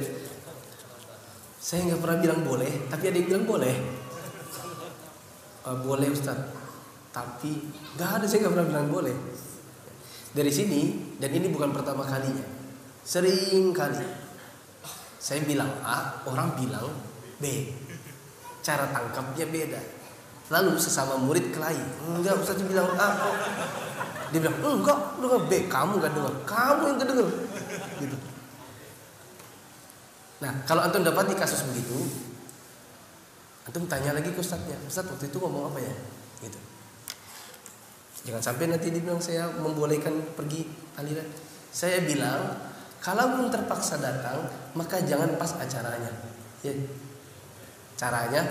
Saya 1.58 1.84
nggak 1.84 2.00
pernah 2.00 2.18
bilang 2.22 2.40
boleh, 2.46 2.88
tapi 2.88 3.04
ada 3.10 3.16
yang 3.18 3.28
bilang 3.28 3.44
boleh. 3.44 3.74
Uh, 5.66 5.76
boleh 5.84 6.08
Ustaz. 6.14 6.38
Tapi 7.12 7.50
nggak 7.98 8.10
ada 8.22 8.24
saya 8.24 8.46
nggak 8.46 8.54
pernah 8.54 8.68
bilang 8.70 8.88
boleh. 8.88 9.16
Dari 10.32 10.52
sini 10.54 11.07
dan 11.18 11.30
ini 11.34 11.50
bukan 11.50 11.74
pertama 11.74 12.06
kalinya. 12.06 12.46
Sering 13.02 13.74
kali 13.74 14.02
saya 15.18 15.42
bilang 15.42 15.68
A, 15.82 16.22
orang 16.24 16.54
bilang 16.54 16.88
B. 17.42 17.74
Cara 18.62 18.88
tangkapnya 18.94 19.44
beda. 19.50 19.80
Lalu 20.48 20.78
sesama 20.80 21.18
murid 21.20 21.52
kelahi. 21.52 21.76
Enggak, 22.08 22.40
Ustaz 22.40 22.62
bilang 22.64 22.88
A 22.96 23.06
kok. 23.18 23.34
Dia 24.32 24.38
bilang, 24.44 24.60
enggak, 24.60 24.98
lu 25.20 25.28
B, 25.48 25.66
kamu 25.66 26.00
gak 26.00 26.12
dengar. 26.14 26.34
Kamu 26.46 26.82
yang 26.88 26.96
gak 27.00 27.08
dengar 27.12 27.28
gitu. 27.98 28.16
Nah, 30.38 30.52
kalau 30.70 30.86
antum 30.86 31.02
dapat 31.02 31.34
di 31.34 31.36
kasus 31.36 31.66
begitu, 31.66 31.98
antum 33.66 33.90
tanya 33.90 34.14
lagi 34.14 34.30
ke 34.30 34.38
ustadznya, 34.38 34.78
ustadz 34.86 35.10
waktu 35.10 35.26
itu 35.26 35.38
ngomong 35.42 35.74
apa 35.74 35.82
ya? 35.82 35.94
Gitu. 36.46 36.58
Jangan 38.28 38.44
sampai 38.44 38.68
nanti 38.68 38.92
dibilang 38.92 39.24
saya 39.24 39.48
membolehkan 39.56 40.36
pergi 40.36 40.68
aliran. 41.00 41.24
Saya 41.72 42.04
bilang 42.04 42.68
Kalaupun 42.98 43.46
terpaksa 43.46 44.02
datang, 44.02 44.50
maka 44.74 44.98
jangan 45.06 45.38
pas 45.38 45.54
acaranya. 45.54 46.10
Ya. 46.66 46.74
Caranya, 47.94 48.42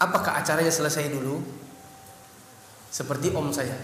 apakah 0.00 0.40
acaranya 0.40 0.72
selesai 0.72 1.12
dulu? 1.12 1.44
Seperti 2.88 3.30
om 3.36 3.52
saya. 3.52 3.76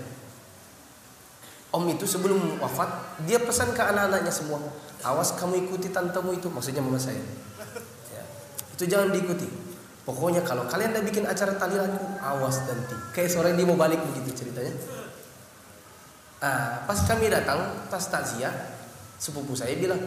Om 1.77 1.85
itu 1.93 2.09
sebelum 2.09 2.57
wafat, 2.57 3.21
dia 3.29 3.37
pesan 3.37 3.77
ke 3.77 3.83
anak-anaknya 3.85 4.33
semua, 4.33 4.65
awas 5.05 5.37
kamu 5.37 5.69
ikuti 5.69 5.93
tantemu 5.93 6.41
itu, 6.41 6.49
maksudnya 6.49 6.81
mama 6.81 6.97
saya. 6.97 7.21
Ya. 8.11 8.25
Itu 8.73 8.89
jangan 8.89 9.13
diikuti. 9.13 9.66
Pokoknya 10.07 10.39
kalau 10.47 10.71
kalian 10.71 10.95
udah 10.95 11.03
bikin 11.03 11.27
acara 11.27 11.59
tahlilanku, 11.59 12.23
awas 12.23 12.63
nanti. 12.63 12.95
Kayak 13.11 13.31
sore 13.35 13.51
dia 13.59 13.67
mau 13.67 13.75
balik 13.75 13.99
begitu 14.07 14.39
ceritanya. 14.39 14.71
Ah, 16.39 16.87
pas 16.87 16.95
kami 17.11 17.27
datang, 17.27 17.59
pas 17.91 18.07
takziah, 18.07 18.55
sepupu 19.19 19.59
saya 19.59 19.75
bilang 19.75 19.99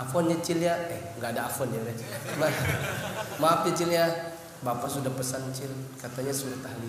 Afwan 0.00 0.32
nyicil 0.32 0.64
ya. 0.64 0.74
Eh 0.88 1.20
nggak 1.20 1.36
ada 1.36 1.44
Afwan 1.44 1.68
ya 1.76 1.84
Ma 2.40 2.48
maaf 3.36 3.68
nyicil 3.68 3.92
ya. 3.92 4.32
Bapak 4.64 4.88
sudah 4.88 5.12
pesan 5.12 5.52
cil 5.52 5.68
katanya 6.00 6.32
sudah 6.32 6.56
tahlil. 6.64 6.88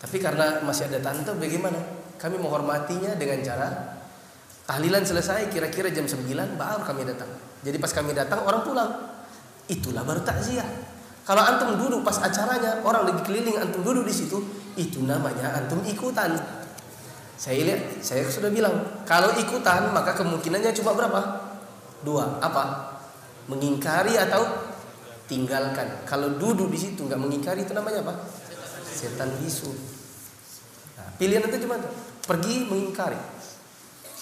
Tapi 0.00 0.16
karena 0.16 0.64
masih 0.64 0.88
ada 0.88 0.96
tante 1.04 1.28
bagaimana? 1.36 1.76
Kami 2.16 2.40
menghormatinya 2.40 3.20
dengan 3.20 3.44
cara 3.44 3.68
tahlilan 4.64 5.04
selesai 5.04 5.52
kira-kira 5.52 5.92
jam 5.92 6.08
9 6.08 6.24
baru 6.56 6.80
kami 6.88 7.04
datang. 7.04 7.28
Jadi 7.60 7.76
pas 7.76 7.92
kami 7.92 8.16
datang 8.16 8.48
orang 8.48 8.64
pulang 8.64 9.19
itulah 9.70 10.02
baru 10.02 10.26
takziah 10.26 10.66
kalau 11.22 11.46
antum 11.46 11.78
duduk 11.78 12.02
pas 12.02 12.18
acaranya 12.18 12.82
orang 12.82 13.06
lagi 13.06 13.22
keliling 13.22 13.54
antum 13.62 13.86
duduk 13.86 14.02
di 14.04 14.14
situ 14.14 14.42
itu 14.74 14.98
namanya 15.06 15.54
antum 15.54 15.78
ikutan 15.86 16.34
saya 17.40 17.64
lihat, 17.64 18.04
saya 18.04 18.28
sudah 18.28 18.52
bilang, 18.52 19.00
kalau 19.08 19.32
ikutan 19.32 19.88
maka 19.96 20.12
kemungkinannya 20.12 20.76
cuma 20.76 20.92
berapa? 20.92 21.40
Dua. 22.04 22.36
Apa? 22.36 22.92
Mengingkari 23.48 24.12
atau 24.20 24.44
tinggalkan. 25.24 26.04
Kalau 26.04 26.36
duduk 26.36 26.68
di 26.68 26.76
situ 26.76 27.00
nggak 27.08 27.16
mengingkari 27.16 27.64
itu 27.64 27.72
namanya 27.72 28.04
apa? 28.04 28.28
Setan 28.84 29.32
bisu. 29.40 29.72
Nah, 31.00 31.16
pilihan 31.16 31.48
itu 31.48 31.64
cuma 31.64 31.80
pergi 32.28 32.68
mengingkari. 32.68 33.16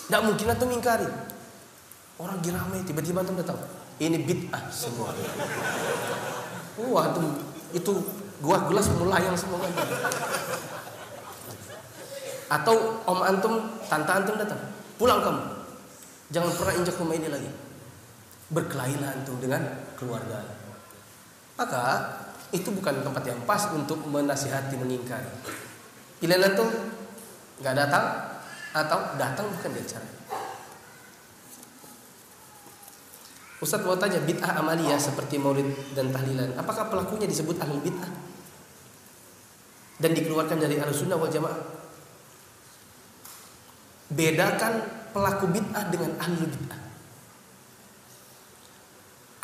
Nggak 0.07 0.23
mungkin 0.23 0.47
atau 0.55 0.65
mengingkari. 0.71 1.09
Orang 2.23 2.39
ramai 2.39 2.87
tiba-tiba 2.87 3.27
antum 3.27 3.35
datang. 3.35 3.59
Ini 3.99 4.17
bid'ah 4.23 4.71
semua. 4.71 5.11
Wah, 6.79 7.05
itu 7.11 7.21
itu 7.75 7.93
gua 8.39 8.63
gelas 8.71 8.87
melayang 8.95 9.35
semua. 9.35 9.59
Atau 12.49 13.03
om 13.05 13.21
antum, 13.27 13.77
tante 13.91 14.11
antum 14.15 14.39
datang, 14.39 14.63
pulang 14.97 15.21
kamu. 15.21 15.43
Jangan 16.31 16.51
pernah 16.55 16.75
injak 16.79 16.97
rumah 16.97 17.17
ini 17.19 17.29
lagi. 17.29 17.51
Berkelailah 18.55 19.19
antum 19.19 19.37
dengan 19.43 19.67
keluarga. 19.99 20.47
Maka 21.59 21.85
itu 22.55 22.71
bukan 22.71 23.03
tempat 23.03 23.25
yang 23.27 23.43
pas 23.45 23.69
untuk 23.75 24.01
menasihati 24.07 24.79
mengingkari. 24.79 25.29
Pilihan 26.23 26.55
antum 26.55 26.71
nggak 27.59 27.75
datang 27.75 28.05
atau 28.73 28.99
datang 29.19 29.51
bukan 29.51 29.75
di 29.75 29.83
acara. 29.83 30.18
Ustadz 33.59 33.83
mau 33.83 33.99
tanya 33.99 34.23
bid'ah 34.23 34.63
amalia 34.63 34.95
seperti 34.99 35.35
maulid 35.35 35.67
dan 35.91 36.15
tahlilan 36.15 36.55
Apakah 36.55 36.87
pelakunya 36.87 37.27
disebut 37.27 37.59
ahlul 37.59 37.83
bid'ah? 37.83 38.13
Dan 39.99 40.15
dikeluarkan 40.15 40.63
dari 40.63 40.79
ahlu 40.79 40.95
sunnah 40.95 41.19
wal 41.19 41.27
jamaah 41.27 41.79
Bedakan 44.09 44.75
pelaku 45.13 45.53
bid'ah 45.53 45.85
dengan 45.93 46.17
ahlul 46.17 46.49
bid'ah. 46.49 46.81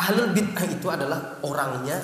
Ahlul 0.01 0.31
bid'ah 0.33 0.65
itu 0.69 0.87
adalah 0.89 1.21
orangnya 1.45 2.01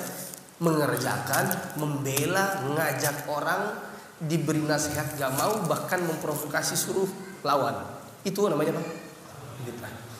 mengerjakan, 0.61 1.73
membela, 1.81 2.61
mengajak 2.61 3.25
orang, 3.25 3.81
diberi 4.21 4.61
nasihat 4.61 5.17
gak 5.17 5.33
mau, 5.33 5.57
bahkan 5.65 6.05
memprovokasi 6.05 6.77
suruh 6.77 7.09
lawan. 7.41 7.81
Itu 8.21 8.45
namanya 8.45 8.77
apa? 8.77 8.83
Bid'ah. 9.65 10.10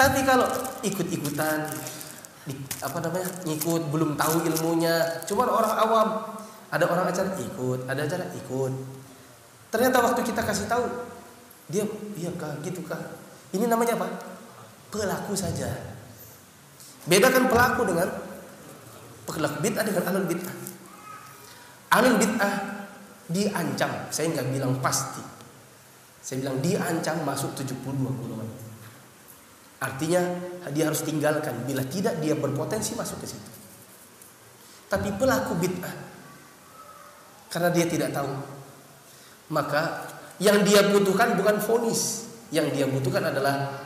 Tapi 0.00 0.24
kalau 0.24 0.48
ikut-ikutan, 0.80 1.68
apa 2.80 2.98
namanya, 3.04 3.28
ngikut, 3.44 3.92
belum 3.92 4.16
tahu 4.16 4.48
ilmunya, 4.48 5.20
cuma 5.28 5.44
orang 5.44 5.76
awam, 5.76 6.08
ada 6.72 6.88
orang 6.88 7.12
acara 7.12 7.36
ikut, 7.36 7.84
ada 7.84 8.08
acara 8.08 8.24
ikut. 8.32 8.72
Ternyata 9.68 10.00
waktu 10.00 10.24
kita 10.24 10.40
kasih 10.40 10.72
tahu, 10.72 10.88
dia 11.68 11.84
iya 12.16 12.32
kah 12.40 12.56
gitu 12.64 12.80
kah? 12.88 12.96
Ini 13.52 13.68
namanya 13.68 14.00
apa? 14.00 14.08
Pelaku 14.88 15.36
saja. 15.36 15.68
Bedakan 17.04 17.52
pelaku 17.52 17.84
dengan 17.84 18.08
pelaku 19.28 19.56
bid'ah 19.60 19.84
dengan 19.84 20.04
alul 20.08 20.26
bid'ah. 20.32 20.56
Alul 21.92 22.16
bid'ah 22.16 22.54
diancam. 23.28 23.92
Saya 24.08 24.32
nggak 24.32 24.48
bilang 24.48 24.80
pasti. 24.80 25.20
Saya 26.24 26.40
bilang 26.40 26.58
diancam 26.64 27.20
masuk 27.20 27.52
72 27.52 27.84
golongan. 28.00 28.69
Artinya 29.80 30.20
dia 30.70 30.92
harus 30.92 31.00
tinggalkan. 31.00 31.64
Bila 31.64 31.80
tidak 31.88 32.20
dia 32.20 32.36
berpotensi 32.36 32.92
masuk 32.92 33.24
ke 33.24 33.26
situ. 33.32 33.50
Tapi 34.92 35.08
pelaku 35.16 35.56
bid'ah 35.56 35.96
karena 37.50 37.70
dia 37.74 37.86
tidak 37.86 38.14
tahu 38.14 38.30
maka 39.50 40.06
yang 40.38 40.62
dia 40.62 40.86
butuhkan 40.86 41.34
bukan 41.34 41.58
fonis, 41.58 42.30
yang 42.54 42.70
dia 42.70 42.86
butuhkan 42.86 43.28
adalah 43.28 43.82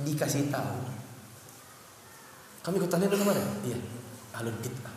dikasih 0.00 0.48
tahu. 0.48 0.74
Kami 2.64 2.74
ikut 2.80 2.90
tahlilan 2.90 3.20
ke 3.20 3.26
mana? 3.28 3.42
Iya, 3.68 3.78
alun 4.40 4.56
bid'ah. 4.64 4.94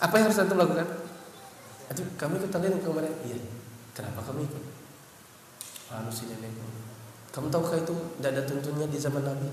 Apa 0.00 0.14
yang 0.16 0.24
harus 0.28 0.40
antum 0.40 0.60
lakukan? 0.60 0.88
Aduh, 1.92 2.06
kami 2.20 2.40
ikut 2.40 2.52
ke 2.52 2.90
mana? 2.92 3.10
Iya. 3.24 3.36
Kenapa 3.96 4.20
kami 4.22 4.46
ikut? 4.46 4.79
Anu 5.90 6.10
si 6.10 6.30
nenek. 6.30 6.54
Kamu 7.30 7.50
tahukah 7.50 7.78
itu 7.78 7.94
tidak 8.18 8.30
ada 8.34 8.42
tuntunnya 8.46 8.86
di 8.86 8.98
zaman 8.98 9.22
Nabi? 9.26 9.50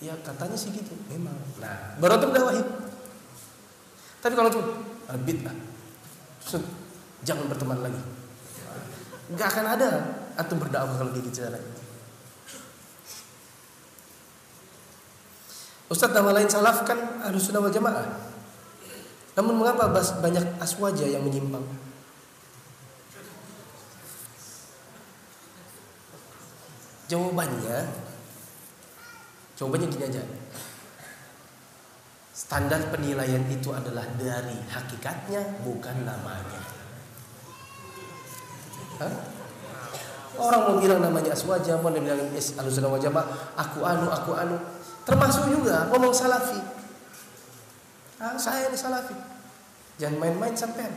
Ya 0.00 0.12
katanya 0.20 0.56
sih 0.56 0.72
gitu. 0.76 0.92
Memang. 1.08 1.36
Nah, 1.56 1.96
baru 2.00 2.20
tuh 2.20 2.28
wahid. 2.32 2.68
Tapi 4.20 4.34
kalau 4.36 4.48
itu 4.52 4.60
bid'ah, 5.24 5.56
jangan 7.24 7.44
berteman 7.48 7.80
lagi. 7.80 8.02
Gak 9.36 9.48
akan 9.56 9.66
ada 9.76 9.88
atau 10.36 10.54
berdakwah 10.60 10.96
kalau 11.00 11.10
gitu 11.16 11.30
cara. 11.32 11.58
Ustaz 15.86 16.10
nama 16.10 16.34
lain 16.34 16.50
salaf 16.50 16.82
kan 16.82 16.98
harus 17.22 17.46
sunnah 17.46 17.62
wal 17.62 17.70
jamaah. 17.70 18.06
Namun 19.38 19.62
mengapa 19.62 19.92
banyak 19.92 20.44
aswaja 20.58 21.06
yang 21.06 21.22
menyimpang? 21.22 21.62
Jawabannya, 27.06 27.78
jawabannya 29.54 29.86
gini 29.94 30.04
aja. 30.10 30.22
Standar 32.34 32.90
penilaian 32.90 33.46
itu 33.46 33.70
adalah 33.70 34.02
dari 34.18 34.58
hakikatnya 34.66 35.62
bukan 35.62 36.02
namanya. 36.02 36.62
Hah? 39.00 39.14
Orang 40.36 40.60
mau 40.68 40.76
bilang 40.76 41.00
namanya 41.00 41.32
aswaja, 41.32 41.80
mau 41.80 41.88
bilang 41.88 42.28
alusuna 42.34 42.92
wajah, 42.92 43.08
aku 43.56 43.80
anu, 43.86 44.06
aku 44.12 44.36
anu. 44.36 44.56
Termasuk 45.06 45.48
juga 45.48 45.88
ngomong 45.88 46.12
salafi. 46.12 46.60
Ah, 48.20 48.36
saya 48.36 48.68
ini 48.68 48.76
salafi. 48.76 49.16
Jangan 49.96 50.18
main-main 50.20 50.52
sampai. 50.52 50.90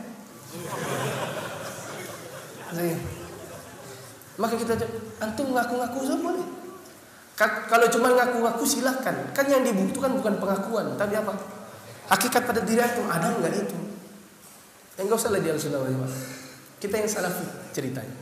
Maka 4.36 4.54
kita 4.60 4.74
antum 5.20 5.52
ngaku-ngaku 5.52 6.00
semua 6.02 6.32
nih. 6.34 6.48
Kalau 7.40 7.86
cuma 7.88 8.12
ngaku-ngaku 8.12 8.64
silahkan. 8.68 9.16
Kan 9.32 9.46
yang 9.48 9.64
dibutuhkan 9.64 10.12
bukan 10.16 10.36
pengakuan, 10.36 10.96
tapi 10.96 11.16
apa? 11.16 11.32
Hakikat 12.12 12.42
pada 12.44 12.60
diri 12.60 12.82
itu 12.82 13.00
ada 13.06 13.32
nggak 13.32 13.52
itu? 13.54 13.76
Enggak 15.00 15.16
usah 15.16 15.32
lah 15.32 15.40
dia 15.40 15.56
sunnah 15.56 15.80
wal 15.80 16.04
Kita 16.76 17.00
yang 17.00 17.08
salah 17.08 17.32
ceritanya. 17.72 18.12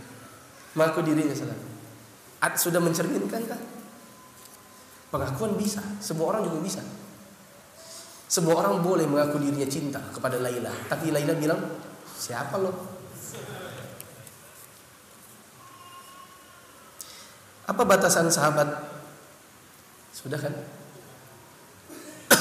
Mengaku 0.79 1.03
dirinya 1.03 1.35
salah. 1.35 1.59
Sudah 2.55 2.79
mencerminkan 2.79 3.43
kan? 3.51 3.59
Pengakuan 5.11 5.59
bisa, 5.59 5.83
semua 5.99 6.37
orang 6.37 6.47
juga 6.47 6.63
bisa. 6.63 6.83
Semua 8.29 8.61
orang 8.61 8.85
boleh 8.85 9.09
mengaku 9.09 9.41
dirinya 9.41 9.65
cinta 9.67 9.99
kepada 10.13 10.37
Laila, 10.37 10.71
tapi 10.87 11.09
Laila 11.09 11.33
bilang, 11.33 11.59
"Siapa 12.13 12.61
lo?" 12.61 12.98
Apa 17.69 17.85
batasan 17.85 18.33
sahabat 18.33 18.65
sudah 20.17 20.41
kan? 20.41 20.55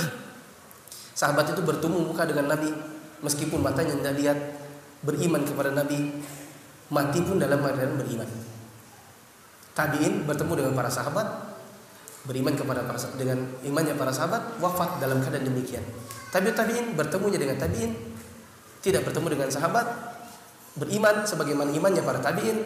Sahabat 1.20 1.52
itu 1.52 1.62
bertemu 1.62 2.00
muka 2.00 2.24
dengan 2.24 2.56
Nabi 2.56 2.72
meskipun 3.22 3.60
matanya 3.60 4.00
tidak 4.00 4.16
lihat, 4.18 4.38
beriman 5.04 5.44
kepada 5.44 5.74
Nabi, 5.76 6.24
mati 6.94 7.20
pun 7.22 7.38
dalam 7.42 7.60
keadaan 7.62 7.98
beriman. 8.00 8.30
Tabiin 9.76 10.26
bertemu 10.26 10.54
dengan 10.64 10.74
para 10.74 10.90
sahabat, 10.90 11.28
beriman 12.26 12.58
kepada 12.58 12.88
para 12.88 12.98
dengan 13.18 13.38
imannya 13.62 13.94
para 13.94 14.10
sahabat, 14.10 14.58
wafat 14.58 14.98
dalam 14.98 15.22
keadaan 15.22 15.46
demikian. 15.46 15.86
Tabiut 16.34 16.58
tabiin 16.58 16.98
bertemunya 16.98 17.38
dengan 17.38 17.62
tabiin, 17.62 17.94
tidak 18.82 19.06
bertemu 19.06 19.38
dengan 19.38 19.50
sahabat, 19.54 19.86
beriman 20.78 21.26
sebagaimana 21.26 21.70
imannya 21.74 22.02
para 22.02 22.22
tabiin 22.22 22.58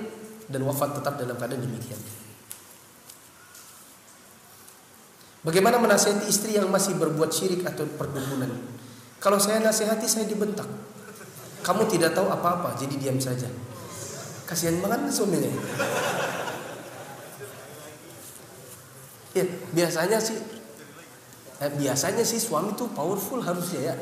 dan 0.48 0.62
wafat 0.68 1.00
tetap 1.00 1.20
dalam 1.20 1.36
keadaan 1.36 1.64
demikian. 1.64 2.00
Bagaimana 5.42 5.82
menasihati 5.82 6.30
istri 6.30 6.54
yang 6.54 6.70
masih 6.70 6.94
berbuat 7.02 7.34
syirik 7.34 7.66
atau 7.66 7.90
perdukunan? 7.98 8.54
Kalau 9.18 9.42
saya 9.42 9.58
nasihati 9.58 10.06
saya 10.06 10.30
dibentak. 10.30 10.70
Kamu 11.62 11.86
tidak 11.90 12.14
tahu 12.18 12.30
apa-apa, 12.30 12.78
jadi 12.78 12.98
diam 12.98 13.18
saja. 13.18 13.50
Kasihan 14.46 14.82
banget 14.82 15.14
suaminya. 15.14 15.50
Ya, 19.32 19.46
biasanya 19.72 20.20
sih 20.20 20.36
eh, 21.64 21.72
biasanya 21.72 22.26
sih 22.26 22.36
suami 22.36 22.76
tuh 22.76 22.92
powerful 22.92 23.40
harusnya 23.40 23.94
ya. 23.94 23.96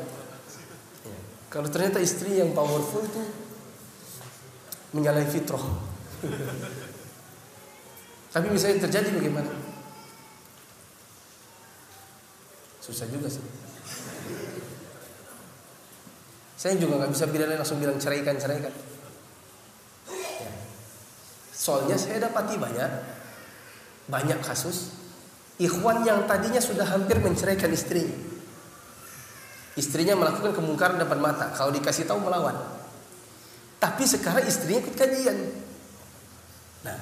ya. 1.06 1.18
Kalau 1.46 1.70
ternyata 1.70 2.02
istri 2.02 2.40
yang 2.40 2.50
powerful 2.50 3.04
itu 3.04 3.22
menyalahi 4.90 5.28
fitrah. 5.30 5.62
Tapi 8.34 8.46
misalnya 8.50 8.90
terjadi 8.90 9.08
bagaimana? 9.14 9.50
Susah 12.90 13.06
juga 13.06 13.30
sih. 13.30 13.44
Saya 16.58 16.74
juga 16.74 16.98
nggak 16.98 17.14
bisa 17.14 17.30
bilang 17.30 17.54
langsung 17.54 17.78
bilang 17.78 18.02
ceraikan 18.02 18.34
ceraikan. 18.34 18.74
Ya. 20.10 20.50
Soalnya 21.54 21.94
saya 21.94 22.18
dapati 22.18 22.58
banyak 22.58 22.90
banyak 24.10 24.42
kasus 24.42 24.90
ikhwan 25.62 26.02
yang 26.02 26.26
tadinya 26.26 26.58
sudah 26.58 26.82
hampir 26.82 27.22
menceraikan 27.22 27.70
istrinya. 27.70 28.12
Istrinya 29.78 30.18
melakukan 30.18 30.50
kemungkaran 30.50 30.98
depan 30.98 31.22
mata. 31.22 31.54
Kalau 31.54 31.70
dikasih 31.70 32.10
tahu 32.10 32.18
melawan. 32.26 32.58
Tapi 33.78 34.02
sekarang 34.02 34.44
istrinya 34.50 34.82
ikut 34.82 34.98
kajian. 34.98 35.38
Nah, 36.82 36.98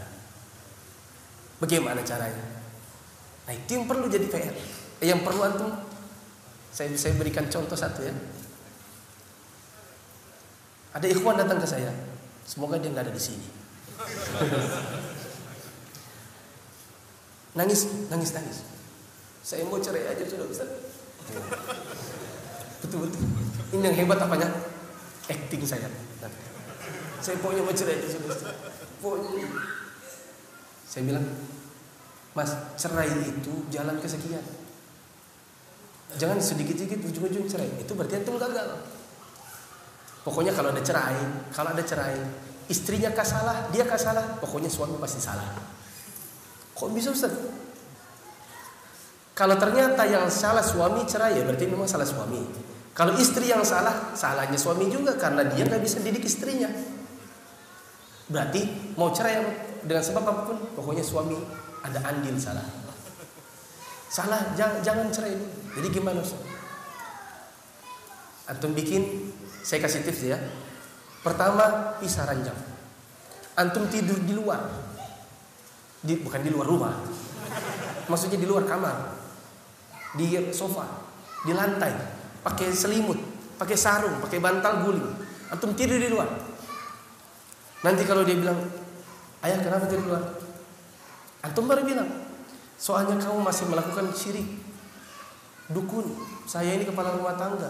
bagaimana 1.65 2.05
caranya? 2.05 2.45
Nah 3.49 3.57
itu 3.57 3.81
yang 3.81 3.89
perlu 3.89 4.07
jadi 4.13 4.29
PR 4.29 4.53
yang 5.03 5.23
perlu 5.23 5.43
antum 5.47 5.71
saya 6.75 6.95
saya 6.95 7.15
berikan 7.19 7.47
contoh 7.51 7.75
satu 7.75 8.07
ya. 8.07 8.15
Ada 10.95 11.07
ikhwan 11.11 11.39
datang 11.39 11.59
ke 11.59 11.67
saya. 11.67 11.91
Semoga 12.47 12.81
dia 12.81 12.95
nggak 12.95 13.11
ada 13.11 13.15
di 13.15 13.23
sini. 13.23 13.47
nangis, 17.59 18.09
nangis, 18.09 18.31
nangis. 18.31 18.59
Saya 19.43 19.67
mau 19.67 19.83
cerai 19.83 20.07
aja 20.07 20.25
sudah 20.25 20.47
Ustaz. 20.47 20.71
Betul 22.85 23.11
betul. 23.11 23.27
Ini 23.75 23.85
yang 23.91 23.97
hebat 24.07 24.23
apanya? 24.23 24.49
Acting 25.29 25.67
saya. 25.67 25.91
Saya 27.19 27.37
pokoknya 27.43 27.67
mau 27.67 27.75
cerai 27.75 27.99
aja 28.01 28.09
sudah 28.09 28.29
Ustaz. 28.33 28.55
Pokoknya. 29.03 29.45
Saya 30.89 31.03
bilang, 31.05 31.27
Mas, 32.33 32.55
cerai 32.81 33.13
itu 33.29 33.53
jalan 33.69 34.01
kesekian. 34.01 34.58
Jangan 36.17 36.41
sedikit-sedikit 36.41 37.05
ujung-ujung 37.05 37.45
cerai. 37.45 37.69
Itu 37.85 37.93
berarti 37.93 38.17
antum 38.17 38.41
gagal. 38.41 38.81
Pokoknya 40.25 40.57
kalau 40.57 40.73
ada 40.73 40.81
cerai, 40.81 41.21
kalau 41.53 41.77
ada 41.77 41.85
cerai, 41.85 42.17
istrinya 42.73 43.13
kah 43.13 43.25
salah, 43.25 43.69
dia 43.69 43.85
kah 43.85 44.01
salah, 44.01 44.41
pokoknya 44.41 44.73
suami 44.73 44.97
pasti 44.97 45.21
salah. 45.21 45.45
Kok 46.73 46.89
bisa 46.93 47.13
Ustaz? 47.13 47.33
Kalau 49.37 49.55
ternyata 49.55 50.03
yang 50.09 50.27
salah 50.33 50.65
suami 50.65 51.07
cerai 51.07 51.39
ya 51.39 51.47
berarti 51.47 51.65
memang 51.71 51.87
salah 51.87 52.09
suami. 52.09 52.43
Kalau 52.91 53.15
istri 53.15 53.47
yang 53.47 53.63
salah, 53.63 54.11
salahnya 54.19 54.59
suami 54.59 54.91
juga 54.91 55.15
karena 55.15 55.47
dia 55.47 55.63
nggak 55.63 55.79
bisa 55.79 56.03
didik 56.03 56.27
istrinya. 56.27 56.67
Berarti 58.27 58.93
mau 58.99 59.15
cerai 59.15 59.39
dengan 59.87 60.03
sebab 60.03 60.27
apa 60.27 60.43
pun, 60.51 60.59
pokoknya 60.75 61.07
suami 61.07 61.39
ada 61.87 62.03
andil 62.11 62.35
salah. 62.37 62.67
Salah, 64.09 64.57
jangan, 64.57 64.81
jangan 64.81 65.07
cerai 65.13 65.37
ini. 65.37 65.47
Jadi 65.77 65.89
gimana 65.93 66.25
Ustaz? 66.25 66.41
Antum 68.49 68.73
bikin, 68.73 69.29
saya 69.61 69.85
kasih 69.85 70.01
tips 70.09 70.25
ya. 70.25 70.41
Pertama, 71.21 71.93
pisah 72.01 72.25
ranjang. 72.25 72.57
Antum 73.61 73.85
tidur 73.93 74.17
di 74.25 74.33
luar. 74.33 74.65
Di, 76.01 76.17
bukan 76.17 76.41
di 76.41 76.49
luar 76.49 76.65
rumah. 76.65 76.95
Maksudnya 78.09 78.41
di 78.41 78.49
luar 78.49 78.65
kamar. 78.65 78.97
Di 80.17 80.25
sofa, 80.57 80.89
di 81.45 81.53
lantai, 81.53 81.93
pakai 82.41 82.73
selimut, 82.73 83.21
pakai 83.61 83.77
sarung, 83.77 84.17
pakai 84.25 84.41
bantal 84.41 84.89
guling. 84.89 85.09
Antum 85.53 85.77
tidur 85.77 86.01
di 86.01 86.09
luar. 86.09 86.33
Nanti 87.85 88.09
kalau 88.09 88.25
dia 88.25 88.41
bilang, 88.41 88.57
"Ayah, 89.45 89.61
kenapa 89.61 89.85
tidur 89.85 90.09
di 90.09 90.09
luar?" 90.09 90.25
Antum 91.45 91.69
baru 91.69 91.85
bilang, 91.85 92.09
Soalnya 92.79 93.19
kamu 93.19 93.43
masih 93.43 93.67
melakukan 93.67 94.15
syirik. 94.15 94.47
Dukun, 95.69 96.07
saya 96.49 96.79
ini 96.79 96.87
kepala 96.87 97.13
rumah 97.19 97.35
tangga. 97.35 97.69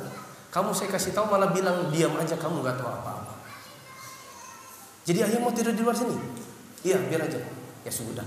Kamu 0.53 0.71
saya 0.77 0.93
kasih 0.93 1.17
tahu 1.17 1.33
malah 1.33 1.51
bilang 1.51 1.91
diam 1.91 2.15
aja 2.15 2.37
kamu 2.37 2.61
nggak 2.63 2.77
tahu 2.79 2.87
apa-apa. 2.87 3.35
Jadi 5.09 5.25
ayah 5.25 5.41
mau 5.41 5.51
tidur 5.51 5.73
di 5.73 5.81
luar 5.81 5.97
sini? 5.97 6.15
Iya, 6.85 7.01
biar 7.09 7.25
aja. 7.25 7.41
Ya 7.83 7.93
sudah. 7.93 8.23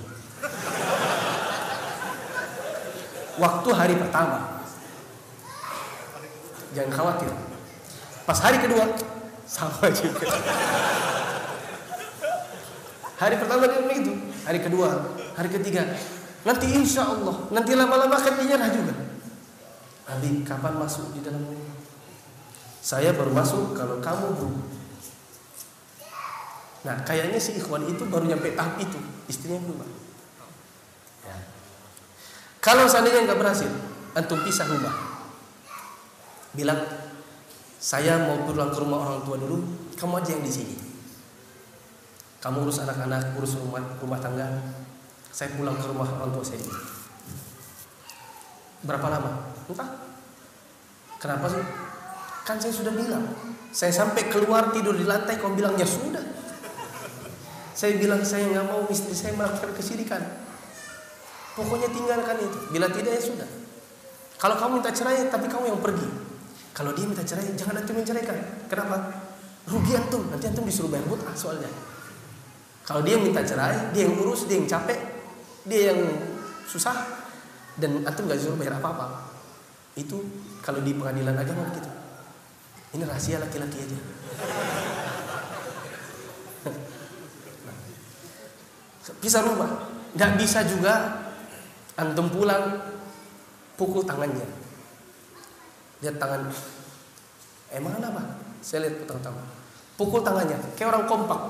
Waktu 3.37 3.69
hari 3.71 3.95
pertama. 3.95 4.65
Jangan 6.73 6.91
khawatir. 6.91 7.31
Pas 8.25 8.39
hari 8.41 8.57
kedua 8.59 8.89
sama 9.45 9.85
juga. 9.93 10.27
Hari 13.21 13.35
pertama 13.37 13.69
dia 13.69 13.85
begitu, 13.85 14.17
hari 14.49 14.59
kedua, 14.65 15.13
hari 15.37 15.49
ketiga, 15.53 15.85
Nanti 16.41 16.65
insya 16.73 17.05
Allah, 17.05 17.37
nanti 17.53 17.77
lama-lama 17.77 18.17
akan 18.17 18.33
dinyerah 18.41 18.69
juga. 18.73 18.93
Abi, 20.09 20.41
kapan 20.41 20.73
masuk 20.81 21.13
di 21.13 21.21
dalam 21.21 21.45
rumah? 21.45 21.77
Saya 22.81 23.13
baru 23.13 23.29
masuk 23.29 23.77
kalau 23.77 24.01
kamu 24.01 24.27
belum. 24.41 24.55
Nah, 26.81 26.97
kayaknya 27.05 27.37
si 27.37 27.61
ikhwan 27.61 27.85
itu 27.85 28.09
baru 28.09 28.25
nyampe 28.25 28.57
tahap 28.57 28.81
itu, 28.81 28.97
istrinya 29.29 29.61
belum. 29.61 29.85
Ya. 31.29 31.37
Kalau 32.57 32.89
seandainya 32.89 33.29
nggak 33.29 33.37
berhasil, 33.37 33.69
antum 34.17 34.41
pisah 34.41 34.65
rumah. 34.65 35.21
Bilang, 36.57 36.81
saya 37.77 38.17
mau 38.25 38.41
pulang 38.49 38.73
ke 38.73 38.81
rumah 38.81 38.97
orang 39.05 39.21
tua 39.21 39.37
dulu, 39.37 39.61
kamu 39.93 40.25
aja 40.25 40.29
yang 40.33 40.43
di 40.43 40.53
sini. 40.53 40.75
Kamu 42.41 42.65
urus 42.65 42.81
anak-anak, 42.81 43.37
urus 43.37 43.61
rumah, 43.61 43.85
rumah 44.01 44.17
tangga, 44.17 44.49
saya 45.31 45.55
pulang 45.55 45.79
ke 45.79 45.87
rumah 45.87 46.07
orang 46.19 46.35
tua 46.35 46.43
saya. 46.43 46.59
Berapa 48.83 49.07
lama? 49.07 49.31
Entah. 49.71 49.89
Kenapa 51.21 51.45
sih? 51.47 51.63
Kan 52.43 52.59
saya 52.59 52.73
sudah 52.75 52.91
bilang. 52.91 53.23
Saya 53.71 53.95
sampai 53.95 54.27
keluar 54.27 54.75
tidur 54.75 54.97
di 54.97 55.07
lantai, 55.07 55.39
kau 55.39 55.55
bilang 55.55 55.79
ya 55.79 55.87
sudah. 55.87 56.19
Saya 57.71 57.95
bilang 57.95 58.19
saya 58.27 58.51
nggak 58.51 58.65
mau 58.67 58.83
istri 58.91 59.15
saya 59.15 59.31
melakukan 59.39 59.71
kesirikan. 59.71 60.19
Pokoknya 61.55 61.87
tinggalkan 61.93 62.37
itu. 62.41 62.59
Bila 62.73 62.91
tidak 62.91 63.15
ya 63.15 63.23
sudah. 63.23 63.49
Kalau 64.35 64.57
kamu 64.57 64.81
minta 64.81 64.91
cerai, 64.91 65.29
tapi 65.31 65.47
kamu 65.47 65.77
yang 65.77 65.79
pergi. 65.79 66.07
Kalau 66.73 66.91
dia 66.97 67.05
minta 67.05 67.23
cerai, 67.23 67.45
jangan 67.53 67.79
nanti 67.79 67.91
menceraikan. 67.93 68.67
Kenapa? 68.67 68.97
Rugi 69.69 69.93
antum. 69.93 70.27
Nanti 70.33 70.49
antum 70.49 70.65
disuruh 70.65 70.89
bayar 70.89 71.05
butah 71.05 71.31
soalnya. 71.37 71.69
Kalau 72.81 73.05
dia 73.05 73.21
minta 73.21 73.45
cerai, 73.45 73.93
dia 73.93 74.09
yang 74.09 74.17
urus, 74.17 74.49
dia 74.49 74.57
yang 74.57 74.65
capek, 74.65 74.97
dia 75.67 75.93
yang 75.93 75.99
susah 76.65 76.95
dan 77.77 78.05
antum 78.05 78.27
gak 78.29 78.37
disuruh 78.37 78.57
bayar 78.57 78.77
apa-apa. 78.79 79.31
Itu 79.97 80.23
kalau 80.63 80.79
di 80.81 80.95
pengadilan 80.95 81.35
agama 81.35 81.67
begitu. 81.69 81.89
Ini 82.91 83.03
rahasia 83.07 83.39
laki-laki 83.39 83.77
aja. 83.81 83.97
Bisa 89.21 89.41
rumah 89.45 89.89
nggak 90.11 90.33
bisa 90.37 90.65
juga 90.67 91.23
antum 91.95 92.27
pulang 92.29 92.79
pukul 93.79 94.03
tangannya. 94.03 94.45
Lihat 96.03 96.17
tangan. 96.19 96.51
Emang 97.71 97.95
apa? 98.01 98.23
Saya 98.59 98.87
lihat 98.87 99.05
pukul 99.05 99.21
tangan 99.23 99.61
pukul 100.01 100.25
tangannya 100.25 100.57
kayak 100.73 100.97
orang 100.97 101.05
kompak. 101.05 101.41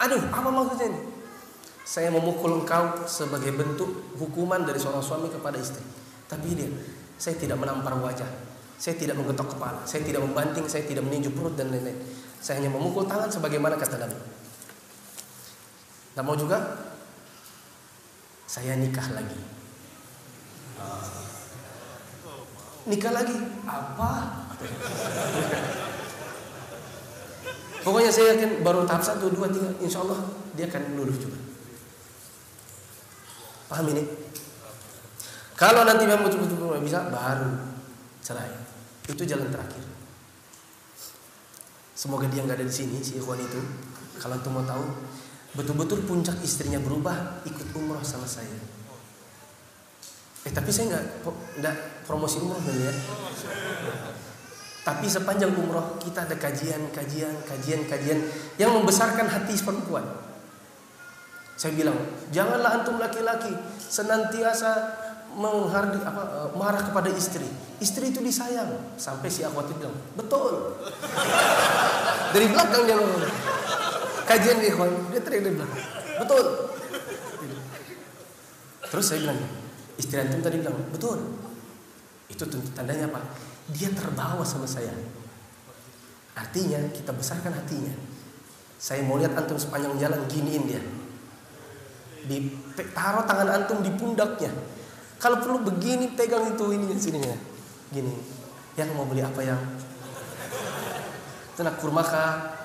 Aduh 0.00 0.20
apa 0.28 0.48
maksudnya 0.52 0.92
ini 0.92 1.00
saya 1.90 2.06
memukul 2.14 2.62
engkau 2.62 3.02
sebagai 3.10 3.50
bentuk 3.50 4.14
hukuman 4.14 4.62
dari 4.62 4.78
seorang 4.78 5.02
suami 5.02 5.26
kepada 5.26 5.58
istri. 5.58 5.82
Tapi 6.30 6.54
dia, 6.54 6.70
saya 7.18 7.34
tidak 7.34 7.58
menampar 7.58 7.98
wajah. 7.98 8.30
Saya 8.78 8.94
tidak 8.94 9.18
menggetok 9.18 9.58
kepala, 9.58 9.82
saya 9.82 10.06
tidak 10.06 10.22
membanting, 10.22 10.70
saya 10.70 10.86
tidak 10.86 11.02
meninju 11.02 11.34
perut 11.34 11.58
dan 11.58 11.74
lain-lain. 11.74 11.98
Saya 12.38 12.62
hanya 12.62 12.70
memukul 12.70 13.10
tangan 13.10 13.26
sebagaimana 13.26 13.74
kata 13.74 13.98
Nabi. 13.98 14.14
Tidak 16.14 16.22
mau 16.22 16.38
juga? 16.38 16.78
Saya 18.46 18.78
nikah 18.78 19.10
lagi. 19.10 19.40
Nikah 22.86 23.12
lagi? 23.18 23.36
Apa? 23.66 24.10
Pokoknya 27.82 28.14
saya 28.14 28.38
yakin 28.38 28.62
baru 28.62 28.86
tahap 28.86 29.02
satu, 29.02 29.26
dua, 29.34 29.50
tiga, 29.50 29.74
insya 29.82 30.06
Allah 30.06 30.22
dia 30.54 30.70
akan 30.70 30.94
lulus 30.94 31.18
juga. 31.18 31.49
Paham 33.70 33.86
ini? 33.94 34.02
Kalau 35.54 35.86
nanti 35.86 36.02
memang 36.02 36.26
betul-betul 36.26 36.74
bisa, 36.82 37.06
baru 37.06 37.54
cerai. 38.18 38.50
Itu 39.06 39.22
jalan 39.22 39.46
terakhir. 39.46 39.84
Semoga 41.94 42.26
dia 42.26 42.42
nggak 42.42 42.58
ada 42.58 42.66
di 42.66 42.74
sini 42.74 42.98
si 42.98 43.20
ikhwan 43.20 43.38
itu. 43.38 43.60
Kalau 44.18 44.40
tuh 44.42 44.50
mau 44.50 44.64
tahu, 44.66 44.82
betul-betul 45.54 46.02
puncak 46.02 46.40
istrinya 46.42 46.80
berubah, 46.82 47.46
ikut 47.46 47.70
umroh 47.76 48.02
sama 48.02 48.26
saya. 48.26 48.58
Eh 50.48 50.52
tapi 50.52 50.72
saya 50.72 50.96
nggak 50.96 51.04
nggak 51.60 51.76
promosi 52.08 52.40
umroh 52.40 52.56
dulu 52.64 52.80
ya. 52.80 52.94
Tapi 54.80 55.06
sepanjang 55.12 55.52
umroh 55.52 56.00
kita 56.00 56.24
ada 56.24 56.40
kajian, 56.40 56.88
kajian, 56.88 57.36
kajian, 57.44 57.84
kajian 57.84 58.18
yang 58.56 58.72
membesarkan 58.72 59.28
hati 59.28 59.60
perempuan. 59.60 60.04
Saya 61.60 61.76
bilang, 61.76 62.00
janganlah 62.32 62.80
antum 62.80 62.96
laki-laki 62.96 63.52
senantiasa 63.76 64.96
menghardi 65.36 66.00
apa 66.00 66.22
eh, 66.24 66.48
marah 66.56 66.80
kepada 66.80 67.12
istri. 67.12 67.44
Istri 67.84 68.16
itu 68.16 68.24
disayang. 68.24 68.96
Sampai 68.96 69.28
si 69.28 69.44
akhwat 69.44 69.68
itu 69.68 69.84
bilang, 69.84 69.92
betul. 70.16 70.80
Dari 72.32 72.46
belakang 72.48 72.88
dia 72.88 72.96
ngomong. 72.96 73.28
Kajian 74.24 74.56
nih, 74.62 74.72
dia 75.12 75.20
teriak 75.20 75.42
dari 75.42 75.54
belakang. 75.58 75.82
Betul. 76.22 76.44
Terus 78.86 79.04
saya 79.04 79.18
bilang, 79.26 79.40
istri 79.98 80.16
antum 80.16 80.40
tadi 80.40 80.62
bilang, 80.62 80.78
betul. 80.88 81.18
Itu 82.30 82.46
tandanya 82.72 83.10
apa? 83.10 83.20
Dia 83.74 83.90
terbawa 83.90 84.46
sama 84.46 84.70
saya. 84.70 84.94
Artinya 86.38 86.78
kita 86.94 87.10
besarkan 87.10 87.52
hatinya. 87.52 87.92
Saya 88.78 89.02
mau 89.02 89.18
lihat 89.18 89.34
antum 89.34 89.58
sepanjang 89.58 89.98
jalan 89.98 90.24
giniin 90.30 90.64
dia. 90.64 90.80
Di 92.26 92.50
taruh 92.92 93.24
tangan 93.24 93.48
antum 93.48 93.80
di 93.84 93.92
pundaknya. 93.94 94.52
Kalau 95.20 95.40
perlu 95.40 95.60
begini 95.60 96.16
pegang 96.16 96.48
itu 96.48 96.72
ini 96.72 96.96
sininya. 96.96 97.36
Gini. 97.92 98.12
Yang 98.76 98.88
mau 98.96 99.04
beli 99.04 99.20
apa 99.20 99.40
yang? 99.44 99.60
Itu 101.52 101.60
nak 101.60 101.76
kurma 101.76 102.00
kah? 102.00 102.56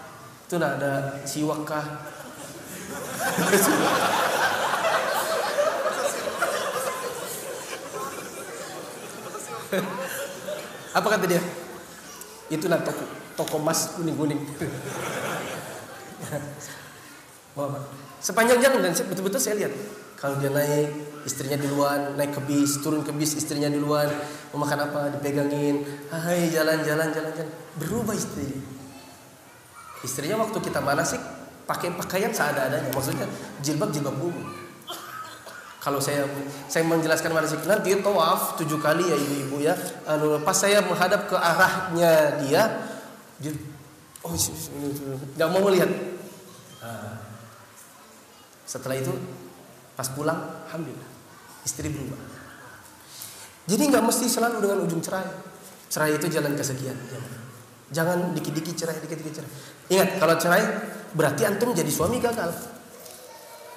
Itu 0.48 0.56
nak 0.56 0.80
ada 0.80 1.20
siwak 1.28 1.68
kah? 1.68 1.84
Apa 10.96 11.08
kata 11.12 11.26
dia? 11.28 11.44
Itulah 12.48 12.80
toko, 12.86 13.04
toko 13.36 13.60
emas 13.60 14.00
kuning-kuning. 14.00 14.40
Sepanjang 18.20 18.60
jalan 18.60 18.80
dan 18.84 18.92
betul-betul 18.92 19.40
saya 19.40 19.56
lihat 19.64 19.74
kalau 20.20 20.40
dia 20.40 20.52
naik 20.52 20.92
istrinya 21.28 21.58
duluan 21.60 22.16
naik 22.20 22.36
ke 22.36 22.42
bis 22.44 22.80
turun 22.80 23.02
ke 23.02 23.12
bis 23.16 23.36
istrinya 23.38 23.72
duluan 23.72 24.08
mau 24.54 24.64
makan 24.64 24.88
apa 24.90 25.14
dipegangin 25.18 25.84
hai 26.14 26.48
jalan-jalan 26.54 27.12
jalan-jalan 27.12 27.50
berubah 27.82 28.16
istri 28.16 28.46
istrinya 30.06 30.42
waktu 30.42 30.58
kita 30.62 30.80
manasik 30.86 31.20
pakai 31.66 31.94
pakaian 31.98 32.30
seada-adanya. 32.30 32.94
Maksudnya 32.94 33.26
jilbab 33.66 33.90
jilbab 33.90 34.16
umum 34.22 34.46
kalau 35.82 36.02
saya 36.02 36.26
saya 36.66 36.82
menjelaskan 36.82 37.30
manasik 37.30 37.62
nanti 37.70 37.94
tawaf 38.02 38.58
tujuh 38.58 38.82
kali 38.82 39.06
ya 39.06 39.18
ibu-ibu 39.18 39.62
ya. 39.62 39.78
Anu 40.10 40.42
pas 40.42 40.58
saya 40.58 40.82
menghadap 40.82 41.30
ke 41.30 41.38
arahnya 41.38 42.42
dia 42.42 42.62
dia 43.38 43.54
oh 44.26 44.34
nggak 45.38 45.50
mau 45.54 45.62
melihat 45.70 45.90
nah, 46.82 47.22
setelah 48.66 48.98
itu 48.98 49.14
pas 49.96 50.10
pulang 50.12 50.66
alhamdulillah 50.70 51.10
istri 51.64 51.88
berubah 51.90 52.20
jadi 53.66 53.82
nggak 53.90 54.04
mesti 54.04 54.26
selalu 54.30 54.62
dengan 54.62 54.78
ujung 54.86 55.02
cerai 55.02 55.30
cerai 55.90 56.18
itu 56.18 56.28
jalan 56.28 56.54
kesekian 56.58 56.98
jangan 57.94 58.34
dikit-dikit 58.34 58.76
cerai 58.76 58.98
dikit-dikit 59.00 59.34
cerai 59.42 59.52
ingat 59.94 60.10
kalau 60.18 60.36
cerai 60.36 60.64
berarti 61.16 61.48
antum 61.48 61.72
jadi 61.72 61.88
suami 61.88 62.20
gagal 62.20 62.76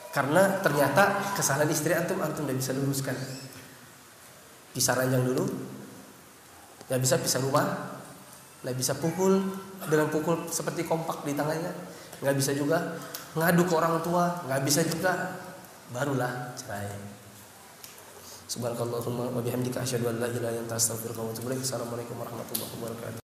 karena 0.09 0.59
ternyata 0.65 1.37
kesalahan 1.37 1.69
istri 1.69 1.93
antum 1.93 2.19
antum 2.19 2.49
tidak 2.49 2.59
bisa 2.59 2.73
luruskan. 2.73 3.17
Pisah 4.73 4.99
ranjang 4.99 5.23
dulu. 5.23 5.45
Nggak 6.89 7.01
bisa 7.05 7.15
pisah 7.21 7.41
rumah. 7.45 7.67
Nggak 8.65 8.77
bisa 8.83 8.93
pukul 8.97 9.39
dengan 9.87 10.09
pukul 10.09 10.49
seperti 10.49 10.89
kompak 10.89 11.23
di 11.29 11.37
tangannya. 11.37 11.71
Nggak 12.25 12.35
bisa 12.35 12.51
juga 12.57 12.99
ngadu 13.37 13.63
ke 13.69 13.75
orang 13.77 14.01
tua. 14.01 14.41
Nggak 14.49 14.61
bisa 14.65 14.81
juga. 14.87 15.13
Barulah 15.93 16.53
cerai. 16.57 16.89
Subhanakallahumma 18.49 19.29
wa 19.29 19.41
bihamdika 19.45 19.85
asyhadu 19.85 20.09
an 20.09 20.25
la 20.25 20.29
ilaha 20.33 20.53
illa 20.57 20.65
anta 20.65 20.81
astaghfiruka 20.81 21.21
wa 21.21 21.29
atubu 21.33 21.53
ilaik. 21.53 21.61
Assalamualaikum 21.65 22.17
warahmatullahi 22.17 22.73
wabarakatuh. 22.81 23.28